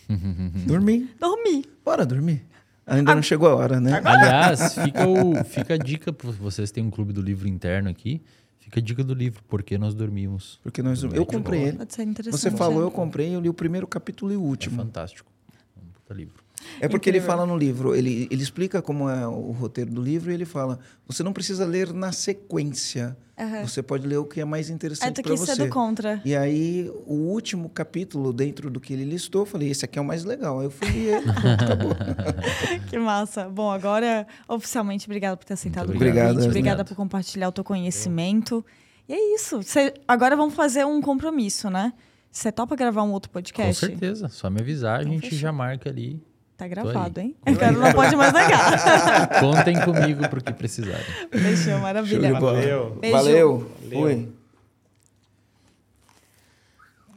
[0.68, 1.16] Dormir.
[1.20, 1.66] Dormir.
[1.84, 2.46] Bora dormir.
[2.86, 4.02] Ainda não chegou a hora, né?
[4.04, 8.22] Aliás, fica, o, fica a dica para vocês têm um clube do livro interno aqui.
[8.60, 10.60] Fica a dica do livro, Por que nós dormimos.
[10.64, 11.78] Porque nós, eu comprei ele.
[11.78, 12.40] Pode ser interessante.
[12.40, 14.78] Você falou, eu comprei, eu li o primeiro capítulo e o É último.
[14.78, 15.32] fantástico.
[15.78, 16.43] É um puta livro.
[16.80, 17.38] É porque ele Incrível.
[17.38, 20.80] fala no livro, ele, ele explica como é o roteiro do livro e ele fala:
[21.08, 23.18] você não precisa ler na sequência.
[23.38, 23.66] Aham.
[23.68, 25.56] Você pode ler o que é mais É, interessante para você.
[25.56, 26.22] do contra.
[26.24, 30.02] E aí, o último capítulo, dentro do que ele listou, eu falei: esse aqui é
[30.02, 30.60] o mais legal.
[30.60, 31.92] Aí eu fui ler ele, acabou.
[32.90, 33.50] Que massa.
[33.50, 36.28] Bom, agora, oficialmente, obrigada por ter aceitado o obrigado.
[36.34, 36.46] convite.
[36.48, 36.90] Obrigada Renato.
[36.90, 38.64] por compartilhar o teu conhecimento.
[39.10, 39.62] E é isso.
[39.64, 41.92] Cê- agora vamos fazer um compromisso, né?
[42.32, 43.86] Você topa gravar um outro Com podcast?
[43.86, 44.28] certeza.
[44.30, 45.40] Só me avisar, a Então, gente fechou.
[45.40, 46.22] já marca ali.
[46.58, 47.36] Tá gravado, hein?
[47.48, 49.28] O cara não pode mais negar.
[49.42, 51.04] Contem comigo pro que precisarem.
[51.32, 52.34] Fechou, maravilha.
[52.40, 52.98] Valeu.
[53.02, 53.18] Beijo.
[53.18, 53.72] Valeu.
[53.82, 54.02] Valeu.
[54.02, 54.30] Fui.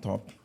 [0.01, 0.36] Top.